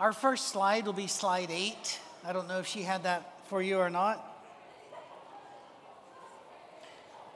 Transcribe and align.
Our 0.00 0.14
first 0.14 0.48
slide 0.48 0.86
will 0.86 0.94
be 0.94 1.08
slide 1.08 1.50
eight. 1.50 2.00
I 2.24 2.32
don't 2.32 2.48
know 2.48 2.58
if 2.58 2.66
she 2.66 2.80
had 2.80 3.02
that 3.02 3.34
for 3.48 3.60
you 3.60 3.76
or 3.76 3.90
not. 3.90 4.26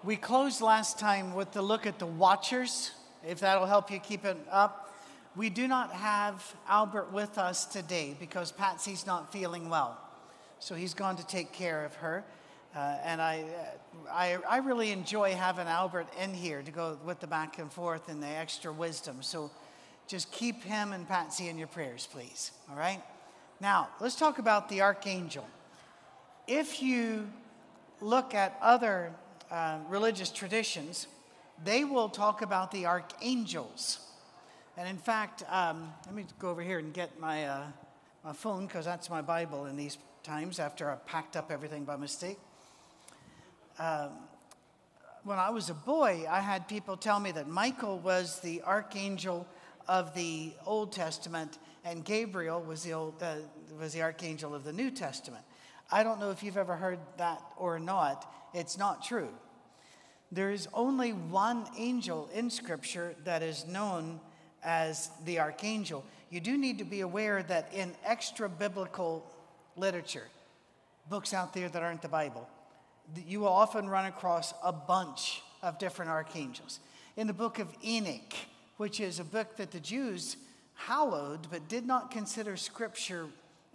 We 0.02 0.16
closed 0.16 0.62
last 0.62 0.98
time 0.98 1.35
with 1.35 1.53
the 1.53 1.61
look 1.61 1.85
at 1.85 1.98
the 1.98 2.06
watchers, 2.06 2.92
if 3.22 3.40
that'll 3.40 3.66
help 3.66 3.90
you 3.90 3.98
keep 3.98 4.24
it 4.24 4.38
up. 4.50 4.95
We 5.37 5.50
do 5.50 5.69
not 5.69 5.92
have 5.92 6.56
Albert 6.66 7.12
with 7.12 7.36
us 7.36 7.66
today 7.66 8.16
because 8.18 8.50
Patsy's 8.50 9.06
not 9.06 9.30
feeling 9.30 9.68
well. 9.68 10.00
So 10.58 10.74
he's 10.74 10.94
gone 10.94 11.16
to 11.16 11.26
take 11.26 11.52
care 11.52 11.84
of 11.84 11.94
her. 11.96 12.24
Uh, 12.74 12.96
and 13.04 13.20
I, 13.20 13.42
uh, 13.42 14.10
I, 14.10 14.38
I 14.48 14.56
really 14.56 14.90
enjoy 14.90 15.34
having 15.34 15.66
Albert 15.66 16.06
in 16.18 16.32
here 16.32 16.62
to 16.62 16.70
go 16.70 16.96
with 17.04 17.20
the 17.20 17.26
back 17.26 17.58
and 17.58 17.70
forth 17.70 18.08
and 18.08 18.22
the 18.22 18.26
extra 18.26 18.72
wisdom. 18.72 19.18
So 19.20 19.50
just 20.07 20.30
keep 20.30 20.62
him 20.62 20.93
and 20.93 21.09
Patsy 21.09 21.48
in 21.48 21.59
your 21.59 21.68
prayers, 21.68 22.09
please. 22.11 22.52
All 22.70 22.77
right? 22.77 23.02
Now, 23.60 23.88
let's 24.01 24.16
talk 24.16 24.38
about 24.38 24.69
the 24.69 24.83
archangel. 24.83 25.47
If 26.47 26.83
you 26.83 27.28
look 28.01 28.34
at 28.34 28.59
other 28.61 29.12
uh, 29.51 29.78
religious 29.88 30.30
traditions, 30.30 31.06
they 31.62 31.84
will 31.84 32.09
talk 32.09 32.42
about 32.42 32.70
the 32.70 32.87
archangels. 32.87 34.01
And 34.77 34.88
in 34.88 34.98
fact, 34.98 35.45
um, 35.48 35.92
let 36.06 36.14
me 36.14 36.25
go 36.39 36.50
over 36.50 36.62
here 36.62 36.78
and 36.78 36.92
get 36.92 37.19
my, 37.20 37.47
uh, 37.47 37.66
my 38.25 38.33
phone 38.33 38.66
because 38.66 38.84
that's 38.84 39.09
my 39.09 39.23
Bible 39.23 39.66
in 39.66 39.77
these 39.77 39.98
times 40.23 40.59
after 40.59 40.91
I 40.91 40.97
packed 40.97 41.36
up 41.36 41.50
everything 41.52 41.84
by 41.84 41.97
mistake. 41.97 42.39
Um, 43.78 44.11
when 45.23 45.39
I 45.39 45.50
was 45.50 45.70
a 45.70 45.75
boy, 45.75 46.27
I 46.28 46.41
had 46.41 46.69
people 46.69 46.97
tell 46.97 47.19
me 47.19 47.33
that 47.33 47.48
Michael 47.48 47.98
was 47.98 48.41
the 48.41 48.61
archangel 48.62 49.47
of 49.88 50.15
the 50.15 50.52
Old 50.66 50.93
Testament, 50.93 51.59
and 51.84 52.05
Gabriel 52.05 52.61
was 52.61 52.83
the, 52.83 52.92
old, 52.92 53.23
uh, 53.23 53.37
was 53.79 53.92
the 53.92 54.02
archangel 54.02 54.55
of 54.55 54.65
the 54.65 54.73
New 54.73 54.91
Testament. 54.91 55.45
I 55.91 56.03
don't 56.03 56.19
know 56.20 56.31
if 56.31 56.42
you've 56.42 56.56
ever 56.56 56.77
heard 56.77 56.98
that 57.19 57.42
or 57.56 57.78
not. 57.78 58.31
It's 58.55 58.78
not 58.78 59.05
true. 59.05 59.28
There 60.33 60.50
is 60.50 60.69
only 60.73 61.12
one 61.12 61.67
angel 61.77 62.28
in 62.34 62.50
Scripture 62.50 63.14
that 63.25 63.42
is 63.42 63.67
known 63.67 64.20
as 64.62 65.11
the 65.25 65.39
archangel. 65.39 66.05
You 66.30 66.41
do 66.41 66.56
need 66.56 66.78
to 66.78 66.84
be 66.84 67.03
aware 67.03 67.42
that 67.45 67.73
in 67.73 67.92
extra 68.05 68.48
biblical 68.48 69.25
literature, 69.77 70.27
books 71.08 71.34
out 71.34 71.53
there 71.53 71.69
that 71.69 71.83
aren't 71.83 72.03
the 72.03 72.08
Bible, 72.08 72.48
you 73.27 73.41
will 73.41 73.48
often 73.48 73.89
run 73.89 74.06
across 74.06 74.55
a 74.64 74.73
bunch 74.73 75.42
of 75.62 75.78
different 75.78 76.11
archangels. 76.11 76.80
In 77.17 77.27
the 77.27 77.33
book 77.33 77.58
of 77.58 77.69
Enoch, 77.84 78.34
which 78.77 79.00
is 79.00 79.20
a 79.20 79.25
book 79.25 79.56
that 79.56 79.70
the 79.70 79.80
Jews 79.80 80.36
hallowed 80.75 81.47
but 81.50 81.69
did 81.69 81.86
not 81.86 82.11
consider 82.11 82.56
scripture. 82.56 83.27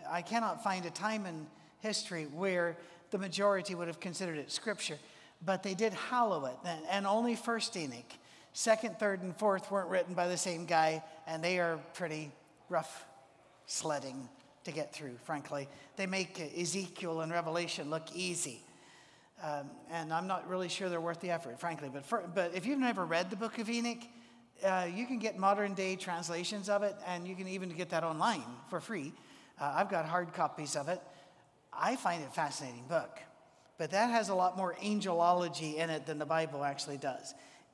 I 0.09 0.21
cannot 0.21 0.63
find 0.63 0.85
a 0.85 0.89
time 0.89 1.25
in 1.25 1.47
history 1.79 2.25
where 2.25 2.77
the 3.11 3.17
majority 3.17 3.75
would 3.75 3.87
have 3.87 3.99
considered 3.99 4.37
it 4.37 4.51
scripture, 4.51 4.97
but 5.45 5.63
they 5.63 5.73
did 5.73 5.93
hallow 5.93 6.45
it. 6.45 6.55
And 6.89 7.07
only 7.07 7.35
First 7.35 7.75
Enoch, 7.75 8.13
second, 8.53 8.99
third, 8.99 9.21
and 9.21 9.35
fourth 9.35 9.71
weren't 9.71 9.89
written 9.89 10.13
by 10.13 10.27
the 10.27 10.37
same 10.37 10.65
guy, 10.65 11.03
and 11.25 11.43
they 11.43 11.59
are 11.59 11.79
pretty 11.93 12.31
rough 12.69 13.05
sledding 13.65 14.27
to 14.65 14.71
get 14.71 14.93
through, 14.93 15.15
frankly. 15.23 15.67
They 15.95 16.05
make 16.05 16.39
Ezekiel 16.57 17.21
and 17.21 17.31
Revelation 17.31 17.89
look 17.89 18.07
easy. 18.13 18.61
Um, 19.41 19.69
and 19.89 20.11
I'm 20.11 20.27
not 20.27 20.47
really 20.49 20.67
sure 20.67 20.89
they're 20.89 20.99
worth 20.99 21.21
the 21.21 21.31
effort, 21.31 21.59
frankly. 21.59 21.89
But, 21.91 22.05
for, 22.05 22.29
but 22.35 22.53
if 22.53 22.65
you've 22.65 22.79
never 22.79 23.05
read 23.05 23.29
the 23.29 23.37
book 23.37 23.57
of 23.57 23.69
Enoch, 23.69 24.03
uh, 24.63 24.87
you 24.93 25.05
can 25.05 25.19
get 25.19 25.37
modern 25.37 25.73
day 25.73 25.95
translations 25.95 26.69
of 26.69 26.83
it, 26.83 26.95
and 27.07 27.27
you 27.27 27.35
can 27.35 27.47
even 27.47 27.69
get 27.69 27.89
that 27.89 28.03
online 28.03 28.43
for 28.69 28.79
free. 28.79 29.13
Uh, 29.59 29.73
I've 29.75 29.89
got 29.89 30.05
hard 30.05 30.33
copies 30.33 30.75
of 30.75 30.87
it. 30.87 31.01
I 31.73 31.95
find 31.95 32.21
it 32.21 32.27
a 32.27 32.31
fascinating 32.31 32.85
book, 32.87 33.19
but 33.77 33.91
that 33.91 34.09
has 34.09 34.29
a 34.29 34.35
lot 34.35 34.57
more 34.57 34.75
angelology 34.83 35.75
in 35.75 35.89
it 35.89 36.05
than 36.05 36.19
the 36.19 36.25
Bible 36.25 36.63
actually 36.63 36.97
does. 36.97 37.33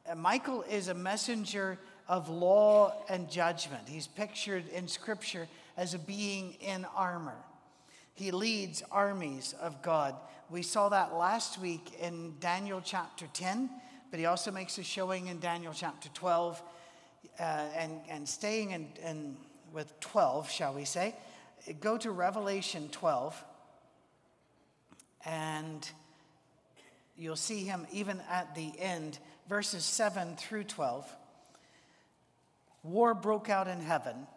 Uh, 0.10 0.16
Michael 0.16 0.64
is 0.64 0.88
a 0.88 0.94
messenger 0.94 1.78
of 2.08 2.30
law 2.30 2.94
and 3.10 3.30
judgment. 3.30 3.88
He's 3.88 4.08
pictured 4.08 4.68
in 4.70 4.88
Scripture 4.88 5.48
as 5.78 5.94
a 5.94 6.00
being 6.00 6.54
in 6.62 6.86
armor. 6.96 7.38
He 8.14 8.32
leads 8.32 8.84
armies 8.92 9.54
of 9.60 9.82
God. 9.82 10.16
We 10.50 10.62
saw 10.62 10.90
that 10.90 11.14
last 11.16 11.60
week 11.60 11.94
in 12.00 12.36
Daniel 12.40 12.82
chapter 12.84 13.26
10, 13.34 13.70
but 14.12 14.20
he 14.20 14.26
also 14.26 14.52
makes 14.52 14.78
a 14.78 14.84
showing 14.84 15.28
in 15.28 15.40
Daniel 15.40 15.74
chapter 15.76 16.10
12 16.14 16.62
uh, 17.40 17.44
and, 17.78 18.00
and 18.10 18.28
staying 18.28 18.72
in, 18.72 18.88
in, 19.04 19.38
with 19.74 20.00
12, 20.00 20.50
shall 20.50 20.74
we 20.74 20.86
say, 20.86 21.16
go 21.80 21.98
to 21.98 22.12
Revelation 22.12 22.90
12, 22.92 23.44
and 25.26 25.90
you'll 27.18 27.36
see 27.36 27.64
him 27.64 27.88
even 27.92 28.22
at 28.30 28.56
the 28.56 28.72
end, 28.80 29.20
verses 29.50 29.84
7 29.84 30.36
through 30.36 30.64
12. 30.64 31.10
War 32.84 33.14
broke 33.14 33.50
out 33.50 33.68
in 33.68 33.82
heaven. 33.82 34.28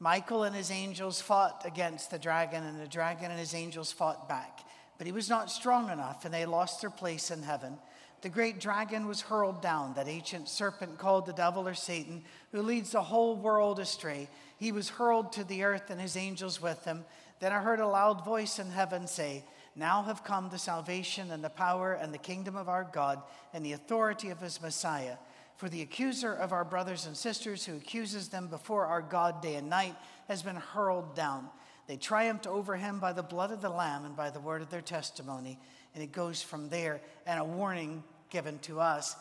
Michael 0.00 0.44
and 0.44 0.54
his 0.54 0.70
angels 0.70 1.20
fought 1.20 1.62
against 1.64 2.10
the 2.10 2.18
dragon, 2.18 2.64
and 2.64 2.80
the 2.80 2.86
dragon 2.86 3.30
and 3.30 3.40
his 3.40 3.54
angels 3.54 3.90
fought 3.90 4.28
back. 4.28 4.60
But 4.96 5.06
he 5.06 5.12
was 5.12 5.28
not 5.28 5.50
strong 5.50 5.90
enough, 5.90 6.24
and 6.24 6.32
they 6.32 6.46
lost 6.46 6.80
their 6.80 6.90
place 6.90 7.30
in 7.30 7.42
heaven 7.42 7.78
the 8.20 8.28
great 8.28 8.58
dragon 8.58 9.06
was 9.06 9.20
hurled 9.20 9.62
down, 9.62 9.94
that 9.94 10.08
ancient 10.08 10.48
serpent 10.48 10.98
called 10.98 11.26
the 11.26 11.32
devil 11.32 11.68
or 11.68 11.74
Satan, 11.74 12.24
who 12.50 12.62
leads 12.62 12.90
the 12.90 13.02
whole 13.02 13.36
world 13.36 13.78
astray. 13.78 14.28
He 14.56 14.72
was 14.72 14.88
hurled 14.88 15.32
to 15.32 15.44
the 15.44 15.62
earth 15.62 15.90
and 15.90 16.00
his 16.00 16.16
angels 16.16 16.60
with 16.60 16.84
him. 16.84 17.04
Then 17.38 17.52
I 17.52 17.60
heard 17.60 17.78
a 17.78 17.86
loud 17.86 18.24
voice 18.24 18.58
in 18.58 18.70
heaven 18.70 19.06
say, 19.06 19.44
Now 19.76 20.02
have 20.02 20.24
come 20.24 20.48
the 20.48 20.58
salvation 20.58 21.30
and 21.30 21.44
the 21.44 21.48
power 21.48 21.92
and 21.92 22.12
the 22.12 22.18
kingdom 22.18 22.56
of 22.56 22.68
our 22.68 22.88
God 22.92 23.22
and 23.54 23.64
the 23.64 23.72
authority 23.72 24.30
of 24.30 24.40
his 24.40 24.60
Messiah. 24.60 25.16
For 25.56 25.68
the 25.68 25.82
accuser 25.82 26.34
of 26.34 26.52
our 26.52 26.64
brothers 26.64 27.06
and 27.06 27.16
sisters, 27.16 27.64
who 27.64 27.76
accuses 27.76 28.28
them 28.28 28.48
before 28.48 28.86
our 28.86 29.02
God 29.02 29.42
day 29.42 29.54
and 29.54 29.68
night, 29.68 29.94
has 30.26 30.42
been 30.42 30.56
hurled 30.56 31.14
down. 31.14 31.48
They 31.86 31.96
triumphed 31.96 32.46
over 32.46 32.76
him 32.76 32.98
by 32.98 33.12
the 33.12 33.22
blood 33.22 33.50
of 33.50 33.60
the 33.60 33.70
Lamb 33.70 34.04
and 34.04 34.16
by 34.16 34.30
the 34.30 34.40
word 34.40 34.62
of 34.62 34.70
their 34.70 34.80
testimony 34.80 35.58
and 35.98 36.04
it 36.04 36.12
goes 36.12 36.40
from 36.40 36.68
there, 36.68 37.00
and 37.26 37.40
a 37.40 37.44
warning 37.44 38.04
given 38.30 38.60
to 38.60 38.78
us. 38.78 39.16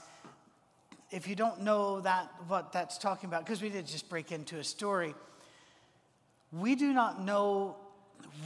If 1.09 1.27
you 1.27 1.35
don't 1.35 1.61
know 1.61 2.01
that, 2.01 2.29
what 2.47 2.71
that's 2.71 2.99
talking 2.99 3.27
about, 3.27 3.43
because 3.43 3.63
we 3.63 3.69
did 3.69 3.87
just 3.87 4.07
break 4.09 4.31
into 4.31 4.59
a 4.59 4.63
story, 4.63 5.15
we 6.51 6.75
do 6.75 6.93
not 6.93 7.19
know 7.19 7.77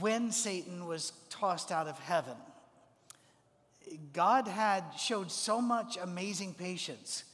when 0.00 0.32
Satan 0.32 0.86
was 0.86 1.12
tossed 1.28 1.70
out 1.70 1.86
of 1.86 1.98
heaven. 1.98 2.32
God 4.14 4.48
had 4.48 4.82
showed 4.96 5.30
so 5.30 5.60
much 5.60 5.98
amazing 6.00 6.54
patience. 6.54 7.24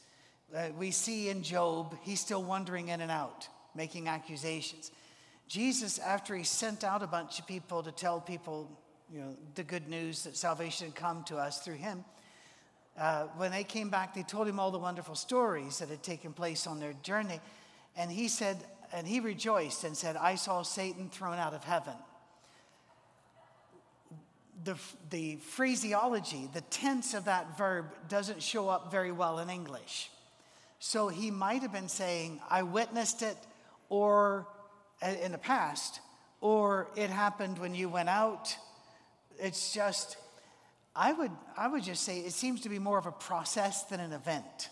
Uh, 0.53 0.70
we 0.76 0.91
see 0.91 1.28
in 1.28 1.44
Job, 1.44 1.97
he's 2.03 2.19
still 2.19 2.42
wandering 2.42 2.88
in 2.88 3.00
and 3.00 3.12
out, 3.12 3.47
making 3.72 4.08
accusations. 4.08 4.91
Jesus, 5.47 6.00
after 6.00 6.34
he 6.34 6.42
sent 6.42 6.82
out 6.82 7.04
a 7.04 7.06
bunch 7.06 7.38
of 7.38 7.47
people 7.47 7.84
to 7.84 7.92
tell 7.92 8.20
people 8.20 8.69
you 9.12 9.20
know, 9.20 9.34
the 9.54 9.62
good 9.62 9.88
news 9.88 10.24
that 10.24 10.36
salvation 10.36 10.88
had 10.88 10.94
come 10.94 11.24
to 11.24 11.36
us 11.36 11.60
through 11.60 11.74
him. 11.74 12.04
Uh, 12.98 13.24
when 13.36 13.50
they 13.50 13.64
came 13.64 13.91
back, 13.91 14.14
they 14.14 14.22
told 14.22 14.48
him 14.48 14.58
all 14.58 14.70
the 14.70 14.78
wonderful 14.78 15.14
stories 15.14 15.78
that 15.78 15.88
had 15.88 16.02
taken 16.02 16.32
place 16.32 16.66
on 16.66 16.80
their 16.80 16.94
journey. 17.02 17.41
And 17.96 18.10
he 18.10 18.28
said, 18.28 18.56
and 18.92 19.06
he 19.06 19.20
rejoiced 19.20 19.84
and 19.84 19.96
said, 19.96 20.16
I 20.16 20.34
saw 20.34 20.62
Satan 20.62 21.08
thrown 21.08 21.38
out 21.38 21.54
of 21.54 21.64
heaven. 21.64 21.94
The, 24.64 24.76
the 25.10 25.36
phraseology, 25.36 26.48
the 26.52 26.62
tense 26.62 27.14
of 27.14 27.26
that 27.26 27.56
verb 27.56 27.86
doesn't 28.08 28.42
show 28.42 28.69
up 28.69 28.90
very 28.90 29.12
well 29.12 29.38
in 29.38 29.48
English. 29.48 30.10
So 30.80 31.08
he 31.08 31.30
might 31.30 31.62
have 31.62 31.72
been 31.72 31.88
saying, 31.88 32.40
I 32.50 32.62
witnessed 32.62 33.22
it, 33.22 33.36
or 33.88 34.46
in 35.02 35.32
the 35.32 35.38
past, 35.38 36.00
or 36.40 36.88
it 36.96 37.11
happened 37.11 37.58
when 37.58 37.75
you 37.75 37.88
went 37.88 38.08
out, 38.08 38.56
it's 39.38 39.73
just, 39.73 40.17
I 40.94 41.12
would, 41.12 41.31
I 41.56 41.69
would 41.69 41.82
just 41.82 42.02
say 42.02 42.20
it 42.20 42.32
seems 42.32 42.61
to 42.62 42.69
be 42.69 42.79
more 42.79 42.99
of 42.99 43.06
a 43.06 43.12
process 43.12 43.85
than 43.85 44.00
an 44.00 44.12
event. 44.12 44.70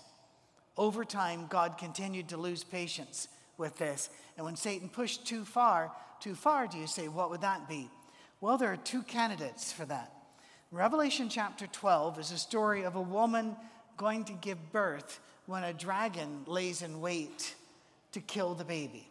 Over 0.76 1.04
time, 1.04 1.46
God 1.48 1.78
continued 1.78 2.28
to 2.28 2.36
lose 2.36 2.64
patience 2.64 3.28
with 3.56 3.78
this. 3.78 4.10
And 4.36 4.44
when 4.44 4.56
Satan 4.56 4.88
pushed 4.88 5.26
too 5.26 5.44
far, 5.44 5.92
too 6.20 6.34
far, 6.34 6.66
do 6.66 6.78
you 6.78 6.86
say, 6.86 7.08
what 7.08 7.30
would 7.30 7.40
that 7.40 7.68
be? 7.68 7.88
Well, 8.40 8.58
there 8.58 8.72
are 8.72 8.76
two 8.76 9.02
candidates 9.02 9.72
for 9.72 9.84
that. 9.86 10.12
Revelation 10.70 11.28
chapter 11.28 11.66
12 11.66 12.18
is 12.18 12.32
a 12.32 12.38
story 12.38 12.82
of 12.82 12.96
a 12.96 13.00
woman 13.00 13.56
going 13.96 14.24
to 14.24 14.32
give 14.34 14.72
birth 14.72 15.20
when 15.46 15.64
a 15.64 15.72
dragon 15.72 16.42
lays 16.46 16.82
in 16.82 17.00
wait 17.00 17.54
to 18.12 18.20
kill 18.20 18.54
the 18.54 18.64
baby. 18.64 19.08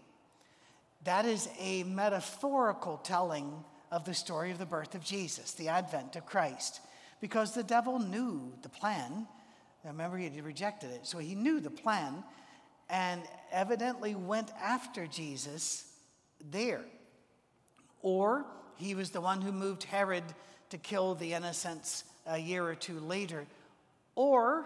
That 1.05 1.25
is 1.25 1.47
a 1.59 1.83
metaphorical 1.83 2.97
telling 2.97 3.63
of 3.91 4.05
the 4.05 4.13
story 4.13 4.51
of 4.51 4.57
the 4.57 4.65
birth 4.65 4.95
of 4.95 5.03
Jesus, 5.03 5.53
the 5.53 5.69
advent 5.69 6.15
of 6.15 6.25
Christ, 6.25 6.81
because 7.21 7.53
the 7.53 7.63
devil 7.63 7.99
knew 7.99 8.53
the 8.61 8.69
plan. 8.69 9.27
Remember, 9.83 10.17
he 10.17 10.41
rejected 10.41 10.91
it. 10.91 11.05
So 11.05 11.17
he 11.19 11.35
knew 11.35 11.59
the 11.59 11.69
plan 11.69 12.23
and 12.89 13.21
evidently 13.51 14.15
went 14.15 14.51
after 14.61 15.07
Jesus 15.07 15.91
there. 16.51 16.81
Or 18.01 18.45
he 18.75 18.95
was 18.95 19.11
the 19.11 19.21
one 19.21 19.41
who 19.41 19.51
moved 19.51 19.83
Herod 19.83 20.23
to 20.69 20.77
kill 20.77 21.15
the 21.15 21.33
innocents 21.33 22.03
a 22.27 22.37
year 22.37 22.65
or 22.65 22.75
two 22.75 22.99
later. 22.99 23.45
Or 24.15 24.65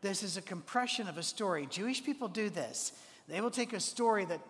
this 0.00 0.22
is 0.22 0.36
a 0.36 0.42
compression 0.42 1.08
of 1.08 1.18
a 1.18 1.22
story. 1.22 1.66
Jewish 1.70 2.04
people 2.04 2.28
do 2.28 2.50
this. 2.50 2.92
They 3.28 3.40
will 3.40 3.50
take 3.50 3.72
a 3.72 3.80
story 3.80 4.24
that 4.26 4.40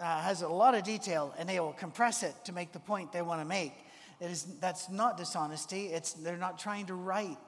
uh, 0.00 0.22
has 0.22 0.42
a 0.42 0.48
lot 0.48 0.74
of 0.74 0.84
detail 0.84 1.34
and 1.38 1.48
they 1.48 1.60
will 1.60 1.72
compress 1.72 2.22
it 2.22 2.34
to 2.44 2.52
make 2.52 2.72
the 2.72 2.80
point 2.80 3.12
they 3.12 3.22
want 3.22 3.40
to 3.40 3.44
make. 3.44 3.72
It 4.20 4.30
is, 4.30 4.44
that's 4.60 4.88
not 4.88 5.16
dishonesty. 5.16 5.86
It's, 5.86 6.12
they're 6.12 6.36
not 6.36 6.58
trying 6.58 6.86
to 6.86 6.94
write 6.94 7.38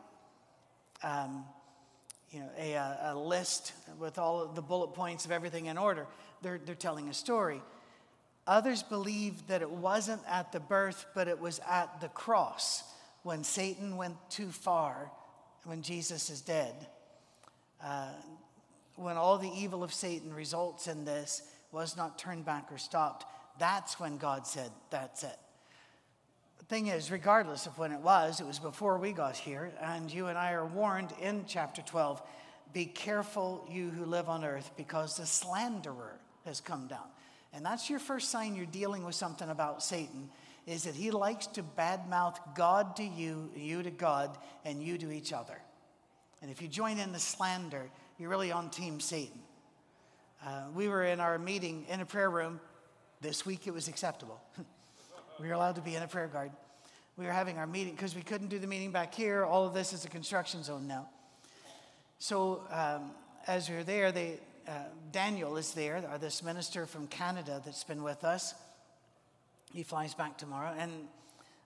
um, 1.02 1.44
you 2.30 2.40
know, 2.40 2.50
a, 2.58 3.12
a, 3.12 3.14
list 3.14 3.72
with 3.98 4.18
all 4.18 4.46
the 4.46 4.62
bullet 4.62 4.94
points 4.94 5.24
of 5.24 5.30
everything 5.30 5.66
in 5.66 5.78
order. 5.78 6.06
They're, 6.42 6.58
they're 6.58 6.74
telling 6.74 7.08
a 7.08 7.14
story. 7.14 7.62
Others 8.46 8.82
believe 8.84 9.46
that 9.48 9.62
it 9.62 9.70
wasn't 9.70 10.22
at 10.28 10.52
the 10.52 10.60
birth, 10.60 11.06
but 11.14 11.28
it 11.28 11.40
was 11.40 11.60
at 11.68 12.00
the 12.00 12.08
cross 12.08 12.84
when 13.22 13.42
Satan 13.42 13.96
went 13.96 14.16
too 14.30 14.50
far, 14.50 15.10
when 15.64 15.82
Jesus 15.82 16.30
is 16.30 16.40
dead. 16.40 16.74
Uh, 17.82 18.12
when 18.96 19.16
all 19.16 19.38
the 19.38 19.50
evil 19.50 19.82
of 19.84 19.92
Satan 19.92 20.32
results 20.32 20.86
in 20.86 21.04
this 21.04 21.42
was 21.72 21.96
not 21.96 22.18
turned 22.18 22.44
back 22.44 22.70
or 22.70 22.78
stopped, 22.78 23.26
that's 23.58 23.98
when 23.98 24.18
God 24.18 24.46
said, 24.46 24.70
That's 24.90 25.22
it. 25.22 25.38
The 26.58 26.64
thing 26.64 26.88
is, 26.88 27.10
regardless 27.10 27.66
of 27.66 27.78
when 27.78 27.92
it 27.92 28.00
was, 28.00 28.40
it 28.40 28.46
was 28.46 28.58
before 28.58 28.98
we 28.98 29.12
got 29.12 29.36
here, 29.36 29.72
and 29.80 30.12
you 30.12 30.26
and 30.26 30.38
I 30.38 30.52
are 30.52 30.66
warned 30.66 31.12
in 31.20 31.44
chapter 31.46 31.82
12 31.82 32.22
be 32.72 32.84
careful, 32.84 33.66
you 33.70 33.88
who 33.90 34.04
live 34.04 34.28
on 34.28 34.44
earth, 34.44 34.70
because 34.76 35.16
the 35.16 35.24
slanderer 35.24 36.18
has 36.44 36.60
come 36.60 36.86
down. 36.88 37.06
And 37.52 37.64
that's 37.64 37.88
your 37.88 37.98
first 37.98 38.30
sign 38.30 38.54
you're 38.54 38.66
dealing 38.66 39.04
with 39.04 39.14
something 39.14 39.48
about 39.48 39.82
Satan 39.82 40.28
is 40.66 40.82
that 40.82 40.94
he 40.94 41.10
likes 41.10 41.46
to 41.46 41.62
badmouth 41.62 42.36
God 42.54 42.96
to 42.96 43.04
you, 43.04 43.50
you 43.56 43.82
to 43.82 43.90
God, 43.90 44.36
and 44.64 44.82
you 44.82 44.98
to 44.98 45.10
each 45.12 45.32
other. 45.32 45.58
And 46.42 46.50
if 46.50 46.60
you 46.60 46.68
join 46.68 46.98
in 46.98 47.12
the 47.12 47.18
slander, 47.18 47.88
you're 48.18 48.28
really 48.28 48.52
on 48.52 48.68
team 48.68 49.00
Satan. 49.00 49.40
Uh, 50.46 50.62
we 50.76 50.86
were 50.86 51.02
in 51.02 51.18
our 51.18 51.40
meeting 51.40 51.84
in 51.88 52.00
a 52.00 52.06
prayer 52.06 52.30
room. 52.30 52.60
This 53.20 53.44
week 53.44 53.66
it 53.66 53.74
was 53.74 53.88
acceptable. 53.88 54.40
we 55.40 55.48
were 55.48 55.54
allowed 55.54 55.74
to 55.74 55.80
be 55.80 55.96
in 55.96 56.04
a 56.04 56.06
prayer 56.06 56.28
guard. 56.28 56.52
We 57.16 57.24
were 57.24 57.32
having 57.32 57.58
our 57.58 57.66
meeting 57.66 57.94
because 57.96 58.14
we 58.14 58.22
couldn't 58.22 58.46
do 58.46 58.60
the 58.60 58.68
meeting 58.68 58.92
back 58.92 59.12
here. 59.12 59.44
All 59.44 59.66
of 59.66 59.74
this 59.74 59.92
is 59.92 60.04
a 60.04 60.08
construction 60.08 60.62
zone 60.62 60.86
now. 60.86 61.08
So 62.20 62.62
um, 62.70 63.10
as 63.48 63.68
we 63.68 63.74
were 63.74 63.82
there, 63.82 64.12
they, 64.12 64.38
uh, 64.68 64.84
Daniel 65.10 65.56
is 65.56 65.72
there, 65.72 66.00
this 66.20 66.44
minister 66.44 66.86
from 66.86 67.08
Canada 67.08 67.60
that's 67.64 67.82
been 67.82 68.04
with 68.04 68.22
us. 68.22 68.54
He 69.72 69.82
flies 69.82 70.14
back 70.14 70.38
tomorrow. 70.38 70.72
And 70.78 70.92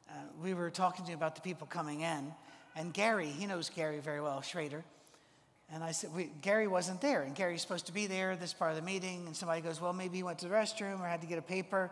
uh, 0.08 0.14
we 0.42 0.54
were 0.54 0.70
talking 0.70 1.04
to 1.04 1.12
him 1.12 1.18
about 1.18 1.34
the 1.34 1.42
people 1.42 1.66
coming 1.66 2.00
in. 2.00 2.32
And 2.74 2.94
Gary, 2.94 3.26
he 3.26 3.44
knows 3.44 3.68
Gary 3.68 3.98
very 3.98 4.22
well, 4.22 4.40
Schrader. 4.40 4.84
And 5.72 5.84
I 5.84 5.92
said, 5.92 6.10
Gary 6.42 6.66
wasn't 6.66 7.00
there. 7.00 7.22
And 7.22 7.34
Gary's 7.34 7.62
supposed 7.62 7.86
to 7.86 7.92
be 7.92 8.06
there, 8.06 8.34
this 8.34 8.52
part 8.52 8.70
of 8.72 8.76
the 8.76 8.82
meeting. 8.82 9.26
And 9.26 9.36
somebody 9.36 9.60
goes, 9.60 9.80
well, 9.80 9.92
maybe 9.92 10.16
he 10.16 10.22
went 10.22 10.40
to 10.40 10.48
the 10.48 10.54
restroom 10.54 11.00
or 11.00 11.06
had 11.06 11.20
to 11.20 11.26
get 11.26 11.38
a 11.38 11.42
paper. 11.42 11.90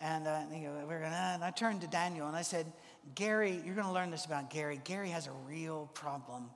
And, 0.00 0.26
uh, 0.26 0.40
we're 0.86 1.00
gonna, 1.00 1.32
and 1.34 1.44
I 1.44 1.50
turned 1.50 1.82
to 1.82 1.86
Daniel 1.86 2.26
and 2.26 2.36
I 2.36 2.42
said, 2.42 2.66
Gary, 3.14 3.60
you're 3.64 3.74
going 3.74 3.86
to 3.86 3.92
learn 3.92 4.10
this 4.10 4.24
about 4.24 4.50
Gary. 4.50 4.80
Gary 4.84 5.10
has 5.10 5.26
a 5.26 5.32
real 5.48 5.90
problem 5.94 6.50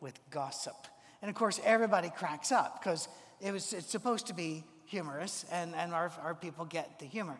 with 0.00 0.18
gossip. 0.30 0.76
And 1.22 1.28
of 1.28 1.34
course, 1.34 1.60
everybody 1.64 2.10
cracks 2.10 2.52
up 2.52 2.80
because 2.80 3.08
it 3.40 3.52
was, 3.52 3.72
it's 3.72 3.90
supposed 3.90 4.26
to 4.28 4.34
be 4.34 4.64
humorous, 4.86 5.44
and, 5.52 5.74
and 5.74 5.92
our, 5.92 6.10
our 6.22 6.34
people 6.34 6.64
get 6.64 6.98
the 6.98 7.06
humor. 7.06 7.38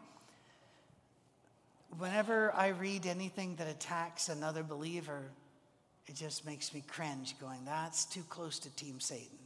Whenever 1.99 2.55
I 2.55 2.69
read 2.69 3.06
anything 3.06 3.56
that 3.56 3.66
attacks 3.66 4.28
another 4.28 4.62
believer, 4.62 5.23
it 6.06 6.17
just 6.17 6.44
makes 6.44 6.75
me 6.75 6.82
cringe, 6.87 7.35
going, 7.41 7.64
that's 7.64 8.05
too 8.05 8.25
close 8.29 8.58
to 8.61 8.70
Team 8.76 9.00
Satan. 9.00 9.38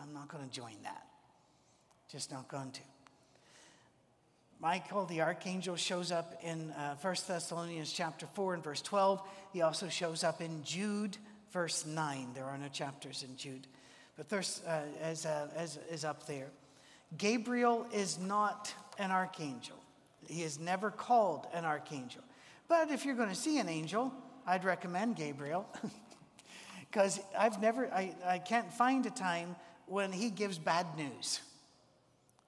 I'm 0.00 0.12
not 0.14 0.28
going 0.28 0.48
to 0.48 0.50
join 0.50 0.76
that. 0.84 1.06
Just 2.10 2.30
not 2.30 2.48
going 2.48 2.70
to. 2.70 2.80
Michael 4.60 5.06
the 5.06 5.20
archangel 5.20 5.74
shows 5.74 6.12
up 6.12 6.38
in 6.42 6.70
uh, 6.70 6.94
1 7.00 7.16
Thessalonians 7.26 7.92
chapter 7.92 8.26
4 8.26 8.54
and 8.54 8.62
verse 8.62 8.80
12. 8.80 9.20
He 9.52 9.60
also 9.62 9.88
shows 9.88 10.22
up 10.22 10.40
in 10.40 10.62
Jude 10.62 11.16
verse 11.52 11.84
9. 11.84 12.28
There 12.34 12.44
are 12.44 12.56
no 12.56 12.68
chapters 12.68 13.24
in 13.28 13.36
Jude, 13.36 13.66
but 14.16 14.28
there's, 14.28 14.62
uh, 14.66 14.82
as, 15.00 15.26
uh, 15.26 15.48
as, 15.56 15.78
is 15.90 16.04
up 16.04 16.26
there. 16.26 16.48
Gabriel 17.18 17.86
is 17.92 18.18
not 18.18 18.72
an 18.98 19.10
archangel. 19.10 19.76
He 20.28 20.42
is 20.42 20.58
never 20.58 20.90
called 20.90 21.46
an 21.52 21.64
archangel. 21.64 22.22
But 22.68 22.90
if 22.90 23.04
you're 23.04 23.16
going 23.16 23.28
to 23.28 23.34
see 23.34 23.58
an 23.58 23.68
angel, 23.68 24.12
I'd 24.46 24.64
recommend 24.64 25.16
Gabriel. 25.16 25.66
Because 26.92 27.20
I've 27.38 27.58
never, 27.62 27.90
I, 27.90 28.14
I 28.22 28.38
can't 28.38 28.70
find 28.70 29.06
a 29.06 29.10
time 29.10 29.56
when 29.86 30.12
he 30.12 30.28
gives 30.28 30.58
bad 30.58 30.86
news. 30.94 31.40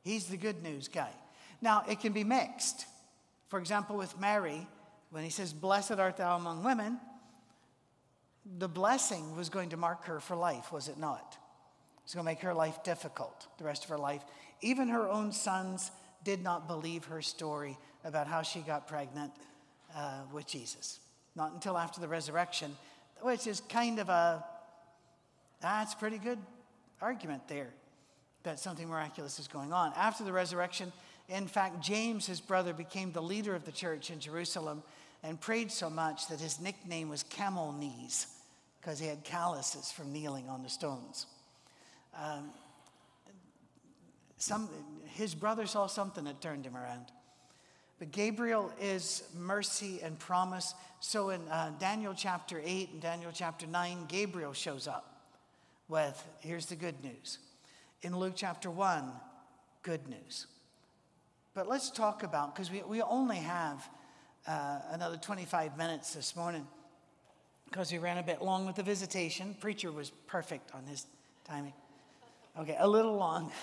He's 0.02 0.26
the 0.26 0.36
good 0.36 0.62
news 0.62 0.86
guy. 0.86 1.08
Now, 1.62 1.82
it 1.88 2.00
can 2.00 2.12
be 2.12 2.24
mixed. 2.24 2.84
For 3.48 3.58
example, 3.58 3.96
with 3.96 4.20
Mary, 4.20 4.66
when 5.10 5.24
he 5.24 5.30
says, 5.30 5.54
Blessed 5.54 5.92
art 5.92 6.18
thou 6.18 6.36
among 6.36 6.62
women, 6.62 7.00
the 8.58 8.68
blessing 8.68 9.34
was 9.34 9.48
going 9.48 9.70
to 9.70 9.78
mark 9.78 10.04
her 10.04 10.20
for 10.20 10.36
life, 10.36 10.70
was 10.70 10.88
it 10.88 10.98
not? 10.98 11.38
It 11.96 12.04
was 12.04 12.14
going 12.14 12.26
to 12.26 12.30
make 12.30 12.40
her 12.40 12.52
life 12.52 12.82
difficult 12.82 13.46
the 13.56 13.64
rest 13.64 13.84
of 13.84 13.90
her 13.90 13.98
life. 13.98 14.22
Even 14.60 14.88
her 14.88 15.08
own 15.08 15.32
sons 15.32 15.90
did 16.22 16.42
not 16.42 16.68
believe 16.68 17.06
her 17.06 17.22
story 17.22 17.78
about 18.04 18.26
how 18.26 18.42
she 18.42 18.60
got 18.60 18.86
pregnant 18.86 19.32
uh, 19.96 20.20
with 20.30 20.46
Jesus. 20.46 21.00
Not 21.36 21.52
until 21.52 21.76
after 21.76 22.00
the 22.00 22.08
resurrection, 22.08 22.76
which 23.20 23.46
is 23.46 23.60
kind 23.68 23.98
of 23.98 24.08
a, 24.08 24.44
that's 25.60 25.94
pretty 25.94 26.18
good 26.18 26.38
argument 27.00 27.48
there 27.48 27.70
that 28.44 28.60
something 28.60 28.88
miraculous 28.88 29.38
is 29.38 29.48
going 29.48 29.72
on. 29.72 29.92
After 29.96 30.22
the 30.22 30.32
resurrection, 30.32 30.92
in 31.28 31.46
fact, 31.46 31.80
James, 31.80 32.26
his 32.26 32.40
brother, 32.40 32.72
became 32.72 33.10
the 33.12 33.22
leader 33.22 33.54
of 33.54 33.64
the 33.64 33.72
church 33.72 34.10
in 34.10 34.20
Jerusalem 34.20 34.82
and 35.22 35.40
prayed 35.40 35.72
so 35.72 35.88
much 35.88 36.28
that 36.28 36.40
his 36.40 36.60
nickname 36.60 37.08
was 37.08 37.22
Camel 37.22 37.72
Knees 37.72 38.26
because 38.80 38.98
he 38.98 39.06
had 39.06 39.24
calluses 39.24 39.90
from 39.90 40.12
kneeling 40.12 40.48
on 40.50 40.62
the 40.62 40.68
stones. 40.68 41.26
Um, 42.14 42.50
some, 44.36 44.68
his 45.06 45.34
brother 45.34 45.66
saw 45.66 45.86
something 45.86 46.24
that 46.24 46.42
turned 46.42 46.66
him 46.66 46.76
around. 46.76 47.06
But 47.98 48.10
Gabriel 48.10 48.72
is 48.80 49.22
mercy 49.38 50.00
and 50.02 50.18
promise. 50.18 50.74
So 51.00 51.30
in 51.30 51.40
uh, 51.48 51.72
Daniel 51.78 52.14
chapter 52.16 52.60
8 52.64 52.90
and 52.92 53.00
Daniel 53.00 53.30
chapter 53.32 53.66
9, 53.66 54.06
Gabriel 54.08 54.52
shows 54.52 54.88
up 54.88 55.22
with 55.88 56.26
here's 56.40 56.66
the 56.66 56.76
good 56.76 57.02
news. 57.04 57.38
In 58.02 58.16
Luke 58.18 58.34
chapter 58.36 58.70
1, 58.70 59.04
good 59.82 60.08
news. 60.08 60.46
But 61.54 61.68
let's 61.68 61.90
talk 61.90 62.24
about, 62.24 62.54
because 62.54 62.70
we, 62.70 62.82
we 62.82 63.00
only 63.00 63.36
have 63.36 63.88
uh, 64.46 64.80
another 64.90 65.16
25 65.16 65.78
minutes 65.78 66.14
this 66.14 66.34
morning 66.34 66.66
because 67.70 67.92
we 67.92 67.98
ran 67.98 68.18
a 68.18 68.22
bit 68.22 68.42
long 68.42 68.66
with 68.66 68.76
the 68.76 68.82
visitation. 68.82 69.56
Preacher 69.60 69.90
was 69.90 70.10
perfect 70.26 70.74
on 70.74 70.84
his 70.84 71.06
timing. 71.44 71.72
Okay, 72.58 72.76
a 72.78 72.88
little 72.88 73.16
long. 73.16 73.50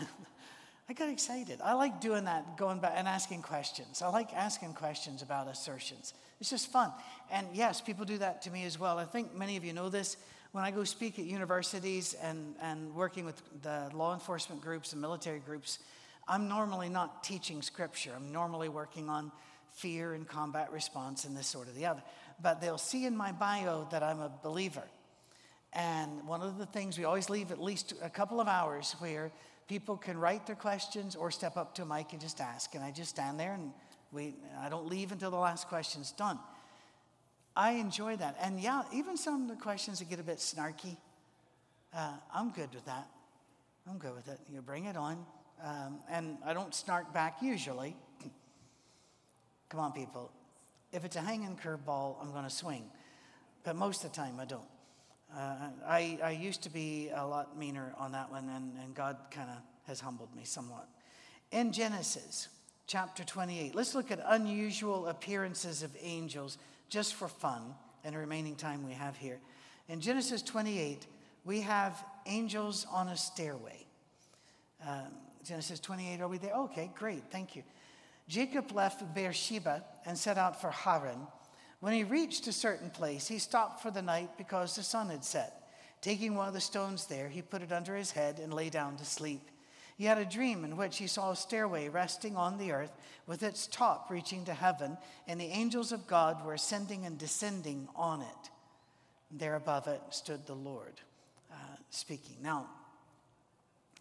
I 0.92 0.94
got 0.94 1.08
excited. 1.08 1.62
I 1.64 1.72
like 1.72 2.02
doing 2.02 2.26
that, 2.26 2.58
going 2.58 2.80
back 2.80 2.96
and 2.98 3.08
asking 3.08 3.44
questions. 3.44 4.02
I 4.02 4.10
like 4.10 4.34
asking 4.34 4.74
questions 4.74 5.22
about 5.22 5.48
assertions. 5.48 6.14
It's 6.42 6.50
just 6.50 6.70
fun. 6.70 6.92
And 7.32 7.48
yes, 7.54 7.80
people 7.80 8.04
do 8.04 8.18
that 8.18 8.42
to 8.42 8.52
me 8.52 8.66
as 8.66 8.78
well. 8.78 8.98
I 8.98 9.06
think 9.06 9.34
many 9.34 9.56
of 9.56 9.64
you 9.64 9.72
know 9.72 9.88
this. 9.88 10.18
When 10.52 10.66
I 10.66 10.72
go 10.72 10.84
speak 10.84 11.18
at 11.18 11.24
universities 11.24 12.14
and, 12.22 12.56
and 12.62 12.94
working 12.94 13.24
with 13.24 13.42
the 13.62 13.90
law 13.94 14.14
enforcement 14.14 14.62
groups 14.62 14.92
and 14.92 15.02
military 15.02 15.40
groups, 15.40 15.80
I'm 16.28 16.50
normally 16.50 16.90
not 16.90 17.24
teaching 17.24 17.62
scripture. 17.62 18.12
I'm 18.14 18.34
normally 18.34 18.68
working 18.68 19.08
on 19.08 19.32
fear 19.72 20.14
and 20.14 20.28
combat 20.28 20.74
response 20.74 21.24
and 21.24 21.38
this 21.38 21.48
sort 21.48 21.70
of 21.70 21.76
the 21.76 21.86
other. 21.86 22.04
But 22.44 22.60
they'll 22.60 22.78
see 22.78 23.06
in 23.06 23.16
my 23.16 23.32
bio 23.32 23.88
that 23.92 24.04
I'm 24.04 24.20
a 24.20 24.30
believer. 24.44 24.84
And 25.72 26.28
one 26.28 26.42
of 26.42 26.58
the 26.58 26.66
things 26.66 26.98
we 26.98 27.06
always 27.06 27.30
leave 27.30 27.54
at 27.54 27.62
least 27.62 27.94
a 28.04 28.10
couple 28.10 28.42
of 28.42 28.50
hours 28.50 28.94
where 29.00 29.32
people 29.72 29.96
can 29.96 30.18
write 30.18 30.46
their 30.46 30.56
questions 30.58 31.16
or 31.16 31.32
step 31.32 31.56
up 31.56 31.74
to 31.74 31.84
a 31.84 31.86
mic 31.86 32.12
and 32.12 32.20
just 32.20 32.42
ask. 32.42 32.76
And 32.76 32.84
I 32.84 32.92
just 32.92 33.12
stand 33.12 33.40
there 33.40 33.54
and 33.54 33.72
we, 34.12 34.36
I 34.60 34.68
don't 34.68 34.86
leave 34.86 35.14
until 35.14 35.32
the 35.32 35.38
last 35.38 35.70
question's 35.70 36.12
done. 36.12 36.38
I 37.56 37.72
enjoy 37.86 38.18
that. 38.18 38.36
And 38.42 38.60
yeah, 38.60 38.82
even 38.94 39.16
some 39.16 39.44
of 39.44 39.48
the 39.48 39.56
questions 39.56 40.00
that 40.00 40.10
get 40.10 40.20
a 40.20 40.24
bit 40.24 40.40
snarky, 40.40 40.98
uh, 41.96 42.12
I'm 42.36 42.52
good 42.52 42.74
with 42.74 42.84
that. 42.84 43.08
I'm 43.90 43.98
good 43.98 44.14
with 44.14 44.28
it. 44.28 44.40
You 44.54 44.62
bring 44.62 44.86
it 44.86 44.98
on. 44.98 45.26
Um, 45.64 46.00
and 46.10 46.38
I 46.46 46.54
don't 46.54 46.76
snark 46.76 47.14
back 47.14 47.38
usually. 47.42 47.96
Come 49.70 49.80
on, 49.80 49.94
people. 49.94 50.34
If 50.92 51.06
it's 51.06 51.16
a 51.16 51.22
hanging 51.22 51.56
curveball, 51.56 52.18
I'm 52.22 52.34
going 52.34 52.44
to 52.44 52.50
swing. 52.50 52.84
But 53.64 53.78
most 53.78 54.04
of 54.04 54.12
the 54.12 54.18
time, 54.18 54.38
I 54.38 54.44
don't. 54.44 54.68
Uh, 55.36 55.56
I, 55.88 56.20
I 56.24 56.32
used 56.32 56.64
to 56.64 56.70
be 56.70 57.10
a 57.16 57.26
lot 57.26 57.58
meaner 57.58 57.94
on 57.98 58.12
that 58.12 58.30
one, 58.32 58.50
and, 58.50 58.74
and 58.84 58.94
God 58.94 59.18
kind 59.32 59.50
of 59.50 59.58
has 59.88 60.00
humbled 60.00 60.36
me 60.36 60.44
somewhat. 60.44 60.88
In 61.52 61.72
Genesis 61.72 62.50
chapter 62.92 63.24
28. 63.24 63.74
Let's 63.74 63.96
look 63.96 64.12
at 64.12 64.22
unusual 64.28 65.08
appearances 65.08 65.82
of 65.82 65.96
angels 66.02 66.58
just 66.90 67.14
for 67.14 67.30
fun 67.30 67.74
and 68.04 68.14
the 68.14 68.20
remaining 68.20 68.54
time 68.54 68.86
we 68.86 68.92
have 68.92 69.16
here. 69.16 69.40
In 69.88 70.02
Genesis 70.02 70.42
28, 70.42 71.08
we 71.46 71.62
have 71.62 72.04
angels 72.26 72.86
on 72.92 73.08
a 73.08 73.16
stairway. 73.16 73.86
Um, 74.86 75.08
Genesis 75.46 75.80
28, 75.80 76.20
are 76.20 76.28
we 76.28 76.38
there? 76.38 76.54
Okay, 76.54 76.92
great, 76.94 77.24
thank 77.32 77.56
you. 77.56 77.64
Jacob 78.28 78.74
left 78.74 79.16
Beersheba 79.16 79.86
and 80.06 80.18
set 80.18 80.38
out 80.38 80.60
for 80.60 80.72
Haran. 80.72 81.28
When 81.82 81.94
he 81.94 82.04
reached 82.04 82.48
a 82.48 82.54
certain 82.54 82.92
place, 82.92 83.28
he 83.28 83.40
stopped 83.40 83.82
for 83.82 83.92
the 83.92 84.04
night 84.04 84.30
because 84.38 84.76
the 84.76 84.84
sun 84.84 85.10
had 85.10 85.26
set. 85.26 85.68
Taking 86.00 86.36
one 86.36 86.48
of 86.48 86.54
the 86.54 86.62
stones 86.62 87.08
there, 87.08 87.28
he 87.28 87.42
put 87.42 87.64
it 87.64 87.72
under 87.72 87.96
his 87.96 88.12
head 88.12 88.40
and 88.40 88.54
lay 88.54 88.70
down 88.70 88.98
to 88.98 89.06
sleep. 89.06 89.42
He 89.98 90.06
had 90.06 90.20
a 90.20 90.26
dream 90.26 90.64
in 90.64 90.78
which 90.78 90.98
he 90.98 91.08
saw 91.08 91.32
a 91.32 91.36
stairway 91.36 91.90
resting 91.90 92.36
on 92.36 92.58
the 92.58 92.72
earth 92.72 92.92
with 93.28 93.44
its 93.44 93.68
top 93.68 94.10
reaching 94.10 94.46
to 94.46 94.54
heaven, 94.54 94.98
and 95.28 95.40
the 95.40 95.46
angels 95.46 95.92
of 95.92 96.08
God 96.08 96.46
were 96.46 96.54
ascending 96.54 97.06
and 97.06 97.18
descending 97.18 97.88
on 97.96 98.22
it. 98.22 98.50
There 99.32 99.56
above 99.56 99.88
it 99.88 100.02
stood 100.12 100.46
the 100.46 100.56
Lord 100.56 101.02
uh, 101.52 101.56
speaking. 101.90 102.38
Now, 102.42 102.68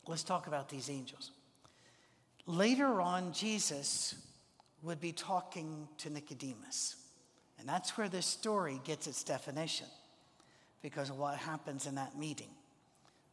let's 0.07 0.23
talk 0.23 0.47
about 0.47 0.69
these 0.69 0.91
angels. 0.91 1.33
Later 2.47 3.01
on, 3.01 3.33
Jesus 3.33 4.15
would 4.83 5.01
be 5.01 5.13
talking 5.13 5.89
to 5.99 6.11
Nicodemus. 6.11 6.97
And 7.61 7.69
that's 7.69 7.97
where 7.97 8.09
this 8.09 8.27
story 8.27 8.81
gets 8.85 9.07
its 9.07 9.23
definition 9.23 9.87
because 10.83 11.11
of 11.11 11.19
what 11.19 11.37
happens 11.37 11.87
in 11.87 11.95
that 11.97 12.19
meeting. 12.19 12.49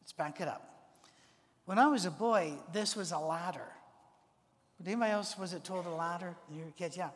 Let's 0.01 0.11
back 0.11 0.41
it 0.41 0.47
up. 0.47 0.69
When 1.65 1.79
I 1.79 1.87
was 1.87 2.05
a 2.05 2.11
boy, 2.11 2.53
this 2.73 2.95
was 2.95 3.11
a 3.11 3.17
ladder. 3.17 3.67
Anybody 4.85 5.11
else 5.11 5.37
was 5.37 5.53
it 5.53 5.63
told 5.63 5.85
a 5.85 5.89
ladder? 5.89 6.35
Your 6.53 6.67
kids, 6.77 6.95
yeah. 6.95 7.09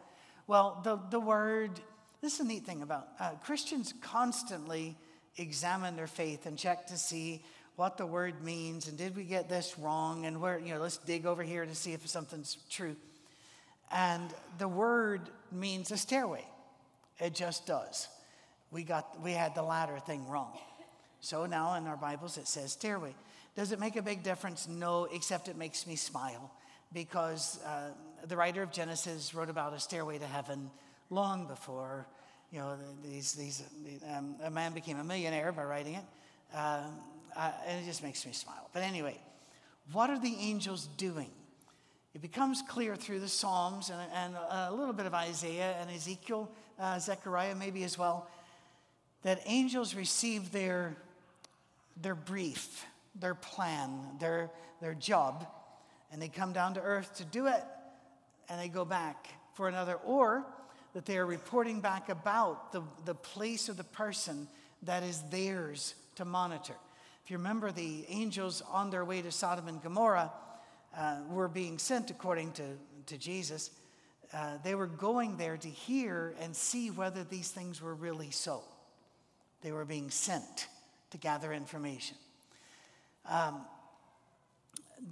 Well, 0.48 0.82
the, 0.84 1.00
the 1.10 1.20
word, 1.20 1.72
this 2.22 2.36
is 2.36 2.40
a 2.40 2.46
neat 2.46 2.66
thing 2.66 2.82
about 2.82 3.10
uh, 3.20 3.32
Christians 3.44 3.94
constantly 4.02 4.98
examine 5.38 5.96
their 5.96 6.08
faith 6.08 6.46
and 6.46 6.58
check 6.58 6.88
to 6.88 6.98
see 6.98 7.44
what 7.76 7.98
the 7.98 8.06
word 8.06 8.44
means 8.44 8.88
and 8.88 8.98
did 8.98 9.16
we 9.16 9.24
get 9.24 9.48
this 9.48 9.78
wrong 9.80 10.26
and 10.26 10.42
where, 10.42 10.60
you 10.60 10.74
know, 10.74 10.82
let's 10.82 10.98
dig 10.98 11.26
over 11.26 11.44
here 11.44 11.66
to 11.66 11.76
see 11.76 11.94
if 11.94 12.06
something's 12.08 12.58
true. 12.70 12.96
And 13.92 14.34
the 14.58 14.68
word 14.68 15.30
means 15.52 15.92
a 15.92 15.98
stairway. 15.98 16.46
It 17.22 17.34
just 17.34 17.66
does. 17.66 18.10
We 18.72 18.84
got 18.84 19.22
we 19.22 19.32
had 19.32 19.56
the 19.56 19.64
ladder 19.64 20.00
thing 20.00 20.28
wrong. 20.28 20.58
So 21.22 21.46
now 21.46 21.76
in 21.76 21.88
our 21.88 21.96
Bibles 21.96 22.38
it 22.38 22.48
says 22.48 22.74
stairway. 22.74 23.14
Does 23.56 23.72
it 23.72 23.80
make 23.80 23.96
a 23.96 24.02
big 24.02 24.24
difference? 24.24 24.68
No, 24.68 25.08
except 25.14 25.48
it 25.48 25.58
makes 25.58 25.86
me 25.86 25.96
smile 25.96 26.52
because 26.94 27.60
uh, 27.64 27.92
the 28.28 28.36
writer 28.36 28.62
of 28.64 28.72
Genesis 28.72 29.34
wrote 29.34 29.50
about 29.50 29.74
a 29.74 29.80
stairway 29.80 30.18
to 30.18 30.26
heaven 30.26 30.70
long 31.10 31.48
before, 31.48 32.08
you 32.52 32.60
know, 32.60 32.78
these, 33.04 33.34
these, 33.34 33.64
um, 34.14 34.36
a 34.44 34.50
man 34.50 34.74
became 34.74 35.00
a 35.00 35.04
millionaire 35.04 35.52
by 35.52 35.64
writing 35.64 35.96
it. 35.96 36.04
Uh, 36.54 36.84
and 37.68 37.82
it 37.82 37.86
just 37.86 38.04
makes 38.04 38.26
me 38.26 38.34
smile. 38.34 38.70
But 38.74 38.84
anyway, 38.84 39.18
what 39.92 40.10
are 40.10 40.20
the 40.20 40.36
angels 40.40 40.88
doing? 40.98 41.30
It 42.14 42.22
becomes 42.22 42.62
clear 42.68 42.96
through 42.96 43.22
the 43.22 43.30
Psalms 43.30 43.90
and, 43.90 44.02
and 44.14 44.36
a 44.50 44.74
little 44.74 44.94
bit 44.94 45.06
of 45.06 45.14
Isaiah 45.14 45.76
and 45.80 45.90
Ezekiel, 45.90 46.52
uh, 46.82 47.00
Zechariah 47.00 47.56
maybe 47.56 47.84
as 47.84 47.98
well, 47.98 48.28
that 49.22 49.40
angels 49.46 49.96
receive 49.96 50.52
their, 50.52 50.98
their 52.02 52.16
brief 52.16 52.86
their 53.20 53.36
plan, 53.36 54.00
their, 54.20 54.50
their 54.82 54.94
job, 54.94 55.48
and 56.12 56.22
they 56.22 56.28
come 56.28 56.54
down 56.54 56.74
to 56.76 56.82
earth 56.82 57.16
to 57.16 57.26
do 57.26 57.48
it, 57.48 57.64
and 58.50 58.60
they 58.60 58.68
go 58.68 58.86
back 58.86 59.28
for 59.54 59.68
another, 59.68 59.96
or 60.06 60.46
that 60.94 61.06
they 61.06 61.18
are 61.18 61.26
reporting 61.26 61.82
back 61.82 62.10
about 62.10 62.72
the, 62.72 62.82
the 63.06 63.16
place 63.16 63.70
of 63.70 63.78
the 63.78 63.84
person 63.84 64.48
that 64.84 65.04
is 65.04 65.22
theirs 65.30 65.96
to 66.16 66.26
monitor. 66.26 66.76
If 67.24 67.32
you 67.32 67.38
remember, 67.38 67.72
the 67.72 68.06
angels 68.10 68.62
on 68.72 68.90
their 68.90 69.06
way 69.06 69.22
to 69.22 69.32
Sodom 69.32 69.68
and 69.68 69.82
Gomorrah 69.82 70.32
uh, 70.98 71.18
were 71.30 71.48
being 71.48 71.78
sent 71.78 72.10
according 72.10 72.52
to, 72.54 72.64
to 73.06 73.18
Jesus. 73.18 73.72
Uh, 74.34 74.58
they 74.64 74.76
were 74.76 74.88
going 74.88 75.38
there 75.38 75.58
to 75.58 75.68
hear 75.68 76.34
and 76.40 76.56
see 76.56 76.90
whether 76.90 77.24
these 77.24 77.50
things 77.50 77.82
were 77.82 77.94
really 77.94 78.32
so. 78.32 78.64
They 79.62 79.72
were 79.72 79.86
being 79.86 80.10
sent 80.10 80.68
to 81.12 81.18
gather 81.18 81.52
information. 81.52 82.18
Um, 83.28 83.66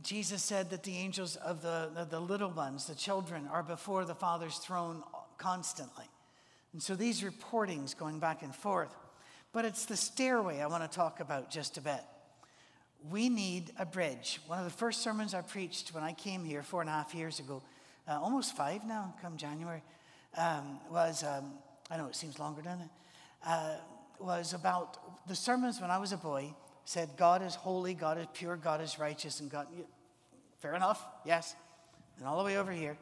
Jesus 0.04 0.44
said 0.44 0.70
that 0.70 0.84
the 0.84 0.96
angels 0.96 1.36
of 1.36 1.62
the, 1.62 1.90
the, 1.96 2.06
the 2.06 2.20
little 2.20 2.50
ones, 2.50 2.86
the 2.86 2.96
children, 2.96 3.48
are 3.52 3.64
before 3.64 4.06
the 4.06 4.16
Father's 4.16 4.58
throne 4.58 5.04
constantly. 5.38 6.06
And 6.74 6.82
so 6.82 6.96
these 6.96 7.22
reportings 7.22 7.98
going 7.98 8.20
back 8.20 8.44
and 8.44 8.56
forth. 8.56 8.96
But 9.52 9.66
it's 9.66 9.86
the 9.86 9.98
stairway 9.98 10.60
I 10.60 10.68
want 10.68 10.90
to 10.90 10.96
talk 10.96 11.20
about 11.20 11.50
just 11.50 11.78
a 11.78 11.82
bit. 11.82 12.02
We 13.10 13.30
need 13.30 13.72
a 13.80 13.86
bridge. 13.86 14.40
One 14.46 14.60
of 14.60 14.66
the 14.66 14.72
first 14.72 15.02
sermons 15.02 15.34
I 15.34 15.42
preached 15.42 15.94
when 15.94 16.04
I 16.04 16.14
came 16.14 16.44
here 16.44 16.62
four 16.62 16.82
and 16.82 16.90
a 16.90 16.94
half 16.94 17.16
years 17.16 17.40
ago, 17.40 17.64
uh, 18.10 18.20
almost 18.20 18.58
five 18.58 18.86
now, 18.86 19.14
come 19.22 19.38
January, 19.38 19.84
um, 20.36 20.80
was, 20.90 21.24
um, 21.24 21.54
I 21.92 21.98
know 21.98 22.08
it 22.08 22.16
seems 22.16 22.40
longer, 22.40 22.62
doesn't 22.62 22.82
it? 22.82 22.90
Uh, 23.46 23.76
was 24.20 24.54
about 24.54 24.98
the 25.28 25.36
sermons 25.36 25.80
when 25.80 25.92
I 25.92 25.98
was 25.98 26.12
a 26.12 26.18
boy 26.18 26.54
said, 26.86 27.10
God 27.18 27.44
is 27.44 27.54
holy, 27.54 27.94
God 27.94 28.18
is 28.18 28.26
pure, 28.34 28.56
God 28.56 28.82
is 28.82 28.98
righteous, 28.98 29.40
and 29.40 29.50
God. 29.50 29.68
Fair 30.60 30.74
enough, 30.74 31.06
yes. 31.24 31.56
And 32.18 32.28
all 32.28 32.40
the 32.40 32.44
way 32.44 32.58
over 32.58 32.72
here, 32.72 32.98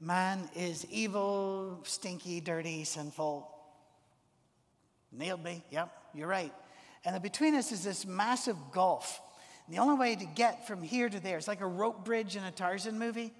man 0.00 0.50
is 0.56 0.84
evil, 0.90 1.80
stinky, 1.84 2.40
dirty, 2.40 2.82
sinful. 2.82 3.48
Nailed 5.12 5.42
me, 5.44 5.62
yep, 5.70 5.90
you're 6.14 6.26
right. 6.26 6.52
And 7.04 7.22
between 7.22 7.54
us 7.54 7.70
is 7.70 7.84
this 7.84 8.04
massive 8.04 8.56
gulf. 8.72 9.20
And 9.66 9.76
the 9.76 9.80
only 9.80 9.94
way 9.94 10.16
to 10.16 10.24
get 10.24 10.66
from 10.66 10.82
here 10.82 11.08
to 11.08 11.20
there, 11.20 11.38
it's 11.38 11.48
like 11.48 11.60
a 11.60 11.66
rope 11.66 12.04
bridge 12.04 12.34
in 12.34 12.42
a 12.42 12.50
Tarzan 12.50 12.98
movie. 12.98 13.32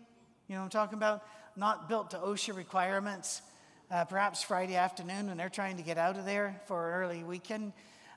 You 0.49 0.55
know 0.55 0.63
I'm 0.63 0.69
talking 0.69 0.97
about? 0.97 1.25
Not 1.57 1.89
built 1.89 2.11
to 2.13 2.19
OSHA 2.19 2.57
requirements. 2.57 3.43
Uh, 3.91 4.05
perhaps 4.05 4.43
Friday 4.43 4.77
afternoon 4.77 5.29
when 5.29 5.37
they're 5.37 5.49
trying 5.49 5.77
to 5.77 5.83
get 5.83 5.99
out 5.99 6.17
of 6.17 6.25
there 6.25 6.61
for 6.67 6.89
an 6.89 6.95
early 6.95 7.25
weekend. 7.25 7.73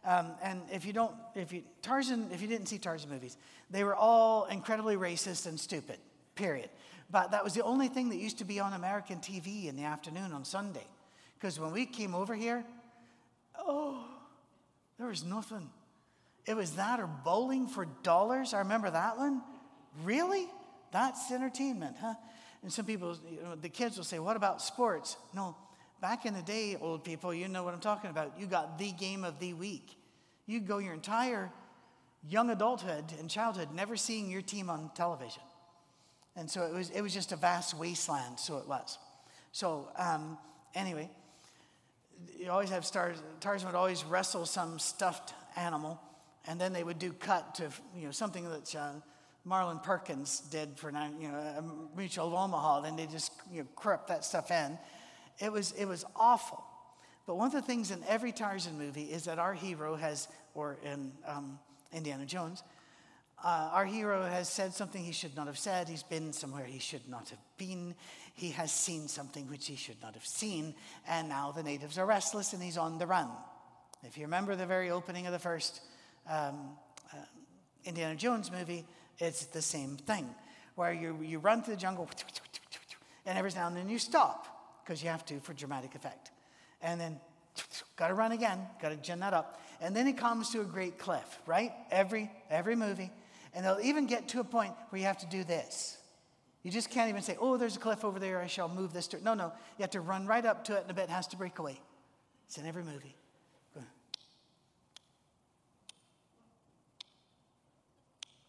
Um, 0.06 0.32
and 0.42 0.62
if 0.72 0.86
you 0.86 0.94
don't, 0.94 1.14
if 1.36 1.52
you, 1.52 1.64
Tarzan, 1.82 2.30
if 2.32 2.42
you 2.42 2.48
didn't 2.48 2.68
see 2.68 2.78
Tarzan 2.78 3.10
movies, 3.10 3.38
they 3.70 3.84
were 3.84 3.96
all 3.96 4.46
incredibly 4.46 4.96
racist 4.96 5.46
and 5.46 5.60
stupid, 5.60 5.98
period. 6.36 6.70
But 7.12 7.32
that 7.32 7.44
was 7.44 7.54
the 7.54 7.64
only 7.64 7.88
thing 7.88 8.10
that 8.10 8.18
used 8.18 8.40
to 8.40 8.46
be 8.46 8.60
on 8.60 8.74
American 8.74 9.18
TV 9.18 9.68
in 9.68 9.76
the 9.76 9.84
afternoon 9.84 10.32
on 10.32 10.46
Sunday. 10.46 10.86
Because 11.38 11.60
when 11.60 11.72
we 11.72 11.86
came 11.86 12.14
over 12.14 12.36
here, 12.36 12.64
oh, 13.58 14.04
there 14.98 15.08
was 15.08 15.24
nothing. 15.24 15.70
It 16.46 16.56
was 16.56 16.72
that 16.72 17.00
or 17.00 17.08
bowling 17.08 17.68
for 17.68 17.86
dollars. 18.04 18.54
I 18.54 18.60
remember 18.60 18.90
that 18.90 19.18
one. 19.18 19.42
Really? 20.04 20.48
That's 20.92 21.32
entertainment, 21.32 21.96
huh? 22.00 22.16
And 22.62 22.72
some 22.72 22.86
people, 22.86 23.18
you 23.32 23.42
know, 23.42 23.56
the 23.56 23.70
kids 23.70 23.98
will 23.98 24.04
say, 24.04 24.20
What 24.20 24.36
about 24.36 24.62
sports? 24.62 25.18
No, 25.34 25.56
Back 26.02 26.26
in 26.26 26.34
the 26.34 26.42
day, 26.42 26.78
old 26.80 27.04
people, 27.04 27.34
you 27.34 27.48
know 27.50 27.64
what 27.64 27.74
I'm 27.74 27.82
talking 27.82 28.10
about. 28.10 28.34
You 28.40 28.46
got 28.46 28.80
the 28.80 28.92
game 28.92 29.26
of 29.26 29.40
the 29.40 29.54
week. 29.54 29.98
You 30.46 30.62
go 30.62 30.78
your 30.78 30.94
entire 30.94 31.52
young 32.28 32.50
adulthood 32.50 33.06
and 33.20 33.30
childhood 33.30 33.70
never 33.74 33.98
seeing 33.98 34.32
your 34.32 34.42
team 34.42 34.70
on 34.70 34.92
television. 34.96 35.44
And 36.38 36.50
so 36.50 36.66
it 36.66 36.74
was, 36.74 36.90
it 36.92 37.02
was 37.02 37.14
just 37.14 37.34
a 37.34 37.36
vast 37.36 37.74
wasteland, 37.74 38.40
so 38.40 38.60
it 38.60 38.68
was. 38.68 38.98
So, 39.52 39.90
um, 39.98 40.38
anyway, 40.74 41.10
you 42.40 42.50
always 42.50 42.70
have 42.70 42.86
stars, 42.86 43.18
Tarzan 43.42 43.68
would 43.68 43.76
always 43.76 44.06
wrestle 44.06 44.46
some 44.46 44.80
stuffed 44.80 45.34
animal, 45.58 46.00
and 46.48 46.62
then 46.62 46.72
they 46.72 46.84
would 46.84 47.00
do 47.00 47.12
cut 47.12 47.56
to, 47.56 47.70
you 47.98 48.06
know, 48.06 48.12
something 48.12 48.50
that's 48.50 48.74
uh, 48.74 48.94
Marlin 49.46 49.80
Perkins 49.80 50.42
did 50.52 50.78
for, 50.78 50.92
you 50.92 51.28
know, 51.30 51.90
Mutual 51.96 52.28
of 52.28 52.34
Omaha. 52.34 52.82
Then 52.82 52.96
they 52.96 53.08
just, 53.08 53.32
you 53.52 53.62
know, 53.62 53.68
crop 53.76 54.08
that 54.08 54.24
stuff 54.26 54.52
in 54.52 54.78
it 55.40 55.52
was, 55.52 55.72
it 55.74 55.86
was 55.86 56.06
awful. 56.16 56.64
But 57.26 57.36
one 57.36 57.48
of 57.48 57.54
the 57.54 57.62
things 57.62 57.92
in 57.92 58.04
every 58.08 58.32
Tarzan 58.32 58.78
movie 58.78 59.04
is 59.04 59.26
that 59.26 59.40
our 59.40 59.54
hero 59.54 59.96
has, 59.96 60.28
or 60.54 60.78
in 60.84 61.12
um, 61.26 61.60
Indiana 61.94 62.26
Jones, 62.26 62.64
uh, 63.44 63.70
our 63.72 63.86
hero 63.86 64.24
has 64.24 64.50
said 64.50 64.74
something 64.74 65.02
he 65.02 65.14
should 65.14 65.36
not 65.36 65.48
have 65.48 65.58
said. 65.58 65.88
He's 65.88 66.04
been 66.04 66.34
somewhere 66.34 66.66
he 66.66 66.80
should 66.80 67.08
not 67.08 67.30
have 67.30 67.40
been. 67.58 67.96
He 68.34 68.52
has 68.52 68.72
seen 68.72 69.08
something 69.08 69.48
which 69.50 69.68
he 69.68 69.76
should 69.76 70.02
not 70.02 70.14
have 70.16 70.26
seen. 70.26 70.76
And 71.08 71.30
now 71.30 71.52
the 71.52 71.64
natives 71.64 71.98
are 71.98 72.06
restless 72.06 72.52
and 72.54 72.62
he's 72.62 72.78
on 72.78 72.98
the 72.98 73.08
run. 73.08 73.30
If 74.04 74.18
you 74.18 74.24
remember 74.24 74.56
the 74.56 74.66
very 74.66 74.90
opening 74.90 75.26
of 75.26 75.32
the 75.32 75.40
first 75.40 75.82
um, 76.30 76.72
uh, 77.14 77.18
Indiana 77.86 78.16
Jones 78.16 78.52
movie, 78.52 78.86
it's 79.20 79.46
the 79.46 79.62
same 79.62 79.98
thing, 79.98 80.28
where 80.76 80.94
you, 80.94 81.18
you 81.22 81.40
run 81.40 81.62
through 81.62 81.76
the 81.76 81.82
jungle 81.82 82.10
and 83.26 83.38
every 83.38 83.52
now 83.52 83.68
and 83.68 83.78
then 83.78 83.90
you 83.90 84.00
stop 84.00 84.82
because 84.84 85.04
you 85.04 85.10
have 85.10 85.26
to 85.26 85.40
for 85.40 85.54
dramatic 85.54 85.94
effect. 85.96 86.32
And 86.82 87.00
then 87.00 87.20
got 87.96 88.08
to 88.08 88.14
run 88.14 88.32
again, 88.32 88.60
got 88.82 88.90
to 88.90 88.96
gin 88.96 89.20
that 89.20 89.34
up. 89.34 89.62
And 89.82 89.96
then 89.96 90.08
it 90.08 90.18
comes 90.18 90.50
to 90.52 90.62
a 90.62 90.66
great 90.66 90.98
cliff, 90.98 91.40
right? 91.46 91.72
Every 91.92 92.32
every 92.50 92.76
movie. 92.76 93.12
And 93.54 93.66
they'll 93.66 93.80
even 93.82 94.08
get 94.08 94.30
to 94.30 94.40
a 94.40 94.44
point 94.44 94.74
where 94.90 95.00
you 95.00 95.06
have 95.06 95.18
to 95.20 95.28
do 95.28 95.44
this. 95.44 95.98
You 96.64 96.72
just 96.72 96.90
can't 96.90 97.10
even 97.10 97.22
say, 97.22 97.38
oh, 97.40 97.58
there's 97.58 97.78
a 97.78 97.80
cliff 97.80 98.04
over 98.04 98.20
there, 98.20 98.40
I 98.40 98.48
shall 98.48 98.68
move 98.68 98.94
this. 98.94 99.08
To 99.08 99.24
No, 99.24 99.34
no. 99.34 99.54
You 99.78 99.84
have 99.84 99.92
to 99.92 100.02
run 100.02 100.28
right 100.28 100.46
up 100.46 100.66
to 100.66 100.76
it 100.76 100.82
and 100.82 100.92
a 100.92 100.94
bit 100.94 101.10
has 101.10 101.28
to 101.28 101.38
break 101.38 101.60
away. 101.60 101.80
It's 102.48 102.58
in 102.58 102.66
every 102.66 102.84
movie. 102.84 103.16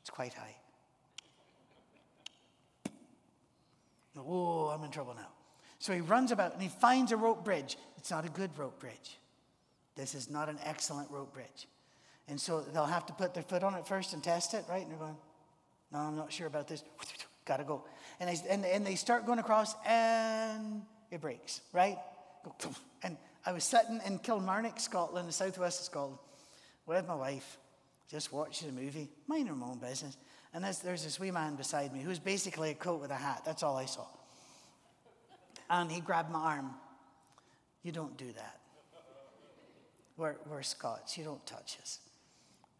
It's 0.00 0.10
quite 0.10 0.34
high. 0.34 0.56
Oh, 4.16 4.68
I'm 4.68 4.82
in 4.84 4.90
trouble 4.90 5.14
now. 5.14 5.28
So 5.78 5.92
he 5.92 6.00
runs 6.00 6.30
about 6.30 6.52
and 6.52 6.62
he 6.62 6.68
finds 6.68 7.12
a 7.12 7.16
rope 7.16 7.44
bridge. 7.44 7.76
It's 7.96 8.10
not 8.10 8.24
a 8.24 8.28
good 8.28 8.50
rope 8.58 8.78
bridge. 8.78 9.18
This 9.96 10.14
is 10.14 10.30
not 10.30 10.48
an 10.48 10.58
excellent 10.64 11.10
rope 11.10 11.32
bridge. 11.32 11.68
And 12.28 12.40
so 12.40 12.60
they'll 12.60 12.84
have 12.84 13.06
to 13.06 13.12
put 13.12 13.34
their 13.34 13.42
foot 13.42 13.62
on 13.62 13.74
it 13.74 13.86
first 13.86 14.12
and 14.12 14.22
test 14.22 14.54
it, 14.54 14.64
right? 14.68 14.82
And 14.82 14.90
they're 14.90 14.98
going, 14.98 15.16
no, 15.92 15.98
I'm 15.98 16.16
not 16.16 16.32
sure 16.32 16.46
about 16.46 16.68
this. 16.68 16.84
Gotta 17.44 17.64
go. 17.64 17.84
And 18.20 18.28
they, 18.28 18.40
and, 18.48 18.64
and 18.64 18.86
they 18.86 18.94
start 18.94 19.26
going 19.26 19.38
across 19.38 19.74
and 19.86 20.82
it 21.10 21.20
breaks, 21.20 21.62
right? 21.72 21.98
And 23.02 23.16
I 23.44 23.52
was 23.52 23.64
sitting 23.64 24.00
in 24.06 24.18
Kilmarnock, 24.18 24.78
Scotland, 24.78 25.28
the 25.28 25.32
southwest 25.32 25.80
of 25.80 25.86
Scotland, 25.86 26.18
with 26.86 27.06
my 27.06 27.14
wife, 27.14 27.58
just 28.08 28.32
watching 28.32 28.68
a 28.68 28.72
movie, 28.72 29.08
minding 29.26 29.56
my 29.56 29.66
own 29.66 29.78
business. 29.78 30.16
And 30.52 30.64
there's, 30.64 30.80
there's 30.80 31.04
this 31.04 31.20
wee 31.20 31.30
man 31.30 31.54
beside 31.54 31.92
me 31.92 32.00
who's 32.00 32.18
basically 32.18 32.70
a 32.70 32.74
coat 32.74 33.00
with 33.00 33.10
a 33.10 33.16
hat. 33.16 33.42
That's 33.44 33.62
all 33.62 33.76
I 33.76 33.84
saw. 33.84 34.06
And 35.68 35.90
he 35.90 36.00
grabbed 36.00 36.30
my 36.30 36.40
arm. 36.40 36.70
You 37.82 37.92
don't 37.92 38.16
do 38.16 38.32
that. 38.32 38.60
We're, 40.16 40.36
we're 40.50 40.62
Scots. 40.62 41.16
You 41.16 41.24
don't 41.24 41.44
touch 41.46 41.78
us. 41.80 42.00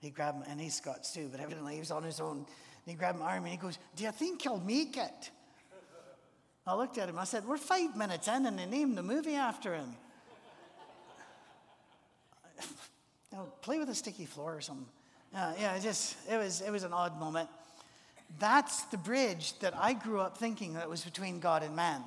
He 0.01 0.11
grabbed 0.11 0.41
me, 0.41 0.47
and 0.49 0.61
he's 0.61 0.75
Scots 0.75 1.13
too, 1.13 1.29
but 1.31 1.41
evidently 1.41 1.75
he 1.75 1.81
was 1.81 1.91
on 1.91 2.03
his 2.03 2.21
own. 2.21 2.39
And 2.39 2.47
he 2.87 2.95
grabbed 2.95 3.19
my 3.19 3.27
arm 3.27 3.45
and 3.45 3.53
he 3.53 3.57
goes, 3.57 3.79
Do 3.97 4.05
you 4.05 4.11
think 4.11 4.45
you'll 4.45 4.61
make 4.61 4.97
it? 4.97 5.31
I 6.67 6.75
looked 6.75 6.99
at 6.99 7.09
him. 7.09 7.19
I 7.19 7.25
said, 7.25 7.47
We're 7.47 7.57
five 7.57 7.97
minutes 7.97 8.29
in, 8.29 8.47
and 8.47 8.59
they 8.59 8.67
named 8.67 8.99
the 8.99 9.03
movie 9.03 9.35
after 9.35 9.75
him. 9.75 9.95
now, 13.33 13.47
play 13.63 13.79
with 13.79 13.89
a 13.89 13.95
sticky 13.95 14.27
floor 14.27 14.57
or 14.57 14.61
something. 14.61 14.87
Uh, 15.35 15.53
yeah, 15.59 15.79
just 15.79 16.17
it 16.29 16.37
was 16.37 16.61
it 16.61 16.71
was 16.71 16.83
an 16.83 16.93
odd 16.93 17.19
moment. 17.21 17.49
That's 18.39 18.83
the 18.85 18.97
bridge 18.97 19.59
that 19.59 19.75
I 19.77 19.93
grew 19.93 20.21
up 20.21 20.39
thinking 20.39 20.75
that 20.75 20.89
was 20.89 21.03
between 21.03 21.41
God 21.41 21.63
and 21.63 21.75
man. 21.75 22.03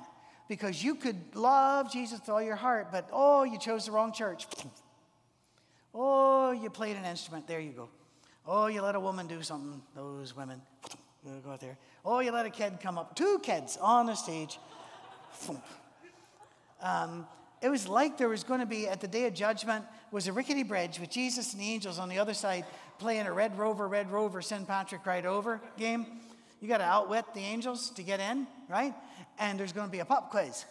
Because 0.48 0.82
you 0.82 0.94
could 0.94 1.34
love 1.34 1.92
Jesus 1.92 2.20
with 2.20 2.28
all 2.28 2.42
your 2.42 2.56
heart, 2.56 2.88
but 2.92 3.08
oh, 3.12 3.44
you 3.44 3.58
chose 3.58 3.86
the 3.86 3.92
wrong 3.92 4.12
church. 4.12 4.46
Oh, 5.96 6.50
you 6.50 6.70
played 6.70 6.96
an 6.96 7.04
instrument. 7.04 7.46
There 7.46 7.60
you 7.60 7.70
go. 7.70 7.88
Oh, 8.44 8.66
you 8.66 8.82
let 8.82 8.96
a 8.96 9.00
woman 9.00 9.28
do 9.28 9.40
something. 9.42 9.80
Those 9.94 10.34
women. 10.34 10.60
We'll 11.24 11.38
go 11.38 11.52
out 11.52 11.60
there. 11.60 11.78
Oh, 12.04 12.18
you 12.18 12.32
let 12.32 12.44
a 12.44 12.50
kid 12.50 12.80
come 12.82 12.98
up. 12.98 13.14
Two 13.14 13.38
kids 13.44 13.78
on 13.80 14.06
the 14.06 14.14
stage. 14.14 14.58
Um, 16.82 17.26
it 17.64 17.70
was 17.70 17.88
like 17.88 18.18
there 18.18 18.28
was 18.28 18.44
going 18.44 18.60
to 18.60 18.66
be 18.66 18.86
at 18.86 19.00
the 19.00 19.08
day 19.08 19.24
of 19.24 19.32
judgment 19.32 19.86
was 20.10 20.28
a 20.28 20.34
rickety 20.34 20.62
bridge 20.62 21.00
with 21.00 21.08
Jesus 21.08 21.54
and 21.54 21.62
the 21.62 21.72
angels 21.72 21.98
on 21.98 22.10
the 22.10 22.18
other 22.18 22.34
side 22.34 22.66
playing 22.98 23.26
a 23.26 23.32
Red 23.32 23.58
Rover, 23.58 23.88
Red 23.88 24.12
Rover, 24.12 24.42
St. 24.42 24.68
Patrick 24.68 25.06
Ride 25.06 25.24
Over 25.24 25.62
game. 25.78 26.04
You 26.60 26.68
got 26.68 26.78
to 26.78 26.84
outwit 26.84 27.24
the 27.32 27.40
angels 27.40 27.88
to 27.92 28.02
get 28.02 28.20
in, 28.20 28.46
right? 28.68 28.92
And 29.38 29.58
there's 29.58 29.72
going 29.72 29.86
to 29.86 29.90
be 29.90 30.00
a 30.00 30.04
pop 30.04 30.30
quiz. 30.30 30.66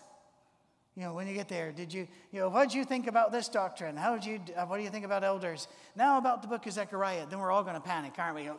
You 0.95 1.01
know, 1.01 1.15
when 1.15 1.27
you 1.27 1.33
get 1.33 1.49
there, 1.49 1.71
did 1.71 1.91
you, 1.91 2.07
you 2.31 2.39
know, 2.39 2.49
what 2.49 2.69
did 2.69 2.75
you 2.75 2.85
think 2.85 3.07
about 3.07 3.31
this 3.31 3.49
doctrine? 3.49 3.97
How 3.97 4.15
did 4.15 4.25
you, 4.25 4.39
uh, 4.55 4.67
what 4.67 4.77
do 4.77 4.83
you 4.83 4.91
think 4.91 5.03
about 5.03 5.23
elders? 5.23 5.67
Now 5.95 6.19
about 6.19 6.43
the 6.43 6.47
book 6.47 6.67
of 6.67 6.73
Zechariah. 6.73 7.25
Then 7.27 7.39
we're 7.39 7.51
all 7.51 7.63
going 7.63 7.73
to 7.73 7.81
panic, 7.81 8.13
aren't 8.19 8.35
we? 8.35 8.51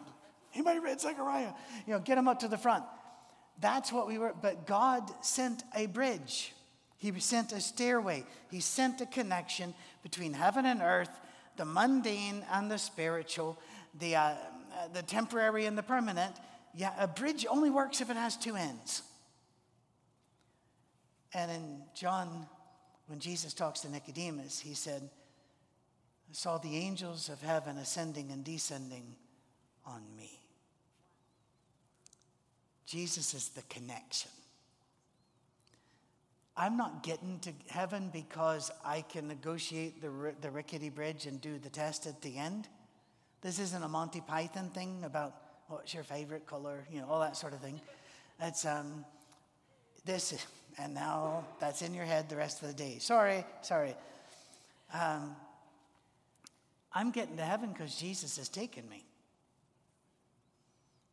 Anybody 0.52 0.80
read 0.80 1.00
Zechariah? 1.00 1.52
You 1.86 1.92
know, 1.92 2.00
get 2.00 2.16
them 2.16 2.26
up 2.26 2.40
to 2.40 2.48
the 2.48 2.58
front. 2.58 2.82
That's 3.60 3.92
what 3.92 4.08
we 4.08 4.18
were, 4.18 4.34
but 4.42 4.66
God 4.66 5.08
sent 5.24 5.62
a 5.76 5.86
bridge. 5.86 6.52
He 6.98 7.18
sent 7.20 7.52
a 7.52 7.60
stairway. 7.60 8.24
He 8.50 8.60
sent 8.60 9.00
a 9.00 9.06
connection 9.06 9.74
between 10.02 10.32
heaven 10.32 10.66
and 10.66 10.80
earth 10.80 11.10
the 11.56 11.64
mundane 11.64 12.44
and 12.52 12.70
the 12.70 12.78
spiritual, 12.78 13.58
the, 13.98 14.16
uh, 14.16 14.34
the 14.92 15.02
temporary 15.02 15.66
and 15.66 15.78
the 15.78 15.82
permanent. 15.82 16.34
Yeah, 16.74 16.92
a 16.98 17.06
bridge 17.06 17.46
only 17.48 17.70
works 17.70 18.00
if 18.00 18.10
it 18.10 18.16
has 18.16 18.36
two 18.36 18.56
ends. 18.56 19.02
And 21.32 21.50
in 21.50 21.82
John, 21.94 22.46
when 23.06 23.18
Jesus 23.18 23.54
talks 23.54 23.80
to 23.80 23.90
Nicodemus, 23.90 24.58
he 24.58 24.74
said, 24.74 25.02
I 26.30 26.32
saw 26.32 26.58
the 26.58 26.76
angels 26.76 27.28
of 27.28 27.40
heaven 27.40 27.76
ascending 27.76 28.30
and 28.32 28.44
descending 28.44 29.14
on 29.86 30.02
me. 30.16 30.40
Jesus 32.86 33.34
is 33.34 33.48
the 33.50 33.62
connection. 33.62 34.30
I'm 36.56 36.76
not 36.76 37.02
getting 37.02 37.40
to 37.40 37.52
heaven 37.68 38.10
because 38.12 38.70
I 38.84 39.02
can 39.02 39.26
negotiate 39.26 40.00
the, 40.00 40.34
the 40.40 40.50
rickety 40.50 40.88
bridge 40.88 41.26
and 41.26 41.40
do 41.40 41.58
the 41.58 41.68
test 41.68 42.06
at 42.06 42.22
the 42.22 42.36
end. 42.36 42.68
This 43.40 43.58
isn't 43.58 43.82
a 43.82 43.88
Monty 43.88 44.20
Python 44.20 44.70
thing 44.70 45.02
about 45.04 45.34
what's 45.68 45.92
your 45.92 46.04
favorite 46.04 46.46
color, 46.46 46.86
you 46.90 47.00
know, 47.00 47.08
all 47.08 47.20
that 47.20 47.36
sort 47.36 47.54
of 47.54 47.60
thing. 47.60 47.80
It's 48.40 48.64
um, 48.64 49.04
this, 50.04 50.46
and 50.78 50.94
now 50.94 51.44
that's 51.58 51.82
in 51.82 51.92
your 51.92 52.04
head 52.04 52.28
the 52.28 52.36
rest 52.36 52.62
of 52.62 52.68
the 52.68 52.74
day. 52.74 52.98
Sorry, 53.00 53.44
sorry. 53.62 53.96
Um, 54.92 55.34
I'm 56.92 57.10
getting 57.10 57.36
to 57.38 57.44
heaven 57.44 57.72
because 57.72 57.96
Jesus 57.96 58.36
has 58.36 58.48
taken 58.48 58.88
me. 58.88 59.04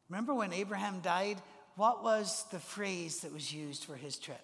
Remember 0.09 0.35
when 0.35 0.53
Abraham 0.53 0.99
died? 0.99 1.41
What 1.75 2.03
was 2.03 2.45
the 2.51 2.59
phrase 2.59 3.21
that 3.21 3.33
was 3.33 3.51
used 3.51 3.85
for 3.85 3.95
his 3.95 4.17
trip? 4.17 4.41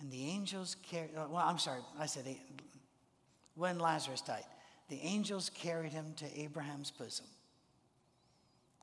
And 0.00 0.10
the 0.10 0.26
angels 0.26 0.76
carried, 0.82 1.10
uh, 1.16 1.26
well, 1.30 1.44
I'm 1.44 1.58
sorry, 1.58 1.80
I 1.98 2.06
said 2.06 2.24
when 3.54 3.78
Lazarus 3.78 4.20
died, 4.20 4.44
the 4.88 5.00
angels 5.00 5.50
carried 5.54 5.92
him 5.92 6.14
to 6.16 6.40
Abraham's 6.40 6.90
bosom. 6.90 7.26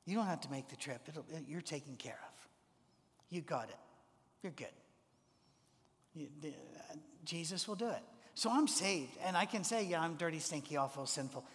You 0.06 0.16
don't 0.16 0.26
have 0.26 0.42
to 0.42 0.52
make 0.52 0.70
the 0.70 0.76
trip, 0.76 1.02
It'll, 1.08 1.26
you're 1.48 1.62
taken 1.62 1.96
care 1.96 2.20
of. 2.24 2.48
You 3.30 3.42
got 3.42 3.70
it. 3.70 3.76
You're 4.42 4.54
good. 4.54 4.68
You, 6.16 6.28
the, 6.42 6.50
uh, 6.50 6.96
Jesus 7.24 7.68
will 7.68 7.76
do 7.76 7.90
it. 7.90 8.02
So 8.34 8.50
I'm 8.50 8.68
saved, 8.68 9.12
and 9.24 9.38
I 9.38 9.46
can 9.46 9.64
say, 9.64 9.84
yeah, 9.84 10.02
I'm 10.02 10.16
dirty, 10.16 10.40
stinky, 10.40 10.78
awful, 10.78 11.06
sinful. 11.06 11.46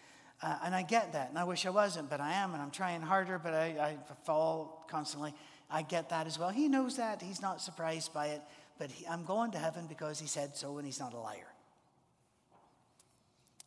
Uh, 0.43 0.59
and 0.65 0.75
I 0.75 0.83
get 0.83 1.15
that, 1.15 1.31
and 1.31 1.39
I 1.39 1.45
wish 1.45 1.65
I 1.65 1.71
wasn't, 1.71 2.11
but 2.11 2.21
I 2.21 2.35
am, 2.35 2.53
and 2.53 2.63
I'm 2.63 2.71
trying 2.71 3.01
harder, 3.01 3.39
but 3.39 3.55
I, 3.55 3.65
I 3.65 3.97
fall 4.25 4.87
constantly. 4.89 5.35
I 5.71 5.83
get 5.83 6.11
that 6.11 6.27
as 6.27 6.39
well. 6.39 6.51
He 6.51 6.69
knows 6.69 6.97
that. 6.97 7.23
He's 7.23 7.43
not 7.43 7.61
surprised 7.61 8.13
by 8.13 8.29
it 8.29 8.43
but 8.79 8.91
he, 8.91 9.07
I'm 9.07 9.25
going 9.25 9.53
to 9.53 9.59
heaven 9.59 9.87
because 9.87 10.19
he 10.19 10.27
said 10.27 10.57
so 10.57 10.79
and 10.79 10.87
he's 10.87 11.01
not 11.01 11.15
a 11.15 11.19
liar. 11.19 11.49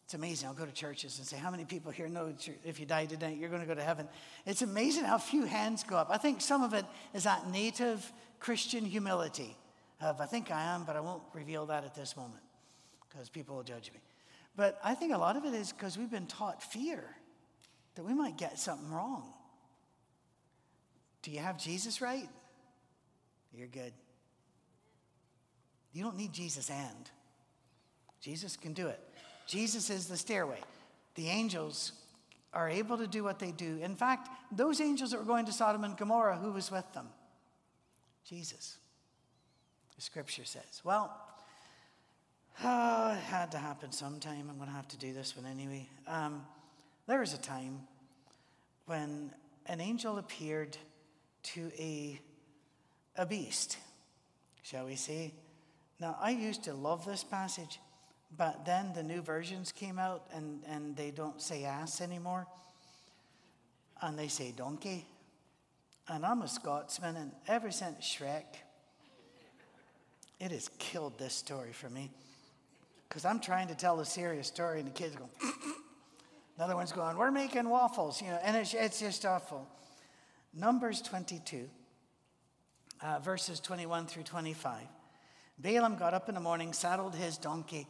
It's 0.10 0.16
amazing. 0.16 0.48
I'll 0.48 0.56
go 0.56 0.66
to 0.66 0.72
churches 0.72 1.20
and 1.20 1.28
say, 1.28 1.38
How 1.38 1.52
many 1.52 1.66
people 1.66 1.92
here 1.92 2.08
know 2.08 2.34
if 2.66 2.80
you 2.80 2.86
die 2.88 3.06
today, 3.06 3.38
you're 3.40 3.50
going 3.50 3.62
to 3.62 3.68
go 3.68 3.76
to 3.76 3.84
heaven? 3.84 4.08
It's 4.46 4.64
amazing 4.64 5.04
how 5.04 5.20
few 5.20 5.46
hands 5.46 5.84
go 5.84 5.98
up. 5.98 6.08
I 6.10 6.18
think 6.18 6.42
some 6.42 6.64
of 6.64 6.74
it 6.74 6.86
is 7.14 7.26
that 7.26 7.48
native 7.52 8.12
Christian 8.40 8.86
humility 8.86 9.56
of, 10.02 10.20
I 10.20 10.26
think 10.26 10.50
I 10.50 10.64
am, 10.74 10.84
but 10.84 10.96
I 10.96 11.00
won't 11.00 11.22
reveal 11.34 11.68
that 11.68 11.84
at 11.84 11.94
this 11.94 12.18
moment 12.18 12.42
because 13.08 13.30
people 13.30 13.56
will 13.56 13.64
judge 13.64 13.92
me. 13.94 14.00
But 14.56 14.80
I 14.84 14.96
think 14.96 15.14
a 15.14 15.18
lot 15.18 15.36
of 15.36 15.46
it 15.46 15.54
is 15.54 15.72
because 15.72 15.96
we've 15.96 16.10
been 16.10 16.26
taught 16.26 16.64
fear 16.64 17.04
that 17.94 18.04
we 18.04 18.16
might 18.16 18.38
get 18.38 18.58
something 18.58 18.90
wrong. 18.92 19.32
Do 21.22 21.30
you 21.30 21.40
have 21.40 21.60
Jesus 21.60 22.02
right? 22.02 22.30
You're 23.54 23.68
good. 23.68 23.94
You 25.94 26.04
don't 26.04 26.18
need 26.18 26.34
Jesus 26.34 26.70
and. 26.70 27.10
Jesus 28.22 28.56
can 28.58 28.74
do 28.74 28.88
it. 28.88 29.00
Jesus 29.48 29.90
is 29.90 30.08
the 30.08 30.18
stairway. 30.18 30.60
The 31.16 31.28
angels 31.28 31.94
are 32.54 32.70
able 32.70 32.98
to 32.98 33.08
do 33.08 33.24
what 33.24 33.40
they 33.40 33.52
do. 33.52 33.80
In 33.82 33.96
fact, 33.96 34.30
those 34.52 34.82
angels 34.82 35.12
that 35.12 35.18
were 35.18 35.26
going 35.26 35.46
to 35.46 35.54
Sodom 35.54 35.84
and 35.84 35.96
Gomorrah, 35.98 36.38
who 36.38 36.52
was 36.52 36.72
with 36.72 36.92
them? 36.94 37.08
Jesus. 38.26 38.78
The 39.96 40.02
scripture 40.02 40.46
says. 40.46 40.82
Well, 40.84 41.16
oh, 42.64 43.12
it 43.12 43.24
had 43.24 43.52
to 43.52 43.58
happen 43.58 43.92
sometime. 43.92 44.48
I'm 44.50 44.58
going 44.58 44.70
to 44.70 44.76
have 44.76 44.88
to 44.90 44.98
do 44.98 45.14
this 45.14 45.36
one 45.36 45.46
anyway. 45.46 45.88
Um, 46.08 46.46
there 47.08 47.20
was 47.20 47.34
a 47.34 47.42
time 47.42 47.82
when 48.86 49.32
an 49.66 49.82
angel 49.82 50.18
appeared 50.18 50.78
to 51.42 51.72
a, 51.78 52.20
a 53.16 53.26
beast, 53.26 53.78
shall 54.64 54.86
we 54.86 54.96
say, 54.96 55.34
now, 56.00 56.18
I 56.20 56.32
used 56.32 56.64
to 56.64 56.74
love 56.74 57.06
this 57.06 57.24
passage, 57.24 57.80
but 58.36 58.66
then 58.66 58.94
the 58.94 59.04
new 59.04 59.22
versions 59.22 59.72
came 59.72 60.00
out 60.00 60.26
and, 60.34 60.62
and 60.68 60.96
they 60.96 61.12
don't 61.12 61.42
say 61.42 61.66
ass 61.66 62.00
anymore. 62.00 62.48
And 64.02 64.18
they 64.18 64.30
say 64.30 64.54
donkey. 64.56 65.06
And 66.08 66.26
I'm 66.26 66.42
a 66.42 66.48
Scotsman, 66.48 67.18
and 67.18 67.32
ever 67.48 67.70
since 67.70 67.98
Shrek, 68.06 68.46
it 70.40 70.52
has 70.52 70.70
killed 70.80 71.20
this 71.20 71.34
story 71.34 71.74
for 71.74 71.90
me. 71.90 72.10
Because 73.08 73.26
I'm 73.26 73.40
trying 73.40 73.68
to 73.68 73.76
tell 73.76 74.00
a 74.00 74.06
serious 74.06 74.48
story, 74.48 74.80
and 74.80 74.88
the 74.88 74.94
kids 74.94 75.16
go, 75.16 75.30
Another 76.58 76.76
one's 76.76 76.92
going, 76.92 77.18
We're 77.18 77.32
making 77.32 77.68
waffles, 77.68 78.22
you 78.22 78.30
know, 78.30 78.40
and 78.44 78.56
it's, 78.56 78.74
it's 78.74 79.00
just 79.00 79.26
awful. 79.26 79.68
Numbers 80.54 81.02
22 81.02 81.70
uh, 83.02 83.20
verses 83.20 83.60
21 83.60 84.08
through 84.08 84.24
25. 84.24 84.82
Balaam 85.60 85.96
got 85.96 86.14
up 86.14 86.30
in 86.30 86.36
the 86.36 86.42
morning, 86.42 86.74
saddled 86.74 87.16
his 87.16 87.38
donkey. 87.38 87.88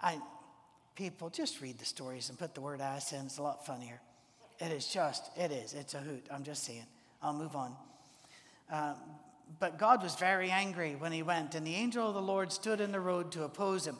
I, 0.00 0.18
people, 0.96 1.30
just 1.30 1.60
read 1.60 1.78
the 1.78 1.84
stories 1.84 2.28
and 2.28 2.38
put 2.38 2.54
the 2.54 2.60
word 2.60 2.80
ass 2.80 3.12
in. 3.12 3.26
It's 3.26 3.38
a 3.38 3.42
lot 3.42 3.64
funnier. 3.64 4.00
It 4.58 4.72
is 4.72 4.86
just, 4.86 5.30
it 5.36 5.50
is. 5.52 5.74
It's 5.74 5.94
a 5.94 5.98
hoot. 5.98 6.26
I'm 6.30 6.42
just 6.42 6.64
saying. 6.64 6.86
I'll 7.22 7.32
move 7.32 7.54
on. 7.54 7.74
Um, 8.70 8.94
but 9.60 9.78
God 9.78 10.02
was 10.02 10.16
very 10.16 10.50
angry 10.50 10.96
when 10.96 11.12
he 11.12 11.22
went, 11.22 11.54
and 11.54 11.66
the 11.66 11.74
angel 11.74 12.08
of 12.08 12.14
the 12.14 12.22
Lord 12.22 12.52
stood 12.52 12.80
in 12.80 12.90
the 12.90 13.00
road 13.00 13.32
to 13.32 13.44
oppose 13.44 13.86
him. 13.86 13.96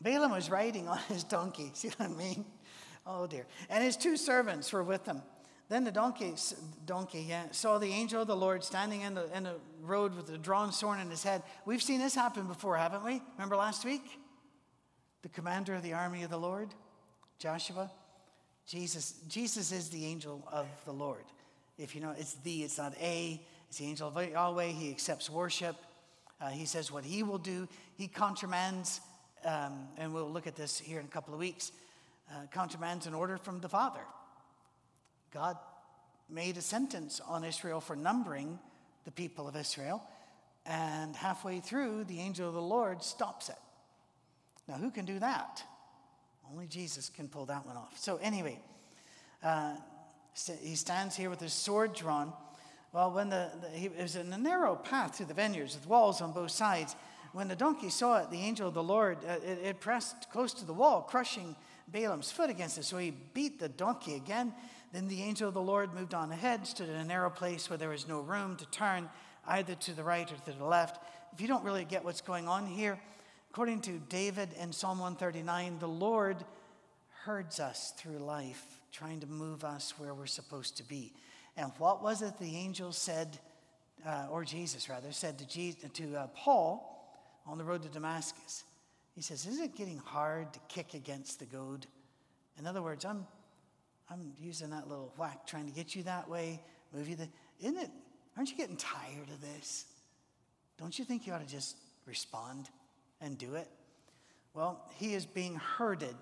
Balaam 0.00 0.32
was 0.32 0.50
riding 0.50 0.88
on 0.88 0.98
his 1.08 1.24
donkey. 1.24 1.70
See 1.74 1.88
what 1.88 2.10
I 2.10 2.12
mean? 2.12 2.44
Oh 3.06 3.26
dear. 3.26 3.46
And 3.68 3.82
his 3.82 3.96
two 3.96 4.16
servants 4.16 4.72
were 4.72 4.82
with 4.82 5.04
him. 5.06 5.22
Then 5.72 5.84
the 5.84 5.90
donkey, 5.90 6.34
donkey 6.84 7.24
yeah, 7.26 7.44
saw 7.50 7.78
the 7.78 7.88
angel 7.88 8.20
of 8.20 8.28
the 8.28 8.36
Lord 8.36 8.62
standing 8.62 9.00
in 9.00 9.14
the, 9.14 9.34
in 9.34 9.44
the 9.44 9.54
road 9.80 10.14
with 10.14 10.28
a 10.28 10.36
drawn 10.36 10.70
sword 10.70 11.00
in 11.00 11.08
his 11.08 11.22
head. 11.22 11.42
We've 11.64 11.82
seen 11.82 11.98
this 11.98 12.14
happen 12.14 12.46
before, 12.46 12.76
haven't 12.76 13.02
we? 13.02 13.22
Remember 13.38 13.56
last 13.56 13.82
week? 13.82 14.02
The 15.22 15.30
commander 15.30 15.74
of 15.74 15.82
the 15.82 15.94
army 15.94 16.24
of 16.24 16.30
the 16.30 16.36
Lord, 16.36 16.68
Joshua. 17.38 17.90
Jesus, 18.66 19.14
Jesus 19.28 19.72
is 19.72 19.88
the 19.88 20.04
angel 20.04 20.46
of 20.52 20.66
the 20.84 20.92
Lord. 20.92 21.24
If 21.78 21.94
you 21.94 22.02
know, 22.02 22.14
it's 22.18 22.34
the, 22.34 22.64
it's 22.64 22.76
not 22.76 22.94
a, 23.00 23.40
it's 23.70 23.78
the 23.78 23.86
angel 23.86 24.12
of 24.14 24.30
Yahweh. 24.30 24.66
He 24.66 24.90
accepts 24.90 25.30
worship. 25.30 25.76
Uh, 26.38 26.50
he 26.50 26.66
says 26.66 26.92
what 26.92 27.02
he 27.02 27.22
will 27.22 27.38
do. 27.38 27.66
He 27.96 28.08
countermands, 28.08 29.00
um, 29.42 29.88
and 29.96 30.12
we'll 30.12 30.30
look 30.30 30.46
at 30.46 30.54
this 30.54 30.78
here 30.78 31.00
in 31.00 31.06
a 31.06 31.08
couple 31.08 31.32
of 31.32 31.40
weeks, 31.40 31.72
uh, 32.30 32.44
countermands 32.52 33.06
an 33.06 33.14
order 33.14 33.38
from 33.38 33.60
the 33.60 33.70
Father. 33.70 34.02
God 35.32 35.56
made 36.28 36.58
a 36.58 36.62
sentence 36.62 37.20
on 37.26 37.42
Israel 37.42 37.80
for 37.80 37.96
numbering 37.96 38.58
the 39.04 39.10
people 39.10 39.48
of 39.48 39.56
Israel, 39.56 40.02
and 40.66 41.16
halfway 41.16 41.60
through, 41.60 42.04
the 42.04 42.20
angel 42.20 42.48
of 42.48 42.54
the 42.54 42.62
Lord 42.62 43.02
stops 43.02 43.48
it. 43.48 43.56
Now, 44.68 44.74
who 44.74 44.90
can 44.90 45.04
do 45.04 45.18
that? 45.18 45.62
Only 46.50 46.66
Jesus 46.66 47.08
can 47.08 47.28
pull 47.28 47.46
that 47.46 47.66
one 47.66 47.76
off. 47.76 47.98
So, 47.98 48.18
anyway, 48.18 48.60
uh, 49.42 49.74
he 50.60 50.76
stands 50.76 51.16
here 51.16 51.30
with 51.30 51.40
his 51.40 51.52
sword 51.52 51.94
drawn. 51.94 52.32
Well, 52.92 53.10
when 53.10 53.30
the, 53.30 53.50
the 53.60 53.68
he, 53.70 53.88
was 53.88 54.16
in 54.16 54.32
a 54.32 54.38
narrow 54.38 54.76
path 54.76 55.16
through 55.16 55.26
the 55.26 55.34
vineyards 55.34 55.74
with 55.74 55.88
walls 55.88 56.20
on 56.20 56.32
both 56.32 56.50
sides. 56.50 56.94
When 57.32 57.48
the 57.48 57.56
donkey 57.56 57.88
saw 57.88 58.18
it, 58.18 58.30
the 58.30 58.40
angel 58.40 58.68
of 58.68 58.74
the 58.74 58.82
Lord, 58.82 59.18
uh, 59.26 59.36
it, 59.44 59.58
it 59.64 59.80
pressed 59.80 60.30
close 60.30 60.52
to 60.54 60.66
the 60.66 60.74
wall, 60.74 61.00
crushing 61.00 61.56
Balaam's 61.88 62.30
foot 62.30 62.50
against 62.50 62.76
it. 62.76 62.84
So 62.84 62.98
he 62.98 63.10
beat 63.10 63.58
the 63.58 63.70
donkey 63.70 64.14
again 64.16 64.52
then 64.92 65.08
the 65.08 65.22
angel 65.22 65.48
of 65.48 65.54
the 65.54 65.62
Lord 65.62 65.94
moved 65.94 66.14
on 66.14 66.30
ahead, 66.30 66.66
stood 66.66 66.88
in 66.88 66.96
a 66.96 67.04
narrow 67.04 67.30
place 67.30 67.70
where 67.70 67.78
there 67.78 67.88
was 67.88 68.06
no 68.06 68.20
room 68.20 68.56
to 68.56 68.66
turn 68.66 69.08
either 69.46 69.74
to 69.74 69.92
the 69.92 70.04
right 70.04 70.30
or 70.30 70.36
to 70.36 70.58
the 70.58 70.64
left. 70.64 71.02
If 71.32 71.40
you 71.40 71.48
don't 71.48 71.64
really 71.64 71.84
get 71.84 72.04
what's 72.04 72.20
going 72.20 72.46
on 72.46 72.66
here, 72.66 73.00
according 73.50 73.80
to 73.82 73.98
David 74.08 74.50
in 74.60 74.72
Psalm 74.72 74.98
139, 74.98 75.78
the 75.78 75.88
Lord 75.88 76.44
herds 77.24 77.58
us 77.58 77.94
through 77.96 78.18
life, 78.18 78.80
trying 78.92 79.20
to 79.20 79.26
move 79.26 79.64
us 79.64 79.94
where 79.98 80.12
we're 80.12 80.26
supposed 80.26 80.76
to 80.76 80.82
be. 80.82 81.14
And 81.56 81.72
what 81.78 82.02
was 82.02 82.20
it 82.20 82.38
the 82.38 82.56
angel 82.56 82.92
said, 82.92 83.38
uh, 84.06 84.26
or 84.30 84.44
Jesus 84.44 84.88
rather, 84.90 85.12
said 85.12 85.38
to, 85.38 85.46
Jesus, 85.46 85.90
to 85.94 86.16
uh, 86.16 86.26
Paul 86.34 86.88
on 87.46 87.56
the 87.56 87.64
road 87.64 87.82
to 87.82 87.88
Damascus? 87.88 88.64
He 89.14 89.22
says, 89.22 89.46
Isn't 89.46 89.64
it 89.64 89.76
getting 89.76 89.98
hard 89.98 90.52
to 90.52 90.60
kick 90.68 90.94
against 90.94 91.38
the 91.38 91.46
goad? 91.46 91.86
In 92.58 92.66
other 92.66 92.82
words, 92.82 93.04
I'm 93.04 93.26
I'm 94.10 94.32
using 94.40 94.70
that 94.70 94.88
little 94.88 95.12
whack 95.16 95.46
trying 95.46 95.66
to 95.66 95.72
get 95.72 95.94
you 95.94 96.02
that 96.04 96.28
way, 96.28 96.60
move 96.94 97.08
you. 97.08 97.16
The, 97.16 97.28
isn't 97.60 97.78
it? 97.78 97.90
Aren't 98.36 98.50
you 98.50 98.56
getting 98.56 98.76
tired 98.76 99.28
of 99.32 99.40
this? 99.40 99.86
Don't 100.78 100.98
you 100.98 101.04
think 101.04 101.26
you 101.26 101.32
ought 101.32 101.46
to 101.46 101.52
just 101.52 101.76
respond 102.06 102.68
and 103.20 103.38
do 103.38 103.54
it? 103.54 103.68
Well, 104.54 104.80
he 104.96 105.14
is 105.14 105.26
being 105.26 105.56
herded. 105.56 106.16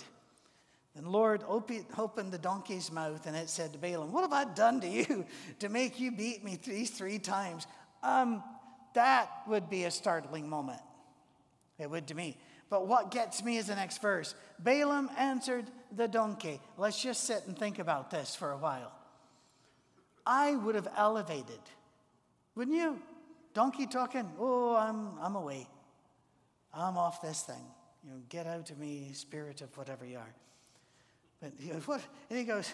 And 0.96 1.06
Lord 1.06 1.44
opened 1.48 2.32
the 2.32 2.38
donkey's 2.38 2.90
mouth 2.90 3.26
and 3.26 3.36
it 3.36 3.48
said 3.48 3.72
to 3.72 3.78
Balaam, 3.78 4.12
What 4.12 4.22
have 4.22 4.32
I 4.32 4.44
done 4.44 4.80
to 4.80 4.88
you 4.88 5.24
to 5.60 5.68
make 5.68 6.00
you 6.00 6.12
beat 6.12 6.44
me 6.44 6.58
these 6.62 6.90
three 6.90 7.18
times? 7.18 7.66
Um, 8.02 8.42
that 8.94 9.30
would 9.46 9.70
be 9.70 9.84
a 9.84 9.90
startling 9.90 10.48
moment. 10.48 10.80
It 11.78 11.88
would 11.88 12.08
to 12.08 12.14
me. 12.14 12.36
But 12.70 12.86
what 12.86 13.10
gets 13.10 13.42
me 13.42 13.56
is 13.56 13.66
the 13.66 13.74
next 13.74 14.00
verse. 14.00 14.34
Balaam 14.60 15.10
answered 15.18 15.66
the 15.94 16.06
donkey. 16.08 16.60
Let's 16.78 17.02
just 17.02 17.24
sit 17.24 17.42
and 17.46 17.58
think 17.58 17.80
about 17.80 18.10
this 18.10 18.34
for 18.34 18.52
a 18.52 18.56
while. 18.56 18.92
I 20.24 20.54
would 20.54 20.76
have 20.76 20.88
elevated, 20.96 21.60
wouldn't 22.54 22.76
you? 22.76 23.02
Donkey 23.52 23.86
talking, 23.86 24.30
oh, 24.38 24.76
I'm, 24.76 25.18
I'm 25.20 25.34
away. 25.34 25.66
I'm 26.72 26.96
off 26.96 27.20
this 27.20 27.42
thing. 27.42 27.64
You 28.04 28.10
know, 28.10 28.16
get 28.28 28.46
out 28.46 28.70
of 28.70 28.78
me, 28.78 29.10
spirit 29.12 29.60
of 29.60 29.76
whatever 29.76 30.06
you 30.06 30.18
are. 30.18 30.34
But 31.42 31.52
he 31.58 31.70
goes, 31.70 31.82
what? 31.88 32.00
And 32.30 32.38
he 32.38 32.44
goes, 32.44 32.72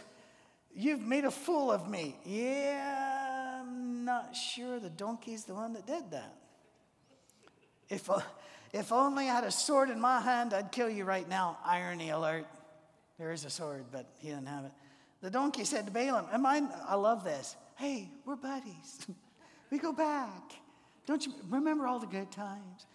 You've 0.78 1.00
made 1.00 1.24
a 1.24 1.30
fool 1.30 1.72
of 1.72 1.88
me. 1.88 2.16
Yeah, 2.26 3.62
I'm 3.62 4.04
not 4.04 4.36
sure 4.36 4.78
the 4.78 4.90
donkey's 4.90 5.44
the 5.44 5.54
one 5.54 5.72
that 5.72 5.86
did 5.86 6.10
that. 6.10 6.36
If, 7.88 8.10
uh, 8.10 8.20
if 8.72 8.92
only 8.92 9.28
I 9.28 9.34
had 9.34 9.44
a 9.44 9.50
sword 9.50 9.90
in 9.90 10.00
my 10.00 10.20
hand, 10.20 10.52
I'd 10.54 10.72
kill 10.72 10.90
you 10.90 11.04
right 11.04 11.28
now. 11.28 11.58
Irony 11.64 12.10
alert. 12.10 12.46
There 13.18 13.32
is 13.32 13.44
a 13.44 13.50
sword, 13.50 13.86
but 13.90 14.06
he 14.18 14.28
didn't 14.28 14.46
have 14.46 14.64
it. 14.64 14.72
The 15.22 15.30
donkey 15.30 15.64
said 15.64 15.86
to 15.86 15.92
Balaam, 15.92 16.26
Am 16.32 16.44
I, 16.44 16.62
I 16.86 16.94
love 16.94 17.24
this. 17.24 17.56
Hey, 17.76 18.08
we're 18.24 18.36
buddies. 18.36 19.06
we 19.70 19.78
go 19.78 19.92
back. 19.92 20.52
Don't 21.06 21.24
you 21.24 21.32
remember 21.48 21.86
all 21.86 21.98
the 21.98 22.06
good 22.06 22.30
times? 22.30 22.86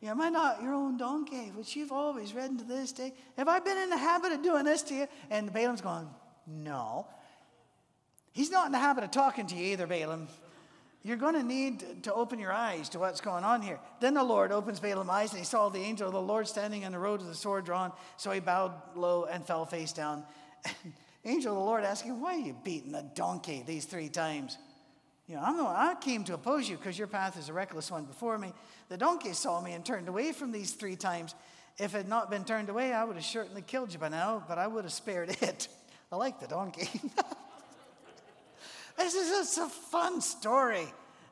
Yeah, 0.00 0.10
am 0.10 0.20
I 0.20 0.28
not 0.28 0.62
your 0.62 0.74
own 0.74 0.96
donkey, 0.96 1.50
which 1.54 1.74
you've 1.76 1.92
always 1.92 2.34
ridden 2.34 2.58
to 2.58 2.64
this 2.64 2.92
day? 2.92 3.12
Have 3.36 3.48
I 3.48 3.58
been 3.58 3.78
in 3.78 3.90
the 3.90 3.96
habit 3.96 4.32
of 4.32 4.42
doing 4.42 4.64
this 4.64 4.82
to 4.82 4.94
you? 4.94 5.06
And 5.30 5.52
Balaam's 5.52 5.80
going, 5.80 6.08
No. 6.46 7.06
He's 8.32 8.50
not 8.50 8.66
in 8.66 8.72
the 8.72 8.78
habit 8.78 9.04
of 9.04 9.12
talking 9.12 9.46
to 9.46 9.54
you 9.54 9.72
either, 9.72 9.86
Balaam. 9.86 10.28
You're 11.06 11.18
going 11.18 11.34
to 11.34 11.42
need 11.42 12.04
to 12.04 12.14
open 12.14 12.38
your 12.38 12.52
eyes 12.52 12.88
to 12.90 12.98
what's 12.98 13.20
going 13.20 13.44
on 13.44 13.60
here. 13.60 13.78
Then 14.00 14.14
the 14.14 14.24
Lord 14.24 14.52
opens 14.52 14.80
Balaam's 14.80 15.10
eyes, 15.10 15.30
and 15.30 15.38
he 15.38 15.44
saw 15.44 15.68
the 15.68 15.78
angel 15.78 16.06
of 16.06 16.14
the 16.14 16.20
Lord 16.20 16.48
standing 16.48 16.82
in 16.82 16.92
the 16.92 16.98
road 16.98 17.20
with 17.20 17.28
the 17.28 17.34
sword 17.34 17.66
drawn. 17.66 17.92
So 18.16 18.30
he 18.30 18.40
bowed 18.40 18.72
low 18.96 19.26
and 19.26 19.46
fell 19.46 19.66
face 19.66 19.92
down. 19.92 20.24
angel 21.26 21.52
of 21.52 21.58
the 21.58 21.64
Lord 21.64 21.84
asking, 21.84 22.22
Why 22.22 22.36
are 22.36 22.38
you 22.38 22.56
beating 22.64 22.92
the 22.92 23.04
donkey 23.14 23.62
these 23.66 23.84
three 23.84 24.08
times? 24.08 24.56
You 25.28 25.36
know, 25.36 25.42
I'm 25.42 25.58
the 25.58 25.64
one, 25.64 25.76
I 25.76 25.94
came 25.94 26.24
to 26.24 26.34
oppose 26.34 26.68
you 26.68 26.76
because 26.78 26.98
your 26.98 27.06
path 27.06 27.38
is 27.38 27.50
a 27.50 27.52
reckless 27.52 27.90
one 27.90 28.04
before 28.04 28.38
me. 28.38 28.54
The 28.88 28.96
donkey 28.96 29.34
saw 29.34 29.60
me 29.60 29.72
and 29.72 29.84
turned 29.84 30.08
away 30.08 30.32
from 30.32 30.52
these 30.52 30.72
three 30.72 30.96
times. 30.96 31.34
If 31.78 31.94
it 31.94 31.98
had 31.98 32.08
not 32.08 32.30
been 32.30 32.44
turned 32.44 32.70
away, 32.70 32.94
I 32.94 33.04
would 33.04 33.16
have 33.16 33.24
certainly 33.24 33.62
killed 33.62 33.92
you 33.92 33.98
by 33.98 34.08
now, 34.08 34.42
but 34.48 34.58
I 34.58 34.66
would 34.66 34.84
have 34.84 34.92
spared 34.92 35.36
it. 35.42 35.68
I 36.12 36.16
like 36.16 36.40
the 36.40 36.46
donkey. 36.46 36.88
This 38.96 39.14
is 39.14 39.28
just 39.28 39.58
a 39.58 39.68
fun 39.68 40.20
story. 40.20 40.86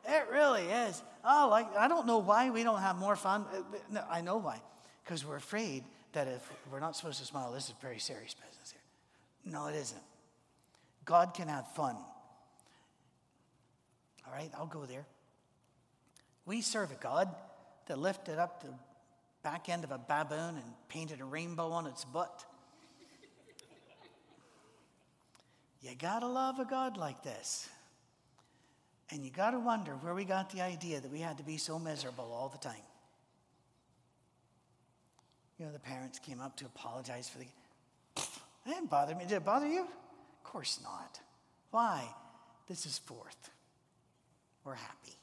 It 0.07 0.27
really 0.31 0.63
is. 0.63 1.03
Oh, 1.25 1.49
like 1.51 1.75
I 1.77 1.89
don't 1.89 2.07
know 2.07 2.19
why 2.19 2.51
we 2.51 2.63
don't 2.65 2.81
have 2.81 2.97
more 2.97 3.17
fun. 3.17 3.45
Uh, 3.53 3.63
no, 3.91 4.05
I 4.11 4.21
know 4.21 4.39
why. 4.39 4.61
Because 5.05 5.25
we're 5.25 5.37
afraid 5.37 5.85
that 6.13 6.29
if 6.29 6.43
we're 6.71 6.81
not 6.81 6.97
supposed 6.97 7.19
to 7.21 7.25
smile, 7.25 7.53
this 7.53 7.69
is 7.69 7.75
very 7.81 7.99
serious 7.99 8.35
business 8.35 8.73
here. 8.73 9.53
No, 9.53 9.67
it 9.67 9.75
isn't. 9.77 10.03
God 11.05 11.35
can 11.35 11.49
have 11.49 11.67
fun. 11.75 11.97
All 14.27 14.33
right, 14.33 14.51
I'll 14.57 14.67
go 14.67 14.85
there. 14.85 15.07
We 16.47 16.61
serve 16.61 16.91
a 16.91 16.97
God 16.97 17.29
that 17.87 17.99
lifted 17.99 18.39
up 18.39 18.63
the 18.63 18.73
back 19.43 19.69
end 19.69 19.85
of 19.85 19.91
a 19.91 19.99
baboon 19.99 20.57
and 20.57 20.73
painted 20.89 21.21
a 21.21 21.25
rainbow 21.25 21.71
on 21.71 21.87
its 21.87 22.05
butt. 22.05 22.45
You 25.83 25.91
gotta 25.99 26.29
love 26.29 26.59
a 26.61 26.65
God 26.65 26.97
like 26.97 27.23
this. 27.23 27.69
And 29.11 29.25
you 29.25 29.31
gotta 29.31 29.59
wonder 29.59 29.93
where 29.93 30.15
we 30.15 30.25
got 30.25 30.51
the 30.51 30.63
idea 30.63 31.01
that 31.01 31.11
we 31.11 31.19
had 31.19 31.39
to 31.39 31.45
be 31.45 31.57
so 31.57 31.79
miserable 31.79 32.33
all 32.33 32.49
the 32.49 32.59
time. 32.59 32.83
You 35.59 35.67
know, 35.67 35.73
the 35.73 35.81
parents 35.81 36.19
came 36.19 36.41
up 36.41 36.57
to 36.57 36.67
apologize 36.67 37.29
for 37.29 37.39
the. 37.39 37.47
It 38.17 38.75
didn't 38.75 38.91
bother 38.91 39.15
me. 39.15 39.25
Did 39.25 39.37
it 39.37 39.45
bother 39.45 39.67
you? 39.67 39.81
Of 39.81 40.45
course 40.45 40.79
not. 40.83 41.21
Why? 41.71 42.05
This 42.69 42.87
is 42.87 42.99
fourth. 42.99 43.51
We're 44.65 44.75
happy. 44.75 45.17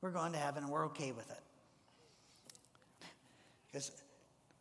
We're 0.00 0.10
going 0.10 0.32
to 0.32 0.38
heaven 0.38 0.62
and 0.62 0.72
we're 0.72 0.86
okay 0.86 1.12
with 1.12 1.28
it. 1.30 1.40
Because 3.66 3.92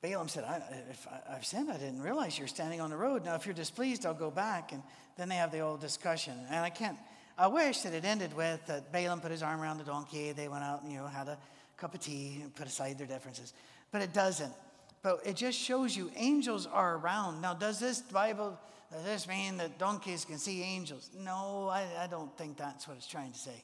Balaam 0.02 0.28
said, 0.28 0.44
I, 0.44 0.62
if 0.90 1.08
I, 1.08 1.34
have 1.34 1.46
sinned, 1.46 1.70
I 1.70 1.78
didn't 1.78 2.02
realize 2.02 2.38
you're 2.38 2.48
standing 2.48 2.82
on 2.82 2.90
the 2.90 2.98
road. 2.98 3.26
Now, 3.26 3.36
if 3.36 3.46
you're 3.46 3.56
displeased, 3.56 4.06
I'll 4.06 4.14
go 4.14 4.32
back. 4.32 4.72
And 4.72 4.82
then 5.20 5.28
they 5.28 5.36
have 5.36 5.52
the 5.52 5.60
old 5.60 5.82
discussion. 5.82 6.34
And 6.50 6.64
I 6.64 6.70
can't, 6.70 6.98
I 7.38 7.48
wish 7.48 7.82
that 7.82 7.94
it 7.94 8.06
ended 8.06 8.34
with 8.34 8.66
that 8.68 8.94
Balaam 8.94 9.20
put 9.20 9.32
his 9.32 9.44
arm 9.44 9.62
around 9.62 9.78
the 9.78 9.84
donkey. 9.84 10.32
They 10.32 10.48
went 10.48 10.64
out 10.64 10.82
and, 10.82 10.92
you 10.92 10.98
know, 10.98 11.08
had 11.08 11.28
a 11.28 11.38
cup 11.78 11.94
of 11.94 12.00
tea 12.00 12.40
and 12.42 12.56
put 12.56 12.68
aside 12.68 12.98
their 12.98 13.08
differences. 13.08 13.54
But 13.92 14.02
it 14.02 14.14
doesn't. 14.14 14.54
But 15.02 15.22
it 15.26 15.36
just 15.36 15.60
shows 15.60 15.96
you 15.96 16.10
angels 16.16 16.66
are 16.66 16.96
around. 16.96 17.42
Now, 17.42 17.54
does 17.54 17.80
this 17.80 18.02
Bible, 18.02 18.58
does 18.92 19.04
this 19.04 19.28
mean 19.28 19.58
that 19.58 19.78
donkeys 19.78 20.24
can 20.24 20.38
see 20.38 20.62
angels? 20.62 21.10
No, 21.18 21.68
I, 21.68 21.86
I 22.00 22.08
don't 22.08 22.36
think 22.38 22.58
that's 22.58 22.88
what 22.88 22.96
it's 22.96 23.08
trying 23.08 23.34
to 23.34 23.40
say. 23.40 23.64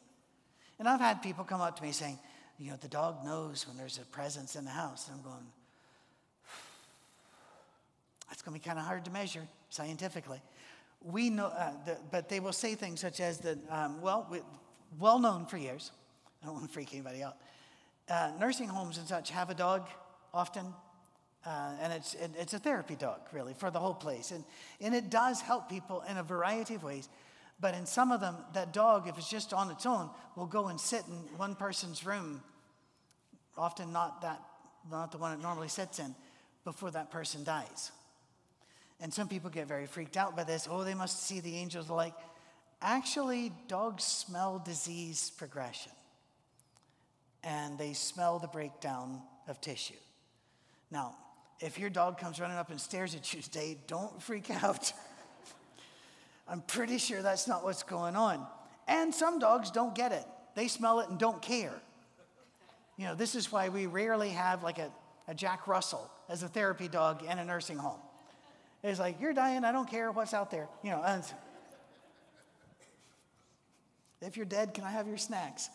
And 0.77 0.89
I've 0.89 0.99
had 0.99 1.21
people 1.21 1.45
come 1.45 1.61
up 1.61 1.77
to 1.77 1.83
me 1.83 1.93
saying, 1.93 2.19
you 2.57 2.71
know, 2.71 2.77
the 2.81 2.89
dog 2.89 3.23
knows 3.23 3.65
when 3.65 3.77
there's 3.77 3.97
a 3.97 4.05
presence 4.05 4.57
in 4.57 4.65
the 4.65 4.71
house. 4.71 5.07
And 5.07 5.17
I'm 5.17 5.23
going, 5.23 5.45
that's 8.29 8.41
going 8.41 8.57
to 8.57 8.61
be 8.61 8.65
kind 8.67 8.77
of 8.77 8.85
hard 8.85 9.05
to 9.05 9.11
measure 9.11 9.47
scientifically. 9.69 10.41
We 11.01 11.29
know, 11.29 11.47
uh, 11.47 11.73
the, 11.85 11.97
but 12.11 12.29
they 12.29 12.39
will 12.39 12.53
say 12.53 12.75
things 12.75 12.99
such 12.99 13.19
as 13.19 13.39
that, 13.39 13.57
um, 13.69 14.01
well, 14.01 14.27
we, 14.29 14.39
well 14.99 15.19
known 15.19 15.45
for 15.45 15.57
years. 15.57 15.91
I 16.41 16.45
don't 16.45 16.55
want 16.55 16.67
to 16.67 16.73
freak 16.73 16.93
anybody 16.93 17.23
out. 17.23 17.37
Uh, 18.09 18.31
nursing 18.39 18.67
homes 18.67 18.97
and 18.97 19.07
such 19.07 19.31
have 19.31 19.49
a 19.49 19.55
dog 19.55 19.87
often, 20.33 20.65
uh, 21.45 21.71
and 21.81 21.93
it's, 21.93 22.13
it, 22.15 22.31
it's 22.37 22.53
a 22.53 22.59
therapy 22.59 22.95
dog, 22.95 23.19
really, 23.31 23.53
for 23.53 23.71
the 23.71 23.79
whole 23.79 23.93
place. 23.93 24.31
And, 24.31 24.43
and 24.81 24.93
it 24.93 25.09
does 25.09 25.41
help 25.41 25.69
people 25.69 26.03
in 26.09 26.17
a 26.17 26.23
variety 26.23 26.75
of 26.75 26.83
ways. 26.83 27.09
But 27.59 27.73
in 27.73 27.85
some 27.85 28.11
of 28.11 28.19
them, 28.19 28.35
that 28.53 28.73
dog, 28.73 29.07
if 29.07 29.17
it's 29.17 29.29
just 29.29 29.53
on 29.53 29.71
its 29.71 29.85
own, 29.85 30.09
will 30.35 30.45
go 30.45 30.67
and 30.67 30.79
sit 30.79 31.03
in 31.07 31.13
one 31.37 31.55
person's 31.55 32.05
room, 32.05 32.43
often 33.57 33.93
not, 33.93 34.21
that, 34.21 34.41
not 34.91 35.11
the 35.11 35.17
one 35.17 35.31
it 35.31 35.41
normally 35.41 35.69
sits 35.69 35.99
in, 35.99 36.13
before 36.63 36.91
that 36.91 37.11
person 37.11 37.43
dies. 37.43 37.91
And 38.99 39.13
some 39.13 39.27
people 39.27 39.49
get 39.49 39.67
very 39.67 39.85
freaked 39.85 40.17
out 40.17 40.35
by 40.35 40.43
this. 40.43 40.67
Oh, 40.69 40.83
they 40.83 40.93
must 40.93 41.23
see 41.23 41.39
the 41.39 41.55
angels 41.57 41.89
like. 41.89 42.13
Actually, 42.81 43.51
dogs 43.67 44.03
smell 44.03 44.61
disease 44.63 45.31
progression 45.37 45.91
and 47.43 47.77
they 47.77 47.93
smell 47.93 48.39
the 48.39 48.47
breakdown 48.47 49.21
of 49.47 49.61
tissue. 49.61 49.93
Now, 50.91 51.15
if 51.59 51.79
your 51.79 51.89
dog 51.89 52.17
comes 52.17 52.39
running 52.39 52.57
up 52.57 52.69
and 52.69 52.81
stares 52.81 53.15
at 53.15 53.33
you 53.33 53.41
today, 53.41 53.77
don't 53.87 54.21
freak 54.21 54.49
out. 54.63 54.91
I'm 56.47 56.61
pretty 56.61 56.97
sure 56.97 57.21
that's 57.21 57.47
not 57.47 57.63
what's 57.63 57.83
going 57.83 58.15
on. 58.15 58.45
And 58.87 59.13
some 59.13 59.39
dogs 59.39 59.71
don't 59.71 59.95
get 59.95 60.11
it, 60.11 60.25
they 60.55 60.67
smell 60.67 60.99
it 60.99 61.09
and 61.09 61.17
don't 61.17 61.41
care. 61.41 61.73
You 62.97 63.05
know, 63.05 63.15
this 63.15 63.35
is 63.35 63.51
why 63.51 63.69
we 63.69 63.87
rarely 63.87 64.29
have 64.29 64.63
like 64.63 64.79
a, 64.79 64.89
a 65.27 65.35
Jack 65.35 65.67
Russell 65.67 66.09
as 66.29 66.43
a 66.43 66.47
therapy 66.47 66.87
dog 66.87 67.23
in 67.23 67.39
a 67.39 67.45
nursing 67.45 67.77
home. 67.77 67.99
It's 68.87 68.99
like, 68.99 69.19
you're 69.19 69.33
dying, 69.33 69.63
I 69.63 69.71
don't 69.71 69.89
care 69.89 70.11
what's 70.11 70.33
out 70.35 70.51
there. 70.51 70.67
You 70.83 70.91
know, 70.91 71.01
and 71.03 71.23
if 74.21 74.37
you're 74.37 74.45
dead, 74.45 74.75
can 74.75 74.83
I 74.83 74.91
have 74.91 75.07
your 75.07 75.17
snacks? 75.17 75.69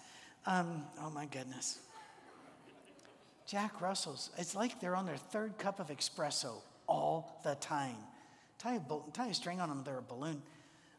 Um, 0.47 0.85
oh 1.01 1.11
my 1.11 1.27
goodness. 1.27 1.81
Jack 3.49 3.81
Russell's, 3.81 4.31
it's 4.39 4.55
like 4.55 4.81
they're 4.81 4.95
on 4.95 5.07
their 5.07 5.17
third 5.17 5.59
cup 5.59 5.81
of 5.81 5.89
espresso 5.89 6.63
all 6.87 7.41
the 7.43 7.57
time. 7.57 7.97
Tie 8.59 8.77
a, 8.77 8.81
tie 9.13 9.27
a 9.27 9.35
string 9.35 9.61
on 9.61 9.69
them, 9.69 9.83
they're 9.85 9.99
a 9.99 10.03
balloon. 10.03 10.41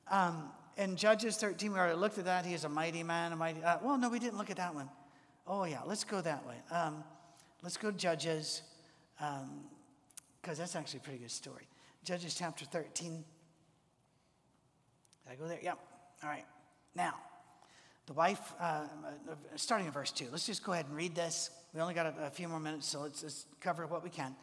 Um, 0.10 0.50
in 0.76 0.98
Judges 0.98 1.38
13, 1.38 1.72
we 1.72 1.80
already 1.80 1.96
looked 1.96 2.18
at 2.18 2.26
that. 2.26 2.46
He 2.46 2.54
is 2.54 2.66
a 2.66 2.70
mighty 2.70 3.04
man, 3.04 3.32
a 3.32 3.38
mighty. 3.38 3.64
Uh, 3.64 3.78
well, 3.82 3.98
no, 3.98 4.10
we 4.10 4.20
didn't 4.20 4.38
look 4.38 4.50
at 4.50 4.58
that 4.58 4.76
one. 4.76 4.90
Oh, 5.48 5.64
yeah, 5.64 5.80
let's 5.86 6.04
go 6.04 6.20
that 6.20 6.46
way. 6.46 6.56
Um, 6.72 7.06
let's 7.64 7.78
go 7.78 7.90
to 7.90 7.98
Judges, 7.98 8.64
because 9.18 9.40
um, 9.44 10.56
that's 10.58 10.76
actually 10.76 11.00
a 11.00 11.04
pretty 11.04 11.20
good 11.20 11.32
story. 11.32 11.68
Judges 12.04 12.34
chapter 12.34 12.66
13. 12.66 13.24
Did 15.24 15.32
I 15.32 15.36
go 15.36 15.48
there? 15.48 15.60
Yep. 15.62 15.78
All 16.24 16.30
right. 16.30 16.46
Now, 16.96 17.14
the 18.08 18.14
wife, 18.14 18.54
uh, 18.60 18.64
uh, 18.64 18.88
starting 19.56 19.86
in 19.86 19.94
verse 19.94 20.12
2, 20.12 20.28
let's 20.32 20.46
just 20.46 20.64
go 20.64 20.74
ahead 20.74 20.88
and 20.88 20.96
read 20.96 21.16
this. 21.16 21.52
We 21.74 21.80
only 21.80 21.94
got 21.94 22.08
a, 22.08 22.26
a 22.26 22.30
few 22.30 22.48
more 22.48 22.60
minutes, 22.60 22.88
so 22.88 23.02
let's, 23.02 23.22
let's 23.24 23.46
cover 23.60 23.86
what 23.86 24.04
we 24.04 24.10
can. 24.10 24.36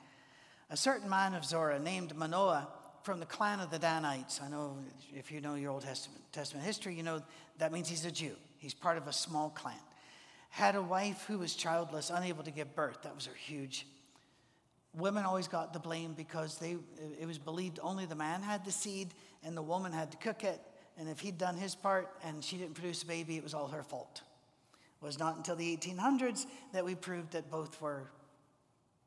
A 0.71 0.77
certain 0.77 1.11
man 1.11 1.35
of 1.35 1.45
Zorah 1.45 1.79
named 1.81 2.17
Manoah 2.17 2.69
from 3.03 3.21
the 3.21 3.27
clan 3.27 3.59
of 3.61 3.71
the 3.71 3.79
Danites. 3.79 4.41
I 4.43 4.49
know 4.49 4.77
if 5.15 5.33
you 5.33 5.41
know 5.41 5.55
your 5.55 5.73
Old 5.73 5.83
Testament, 5.83 6.23
Testament 6.33 6.65
history, 6.65 6.95
you 6.95 7.03
know 7.03 7.23
that 7.59 7.73
means 7.73 7.89
he's 7.89 8.05
a 8.05 8.11
Jew. 8.11 8.37
He's 8.59 8.75
part 8.75 8.99
of 8.99 9.07
a 9.09 9.13
small 9.13 9.51
clan. 9.51 9.75
Had 10.51 10.77
a 10.77 10.83
wife 10.83 11.25
who 11.27 11.39
was 11.39 11.55
childless, 11.55 12.11
unable 12.11 12.45
to 12.45 12.51
give 12.51 12.75
birth. 12.75 13.03
That 13.03 13.15
was 13.15 13.27
her 13.27 13.35
huge. 13.35 13.87
Women 14.99 15.25
always 15.25 15.49
got 15.49 15.73
the 15.73 15.79
blame 15.79 16.13
because 16.13 16.59
they, 16.59 16.77
it 17.21 17.27
was 17.27 17.39
believed 17.39 17.79
only 17.83 18.05
the 18.05 18.17
man 18.17 18.43
had 18.43 18.65
the 18.65 18.73
seed 18.73 19.15
and 19.45 19.57
the 19.57 19.63
woman 19.63 19.93
had 19.93 20.11
to 20.11 20.17
cook 20.19 20.45
it 20.45 20.61
and 20.99 21.09
if 21.09 21.21
he'd 21.21 21.39
done 21.39 21.57
his 21.57 21.77
part 21.77 22.11
and 22.25 22.43
she 22.43 22.57
didn't 22.57 22.75
produce 22.75 23.05
a 23.05 23.07
baby, 23.07 23.37
it 23.37 23.45
was 23.45 23.55
all 23.55 23.69
her 23.69 23.85
fault. 23.85 24.23
It 25.01 25.05
was 25.05 25.19
not 25.19 25.37
until 25.37 25.55
the 25.55 25.77
1800s 25.77 26.47
that 26.73 26.85
we 26.85 26.97
proved 26.97 27.33
that 27.33 27.49
both 27.51 27.81
were 27.81 28.11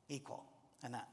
equal 0.07 0.45
and 0.83 0.93
that. 0.93 1.09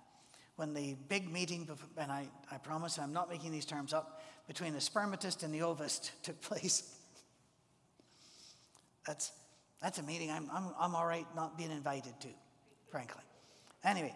When 0.55 0.75
the 0.75 0.97
big 1.09 1.33
meeting, 1.33 1.69
and 1.97 2.13
I, 2.13 2.29
I 2.51 2.59
promise 2.59 2.99
I'm 2.99 3.13
not 3.13 3.29
making 3.29 3.51
these 3.51 3.65
terms 3.65 3.93
up, 3.93 4.23
between 4.47 4.73
the 4.73 4.79
spermatist 4.79 5.43
and 5.43 5.53
the 5.53 5.63
ovist 5.63 6.13
took 6.23 6.41
place, 6.41 6.95
that's, 9.05 9.33
that's 9.83 9.99
a 9.99 10.03
meeting 10.03 10.31
I'm, 10.31 10.49
I'm, 10.53 10.67
I'm 10.79 10.95
all 10.95 11.07
right 11.07 11.27
not 11.35 11.59
being 11.59 11.73
invited 11.73 12.19
to, 12.21 12.29
frankly. 12.91 13.23
Anyway, 13.83 14.15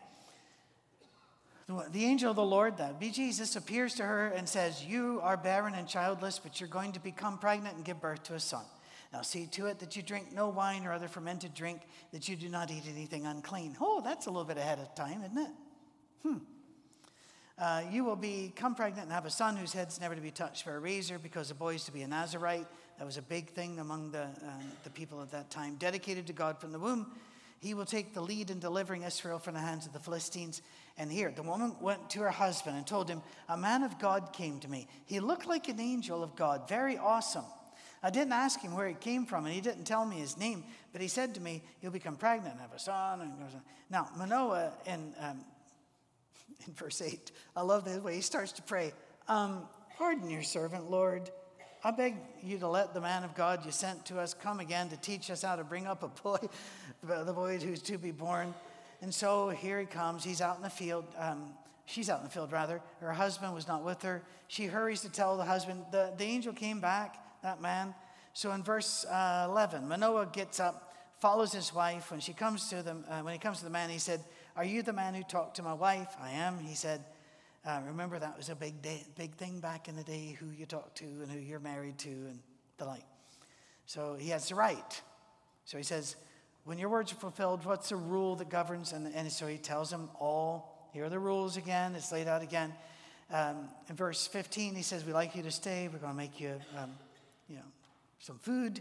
the 1.91 2.05
angel 2.05 2.31
of 2.31 2.37
the 2.37 2.45
Lord, 2.45 2.79
that 2.79 2.99
be 2.99 3.11
Jesus, 3.11 3.57
appears 3.57 3.95
to 3.95 4.05
her 4.05 4.29
and 4.29 4.49
says, 4.49 4.85
You 4.85 5.21
are 5.23 5.37
barren 5.37 5.75
and 5.75 5.87
childless, 5.87 6.39
but 6.39 6.61
you're 6.61 6.69
going 6.69 6.93
to 6.93 7.01
become 7.01 7.39
pregnant 7.39 7.77
and 7.77 7.85
give 7.85 8.01
birth 8.01 8.23
to 8.25 8.35
a 8.35 8.41
son. 8.41 8.65
Now 9.13 9.23
see 9.23 9.47
to 9.47 9.67
it 9.67 9.79
that 9.81 9.95
you 9.95 10.03
drink 10.03 10.33
no 10.33 10.49
wine 10.49 10.87
or 10.87 10.93
other 10.93 11.09
fermented 11.09 11.55
drink, 11.55 11.83
that 12.13 12.29
you 12.29 12.37
do 12.37 12.49
not 12.49 12.71
eat 12.71 12.85
anything 12.89 13.27
unclean. 13.27 13.77
Oh, 13.81 14.01
that's 14.01 14.27
a 14.27 14.31
little 14.31 14.47
bit 14.47 14.57
ahead 14.57 14.79
of 14.79 14.95
time, 14.95 15.23
isn't 15.25 15.39
it? 15.39 15.51
Hmm. 16.23 16.39
Uh, 17.59 17.83
you 17.91 18.05
will 18.05 18.17
become 18.17 18.75
pregnant 18.75 19.05
and 19.05 19.13
have 19.13 19.27
a 19.27 19.31
son 19.31 19.57
whose 19.57 19.73
head's 19.73 20.01
never 20.01 20.15
to 20.15 20.21
be 20.21 20.31
touched 20.31 20.65
by 20.65 20.73
a 20.73 20.79
razor 20.79 21.19
because 21.19 21.49
the 21.49 21.55
boy 21.55 21.75
is 21.75 21.85
to 21.85 21.93
be 21.93 22.03
a 22.03 22.09
Nazarite. 22.09 22.67
That 22.99 23.05
was 23.05 23.19
a 23.19 23.23
big 23.23 23.51
thing 23.51 23.79
among 23.79 24.13
the, 24.13 24.23
uh, 24.23 24.63
the 24.85 24.91
people 24.91 25.21
at 25.21 25.31
that 25.33 25.51
time, 25.51 25.77
dedicated 25.77 26.27
to 26.29 26.33
God 26.33 26.59
from 26.59 26.73
the 26.73 26.79
womb. 26.79 27.13
He 27.63 27.75
will 27.75 27.85
take 27.85 28.13
the 28.13 28.21
lead 28.21 28.51
in 28.51 28.59
delivering 28.59 29.05
Israel 29.05 29.39
from 29.39 29.55
the 29.55 29.61
hands 29.61 29.87
of 29.87 29.93
the 29.93 30.01
Philistines. 30.01 30.63
And 30.99 31.13
here, 31.13 31.31
the 31.31 31.45
woman 31.45 31.77
went 31.81 32.11
to 32.11 32.21
her 32.21 32.31
husband 32.31 32.77
and 32.77 32.85
told 32.85 33.09
him, 33.09 33.23
A 33.49 33.57
man 33.57 33.85
of 33.85 34.01
God 34.01 34.33
came 34.33 34.59
to 34.61 34.69
me. 34.69 34.89
He 35.07 35.21
looked 35.21 35.47
like 35.47 35.69
an 35.69 35.79
angel 35.79 36.25
of 36.25 36.35
God, 36.35 36.69
very 36.69 36.99
awesome. 36.99 37.45
I 38.03 38.11
didn't 38.11 38.33
ask 38.33 38.61
him 38.61 38.75
where 38.75 38.89
he 38.89 38.95
came 38.95 39.27
from, 39.27 39.47
and 39.47 39.55
he 39.55 39.61
didn't 39.61 39.85
tell 39.85 40.05
me 40.05 40.17
his 40.17 40.37
name, 40.37 40.65
but 40.91 41.01
he 41.01 41.07
said 41.07 41.37
to 41.37 41.41
me, 41.41 41.63
You'll 41.81 41.93
become 41.93 42.17
pregnant 42.17 42.55
and 42.55 42.61
have 42.61 42.73
a 42.73 42.81
son. 42.81 43.21
And 43.21 43.33
now, 43.89 44.09
Manoah 44.17 44.73
in, 44.85 45.15
um, 45.21 45.45
in 46.67 46.73
verse 46.75 47.01
8, 47.01 47.31
I 47.55 47.63
love 47.63 47.85
the 47.85 48.01
way 48.01 48.17
he 48.17 48.23
starts 48.23 48.51
to 48.53 48.63
pray. 48.63 48.93
Um, 49.29 49.69
Pardon 49.99 50.29
your 50.31 50.43
servant, 50.43 50.91
Lord. 50.91 51.31
I 51.85 51.91
beg 51.91 52.15
you 52.41 52.59
to 52.59 52.69
let 52.69 52.95
the 52.95 53.01
man 53.01 53.25
of 53.25 53.35
God 53.35 53.67
you 53.67 53.73
sent 53.73 54.07
to 54.07 54.21
us 54.21 54.35
come 54.35 54.61
again 54.61 54.89
to 54.91 54.97
teach 54.97 55.33
us 55.33 55.43
how 55.43 55.57
to 55.57 55.65
bring 55.65 55.89
up 55.89 56.05
a 56.05 56.09
boy, 56.23 56.39
the 57.03 57.33
boy 57.33 57.59
who's 57.59 57.83
to 57.83 57.99
be 57.99 58.13
born. 58.13 58.55
And 59.01 59.13
so 59.13 59.49
here 59.49 59.81
he 59.81 59.87
comes. 59.87 60.23
He's 60.23 60.41
out 60.41 60.57
in 60.57 60.63
the 60.63 60.71
field. 60.71 61.05
Um, 61.19 61.55
she's 61.87 62.09
out 62.09 62.21
in 62.21 62.25
the 62.25 62.31
field, 62.31 62.53
rather. 62.53 62.81
Her 63.01 63.13
husband 63.13 63.53
was 63.53 63.67
not 63.67 63.83
with 63.83 64.01
her. 64.03 64.23
She 64.47 64.67
hurries 64.67 65.01
to 65.01 65.11
tell 65.11 65.37
the 65.37 65.45
husband. 65.45 65.85
The, 65.91 66.13
the 66.17 66.23
angel 66.23 66.53
came 66.53 66.79
back, 66.79 67.17
that 67.43 67.61
man. 67.61 67.95
So 68.33 68.53
in 68.53 68.63
verse 68.63 69.05
uh, 69.07 69.49
11, 69.51 69.89
Manoah 69.89 70.27
gets 70.33 70.61
up, 70.61 70.95
follows 71.19 71.53
his 71.53 71.75
wife. 71.75 72.13
When, 72.13 72.21
she 72.21 72.33
comes 72.33 72.69
to 72.69 72.85
them, 72.85 73.05
uh, 73.11 73.23
when 73.23 73.33
he 73.33 73.41
comes 73.41 73.59
to 73.59 73.65
the 73.65 73.71
man, 73.71 73.91
he 73.91 73.99
said, 73.99 74.21
Are 74.55 74.65
you 74.65 74.83
the 74.83 74.93
man 74.93 75.15
who 75.15 75.25
talked 75.25 75.57
to 75.57 75.65
my 75.65 75.75
wife? 75.75 76.15
I 76.23 76.31
am. 76.31 76.61
He 76.61 76.77
said, 76.77 77.03
uh, 77.65 77.81
Remember, 77.87 78.19
that 78.19 78.37
was 78.37 78.49
a 78.49 78.55
big, 78.55 78.83
day, 78.83 79.05
big 79.17 79.35
thing 79.35 79.61
back 79.61 79.89
in 79.89 79.97
the 79.97 80.03
day 80.03 80.37
who 80.39 80.47
you 80.51 80.67
talk 80.67 80.95
to 80.97 81.05
and 81.05 81.31
who 81.31 81.39
you're 81.39 81.61
married 81.61 81.99
to 81.99 82.09
and 82.09 82.41
the 82.79 82.85
like. 82.85 83.05
So 83.87 84.17
he 84.19 84.31
has 84.31 84.49
the 84.49 84.55
right. 84.55 85.03
So 85.65 85.77
he 85.77 85.85
says, 85.85 86.17
when 86.65 86.79
your 86.79 86.89
words 86.89 87.13
are 87.13 87.17
fulfilled, 87.17 87.65
what's 87.65 87.89
the 87.89 87.97
rule 87.97 88.37
that 88.37 88.49
governs? 88.49 88.93
And, 88.93 89.13
and 89.15 89.31
so 89.31 89.47
he 89.47 89.59
tells 89.59 89.91
them 89.91 90.09
all, 90.19 90.89
here 90.93 91.05
are 91.05 91.09
the 91.09 91.19
rules 91.19 91.57
again. 91.57 91.95
It's 91.95 92.13
laid 92.13 92.29
out 92.29 92.43
again. 92.43 92.73
Um, 93.31 93.69
in 93.89 93.97
verse 93.97 94.27
15, 94.27 94.75
he 94.75 94.83
says, 94.83 95.05
We'd 95.05 95.15
like 95.15 95.35
you 95.35 95.43
to 95.43 95.51
stay. 95.51 95.89
We're 95.91 95.99
going 95.99 96.13
to 96.13 96.17
make 96.17 96.39
you, 96.39 96.61
um, 96.77 96.91
you 97.49 97.57
know, 97.57 97.63
some 98.19 98.39
food. 98.39 98.81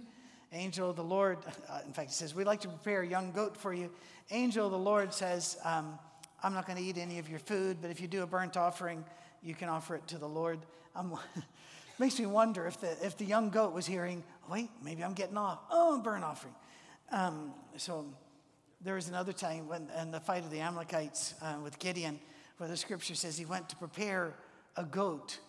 Angel 0.54 0.90
of 0.90 0.98
the 0.98 1.04
Lord, 1.04 1.38
uh, 1.70 1.80
in 1.88 1.94
fact, 1.94 2.10
he 2.10 2.14
says, 2.14 2.36
We'd 2.36 2.48
like 2.48 2.62
to 2.62 2.68
prepare 2.68 3.02
a 3.02 3.08
young 3.08 3.32
goat 3.32 3.56
for 3.56 3.74
you. 3.74 3.90
Angel 4.30 4.66
of 4.66 4.72
the 4.72 4.78
Lord 4.78 5.14
says, 5.14 5.58
um, 5.64 5.98
I'm 6.44 6.54
not 6.54 6.66
going 6.66 6.78
to 6.78 6.84
eat 6.84 6.98
any 6.98 7.20
of 7.20 7.30
your 7.30 7.40
food, 7.40 7.78
but 7.82 7.92
if 7.92 8.02
you 8.02 8.08
do 8.08 8.24
a 8.24 8.28
burnt 8.28 8.58
offering, 8.58 9.04
you 9.44 9.56
can 9.56 9.70
offer 9.70 9.96
it 9.96 10.08
to 10.08 10.18
the 10.18 10.28
Lord. 10.28 10.60
makes 12.00 12.20
me 12.20 12.26
wonder 12.26 12.66
if 12.66 12.82
the, 12.82 12.92
if 13.06 13.18
the 13.18 13.26
young 13.26 13.50
goat 13.50 13.74
was 13.74 13.86
hearing, 13.86 14.24
wait, 14.50 14.70
maybe 14.84 15.04
I'm 15.04 15.14
getting 15.14 15.38
off. 15.38 15.60
Oh, 15.70 16.02
burnt 16.02 16.24
offering. 16.24 16.56
Um, 17.12 17.54
so 17.78 18.06
there 18.84 18.96
was 18.96 19.08
another 19.08 19.34
time 19.34 19.68
when, 19.68 19.88
in 20.02 20.12
the 20.12 20.20
fight 20.20 20.44
of 20.44 20.50
the 20.50 20.60
Amalekites 20.60 21.36
uh, 21.42 21.58
with 21.64 21.78
Gideon, 21.78 22.20
where 22.58 22.68
the 22.68 22.78
scripture 22.78 23.16
says 23.16 23.38
he 23.38 23.46
went 23.46 23.70
to 23.70 23.76
prepare 23.76 24.34
a 24.78 24.84
goat 24.84 25.40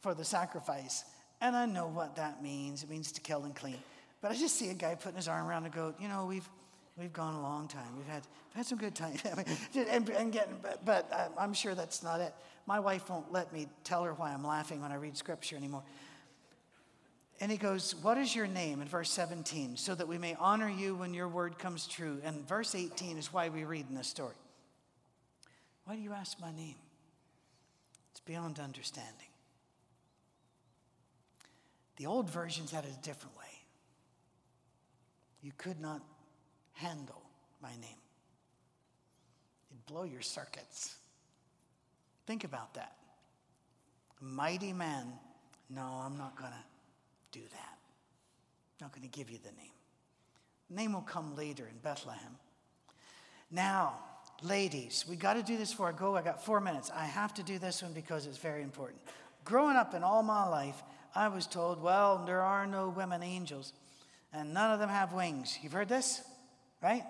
for 0.00 0.14
the 0.14 0.24
sacrifice. 0.24 1.04
And 1.40 1.54
I 1.54 1.66
know 1.66 1.86
what 1.86 2.16
that 2.16 2.42
means. 2.42 2.82
It 2.82 2.90
means 2.90 3.12
to 3.12 3.20
kill 3.20 3.44
and 3.44 3.54
clean. 3.54 3.78
But 4.20 4.32
I 4.32 4.34
just 4.34 4.56
see 4.56 4.70
a 4.70 4.74
guy 4.74 4.94
putting 4.96 5.16
his 5.16 5.28
arm 5.28 5.46
around 5.46 5.66
a 5.66 5.70
goat. 5.70 5.96
You 6.00 6.08
know, 6.08 6.26
we've, 6.26 6.48
we've 6.96 7.12
gone 7.12 7.34
a 7.34 7.42
long 7.42 7.68
time. 7.68 7.96
We've 7.96 8.06
had, 8.06 8.22
we've 8.48 8.56
had 8.56 8.66
some 8.66 8.78
good 8.78 8.94
times. 8.94 9.22
and, 9.74 10.08
and 10.10 10.32
getting, 10.32 10.56
but, 10.62 10.84
but 10.84 11.08
uh, 11.12 11.28
I'm 11.38 11.52
sure 11.52 11.74
that's 11.74 12.02
not 12.02 12.20
it. 12.20 12.34
My 12.66 12.80
wife 12.80 13.08
won't 13.10 13.32
let 13.32 13.52
me 13.52 13.68
tell 13.84 14.04
her 14.04 14.14
why 14.14 14.32
I'm 14.32 14.46
laughing 14.46 14.80
when 14.82 14.92
I 14.92 14.96
read 14.96 15.16
scripture 15.16 15.56
anymore. 15.56 15.82
And 17.40 17.50
he 17.50 17.56
goes, 17.56 17.94
What 17.94 18.18
is 18.18 18.36
your 18.36 18.46
name? 18.46 18.82
in 18.82 18.88
verse 18.88 19.10
17, 19.10 19.76
so 19.76 19.94
that 19.94 20.06
we 20.06 20.18
may 20.18 20.36
honor 20.38 20.68
you 20.68 20.94
when 20.94 21.14
your 21.14 21.28
word 21.28 21.58
comes 21.58 21.86
true. 21.86 22.20
And 22.22 22.46
verse 22.46 22.74
18 22.74 23.16
is 23.16 23.32
why 23.32 23.48
we 23.48 23.64
read 23.64 23.86
in 23.88 23.94
this 23.94 24.08
story. 24.08 24.34
Why 25.84 25.96
do 25.96 26.02
you 26.02 26.12
ask 26.12 26.40
my 26.40 26.52
name? 26.52 26.76
It's 28.10 28.20
beyond 28.20 28.60
understanding. 28.60 29.14
The 31.96 32.06
old 32.06 32.30
versions 32.30 32.70
had 32.70 32.84
it 32.84 32.92
a 32.98 33.02
different 33.02 33.36
way. 33.36 33.44
You 35.42 35.52
could 35.56 35.80
not 35.80 36.02
handle 36.80 37.22
my 37.62 37.70
name, 37.70 38.00
it'd 39.70 39.86
blow 39.86 40.04
your 40.04 40.22
circuits. 40.22 40.96
Think 42.26 42.44
about 42.44 42.74
that. 42.74 42.96
mighty 44.20 44.72
man, 44.72 45.06
no, 45.68 45.82
I'm 45.82 46.16
not 46.18 46.36
going 46.36 46.52
to 46.52 47.38
do 47.38 47.44
that. 47.52 47.78
I'm 48.80 48.86
not 48.86 48.92
going 48.92 49.08
to 49.08 49.18
give 49.18 49.30
you 49.30 49.38
the 49.38 49.52
name. 49.52 49.72
The 50.68 50.76
name 50.76 50.92
will 50.92 51.00
come 51.00 51.36
later 51.36 51.66
in 51.70 51.78
Bethlehem. 51.78 52.36
Now, 53.50 53.98
ladies, 54.42 55.04
we 55.08 55.16
got 55.16 55.34
to 55.34 55.42
do 55.42 55.56
this 55.56 55.70
before 55.70 55.88
I 55.88 55.92
go. 55.92 56.16
I 56.16 56.22
got 56.22 56.44
four 56.44 56.60
minutes. 56.60 56.90
I 56.94 57.04
have 57.04 57.34
to 57.34 57.42
do 57.42 57.58
this 57.58 57.82
one 57.82 57.92
because 57.92 58.26
it's 58.26 58.38
very 58.38 58.62
important. 58.62 59.00
Growing 59.44 59.76
up 59.76 59.94
in 59.94 60.02
all 60.02 60.22
my 60.22 60.46
life, 60.46 60.82
I 61.14 61.28
was 61.28 61.46
told, 61.46 61.82
well, 61.82 62.22
there 62.24 62.42
are 62.42 62.66
no 62.66 62.90
women 62.90 63.22
angels, 63.22 63.72
and 64.32 64.54
none 64.54 64.70
of 64.70 64.78
them 64.78 64.88
have 64.88 65.12
wings. 65.12 65.58
You've 65.62 65.72
heard 65.72 65.88
this, 65.88 66.22
right? 66.82 67.04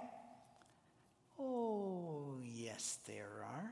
Oh, 1.39 2.39
yes, 2.45 2.99
there 3.07 3.45
are. 3.45 3.71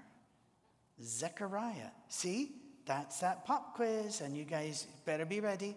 Zechariah. 1.03 1.91
See, 2.09 2.53
that's 2.87 3.21
that 3.21 3.45
pop 3.45 3.75
quiz, 3.75 4.21
and 4.21 4.37
you 4.37 4.45
guys 4.45 4.87
better 5.05 5.27
be 5.27 5.41
ready. 5.41 5.77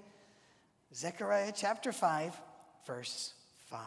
Zechariah 0.94 1.52
chapter 1.56 1.92
5, 1.92 2.34
verse 2.86 3.34
5. 3.70 3.82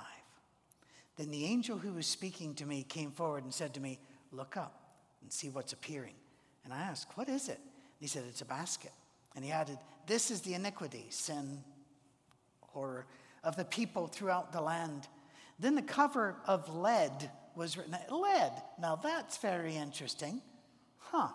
Then 1.16 1.30
the 1.30 1.44
angel 1.44 1.78
who 1.78 1.92
was 1.92 2.06
speaking 2.06 2.54
to 2.54 2.66
me 2.66 2.82
came 2.82 3.10
forward 3.10 3.44
and 3.44 3.52
said 3.54 3.74
to 3.74 3.80
me, 3.80 3.98
Look 4.32 4.56
up 4.56 4.80
and 5.22 5.32
see 5.32 5.48
what's 5.48 5.72
appearing. 5.72 6.14
And 6.64 6.72
I 6.72 6.78
asked, 6.78 7.16
What 7.16 7.28
is 7.28 7.48
it? 7.48 7.58
And 7.58 8.00
he 8.00 8.06
said, 8.06 8.24
It's 8.28 8.40
a 8.40 8.46
basket. 8.46 8.92
And 9.36 9.44
he 9.44 9.50
added, 9.50 9.78
This 10.06 10.30
is 10.30 10.40
the 10.40 10.54
iniquity, 10.54 11.06
sin, 11.10 11.62
horror 12.60 13.06
of 13.42 13.56
the 13.56 13.64
people 13.64 14.06
throughout 14.06 14.52
the 14.52 14.60
land. 14.60 15.06
Then 15.58 15.74
the 15.74 15.82
cover 15.82 16.36
of 16.46 16.74
lead 16.74 17.30
was 17.54 17.76
written. 17.76 17.96
Lead. 18.10 18.52
Now 18.80 18.96
that's 18.96 19.38
very 19.38 19.76
interesting. 19.76 20.42
Huh. 20.98 21.28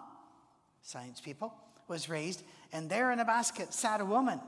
Science 0.81 1.21
people 1.21 1.53
was 1.87 2.09
raised, 2.09 2.43
and 2.71 2.89
there 2.89 3.11
in 3.11 3.19
a 3.19 3.25
basket 3.25 3.73
sat 3.73 4.01
a 4.01 4.05
woman. 4.05 4.39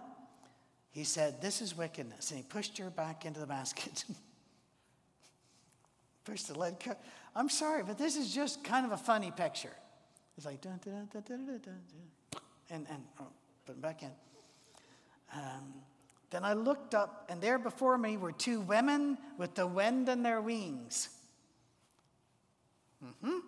He 0.91 1.03
said, 1.03 1.41
This 1.41 1.61
is 1.61 1.75
wickedness. 1.75 2.31
And 2.31 2.37
he 2.37 2.43
pushed 2.43 2.77
her 2.77 2.89
back 2.89 3.25
into 3.25 3.39
the 3.39 3.47
basket. 3.47 4.05
pushed 6.25 6.47
the 6.47 6.59
lead 6.59 6.79
cover. 6.79 6.97
I'm 7.35 7.49
sorry, 7.49 7.83
but 7.83 7.97
this 7.97 8.17
is 8.17 8.33
just 8.33 8.63
kind 8.63 8.85
of 8.85 8.91
a 8.91 8.97
funny 8.97 9.31
picture. 9.31 9.73
It's 10.37 10.45
like, 10.45 10.61
dun, 10.61 10.79
dun, 10.83 11.07
dun, 11.11 11.61
and, 12.69 12.85
and 12.89 13.03
oh, 13.19 13.27
put 13.65 13.73
them 13.73 13.81
back 13.81 14.03
in. 14.03 14.11
Um, 15.33 15.73
then 16.31 16.45
I 16.45 16.53
looked 16.53 16.95
up, 16.95 17.25
and 17.29 17.41
there 17.41 17.59
before 17.59 17.97
me 17.97 18.17
were 18.17 18.31
two 18.31 18.61
women 18.61 19.17
with 19.37 19.53
the 19.53 19.67
wind 19.67 20.07
in 20.07 20.23
their 20.23 20.41
wings. 20.41 21.09
Mm-hmm. 23.05 23.39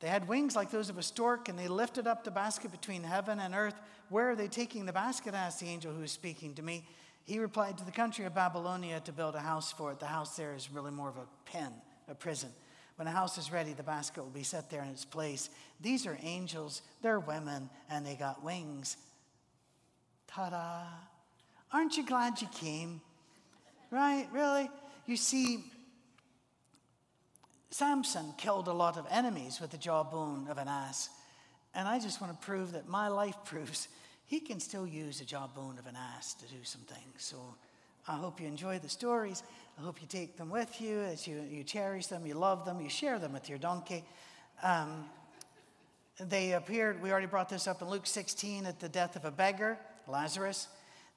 They 0.00 0.08
had 0.08 0.26
wings 0.26 0.56
like 0.56 0.70
those 0.70 0.88
of 0.88 0.98
a 0.98 1.02
stork, 1.02 1.48
and 1.48 1.58
they 1.58 1.68
lifted 1.68 2.06
up 2.06 2.24
the 2.24 2.30
basket 2.30 2.72
between 2.72 3.04
heaven 3.04 3.38
and 3.38 3.54
earth. 3.54 3.78
Where 4.08 4.30
are 4.30 4.36
they 4.36 4.48
taking 4.48 4.86
the 4.86 4.92
basket? 4.92 5.34
asked 5.34 5.60
the 5.60 5.68
angel 5.68 5.92
who 5.92 6.00
was 6.00 6.10
speaking 6.10 6.54
to 6.54 6.62
me. 6.62 6.84
He 7.24 7.38
replied, 7.38 7.78
To 7.78 7.84
the 7.84 7.92
country 7.92 8.24
of 8.24 8.34
Babylonia 8.34 9.00
to 9.00 9.12
build 9.12 9.34
a 9.34 9.40
house 9.40 9.70
for 9.70 9.92
it. 9.92 10.00
The 10.00 10.06
house 10.06 10.34
there 10.34 10.54
is 10.54 10.72
really 10.72 10.90
more 10.90 11.10
of 11.10 11.18
a 11.18 11.26
pen, 11.44 11.72
a 12.08 12.14
prison. 12.14 12.50
When 12.96 13.06
the 13.06 13.12
house 13.12 13.36
is 13.36 13.52
ready, 13.52 13.74
the 13.74 13.82
basket 13.82 14.22
will 14.22 14.30
be 14.30 14.42
set 14.42 14.70
there 14.70 14.82
in 14.82 14.88
its 14.88 15.04
place. 15.04 15.50
These 15.80 16.06
are 16.06 16.18
angels, 16.22 16.82
they're 17.02 17.20
women, 17.20 17.70
and 17.90 18.04
they 18.04 18.16
got 18.16 18.42
wings. 18.42 18.96
Ta 20.26 20.50
da! 20.50 21.11
Aren't 21.72 21.96
you 21.96 22.04
glad 22.04 22.40
you 22.40 22.48
came? 22.48 23.00
Right? 23.90 24.28
Really? 24.32 24.68
You 25.06 25.16
see, 25.16 25.64
Samson 27.70 28.34
killed 28.36 28.68
a 28.68 28.72
lot 28.72 28.96
of 28.96 29.06
enemies 29.10 29.60
with 29.60 29.70
the 29.70 29.78
jawbone 29.78 30.46
of 30.48 30.58
an 30.58 30.68
ass. 30.68 31.08
And 31.74 31.88
I 31.88 31.98
just 31.98 32.20
want 32.20 32.38
to 32.38 32.46
prove 32.46 32.72
that 32.72 32.88
my 32.88 33.08
life 33.08 33.36
proves 33.44 33.88
he 34.26 34.40
can 34.40 34.60
still 34.60 34.86
use 34.86 35.18
the 35.18 35.26
jawbone 35.26 35.78
of 35.78 35.86
an 35.86 35.94
ass 35.94 36.32
to 36.34 36.46
do 36.46 36.62
some 36.62 36.80
things. 36.82 37.16
So 37.18 37.36
I 38.08 38.16
hope 38.16 38.40
you 38.40 38.46
enjoy 38.46 38.78
the 38.78 38.88
stories. 38.88 39.42
I 39.78 39.82
hope 39.82 40.00
you 40.00 40.08
take 40.08 40.38
them 40.38 40.48
with 40.48 40.80
you 40.80 41.00
as 41.00 41.26
you, 41.26 41.42
you 41.50 41.64
cherish 41.64 42.06
them, 42.06 42.26
you 42.26 42.32
love 42.32 42.64
them, 42.64 42.80
you 42.80 42.88
share 42.88 43.18
them 43.18 43.34
with 43.34 43.50
your 43.50 43.58
donkey. 43.58 44.04
Um, 44.62 45.04
they 46.18 46.52
appeared, 46.52 47.02
we 47.02 47.10
already 47.10 47.26
brought 47.26 47.50
this 47.50 47.66
up 47.66 47.82
in 47.82 47.88
Luke 47.88 48.06
16 48.06 48.64
at 48.64 48.80
the 48.80 48.88
death 48.88 49.16
of 49.16 49.26
a 49.26 49.30
beggar, 49.30 49.78
Lazarus. 50.06 50.68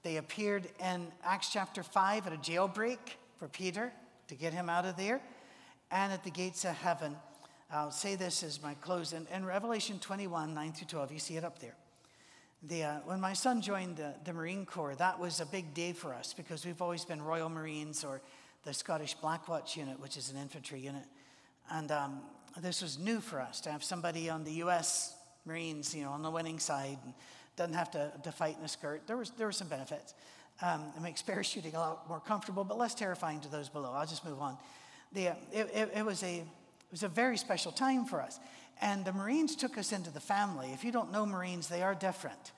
They 0.06 0.18
appeared 0.18 0.68
in 0.80 1.08
Acts 1.24 1.50
chapter 1.52 1.82
5 1.82 2.28
at 2.28 2.34
a 2.34 2.38
jailbreak 2.38 3.00
for 3.39 3.48
Peter 3.48 3.91
to 4.28 4.36
get 4.36 4.54
him 4.54 4.70
out 4.70 4.86
of 4.86 4.98
there, 4.98 5.20
and 5.89 6.13
at 6.13 6.24
the 6.24 6.30
gates 6.30 6.63
of 6.63 6.76
heaven. 6.76 7.15
I'll 7.72 7.89
say 7.89 8.13
this 8.13 8.44
as 8.44 8.62
my 8.62 8.76
close. 8.76 9.13
In, 9.13 9.26
in 9.34 9.44
Revelation 9.44 9.98
21, 9.98 10.54
9 10.54 10.74
through 10.74 10.86
12, 10.86 11.12
you 11.12 11.18
see 11.18 11.38
it 11.38 11.44
up 11.44 11.58
there. 11.58 11.74
The, 12.62 12.84
uh, 12.84 12.96
when 13.06 13.20
my 13.20 13.34
son 13.34 13.63
joined 13.63 13.98
the, 13.98 14.13
the 14.24 14.32
Marine 14.32 14.68
Corps, 14.68 14.94
that 14.94 15.20
was 15.20 15.39
a 15.39 15.46
big 15.48 15.74
day 15.74 15.91
for 15.91 16.13
us 16.13 16.36
because 16.36 16.68
we've 16.68 16.84
always 16.84 17.04
been 17.04 17.20
Royal 17.20 17.50
Marines 17.50 18.04
or 18.04 18.22
the 18.63 18.76
Scottish 18.76 19.15
Black 19.15 19.48
Watch 19.48 19.76
Unit, 19.76 20.00
which 20.00 20.18
is 20.18 20.30
an 20.30 20.38
infantry 20.38 20.82
unit. 20.82 21.06
And 21.72 21.91
um, 21.91 22.22
this 22.62 22.84
was 22.84 23.00
new 23.00 23.22
for 23.22 23.41
us 23.41 23.60
to 23.62 23.72
have 23.72 23.84
somebody 23.84 24.30
on 24.30 24.44
the 24.44 24.52
U.S. 24.52 25.15
Marines, 25.46 25.96
you 25.96 26.04
know, 26.04 26.12
on 26.12 26.22
the 26.22 26.30
winning 26.30 26.60
side. 26.60 27.00
And, 27.04 27.15
doesn't 27.56 27.74
have 27.74 27.91
to, 27.91 28.12
to 28.24 28.32
fight 28.32 28.58
in 28.58 28.65
a 28.65 28.68
skirt. 28.68 29.04
There, 29.08 29.18
was, 29.18 29.32
there 29.32 29.48
were 29.48 29.54
some 29.54 29.68
benefits. 29.68 30.13
Um, 30.62 30.84
it 30.96 31.02
makes 31.02 31.22
parachuting 31.28 31.74
a 31.76 31.80
lot 31.80 32.08
more 32.08 32.20
comfortable, 32.20 32.63
but 32.63 32.78
less 32.78 32.96
terrifying 32.96 33.39
to 33.41 33.50
those 33.50 33.70
below. 33.70 33.91
I'll 33.94 34.06
just 34.06 34.26
move 34.26 34.41
on. 34.41 34.58
The, 35.13 35.30
uh, 35.30 35.36
it, 35.52 35.70
it, 35.74 35.91
it, 35.96 36.06
was 36.06 36.24
a, 36.24 36.38
it 36.38 36.46
was 36.91 37.04
a 37.04 37.08
very 37.08 37.38
special 37.38 37.72
time 37.72 38.06
for 38.06 38.22
us. 38.22 38.39
And 38.82 39.06
the 39.06 39.13
Marines 39.13 39.56
took 39.56 39.78
us 39.78 39.94
into 39.94 40.12
the 40.12 40.20
family. 40.20 40.72
If 40.74 40.84
you 40.84 40.91
don't 40.91 41.12
know 41.12 41.26
Marines, 41.26 41.68
they 41.68 41.82
are 41.82 41.96
different. 41.96 42.52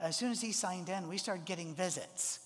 As 0.00 0.16
soon 0.16 0.30
as 0.30 0.40
he 0.40 0.52
signed 0.52 0.88
in, 0.88 1.08
we 1.08 1.18
started 1.18 1.44
getting 1.44 1.74
visits 1.74 2.40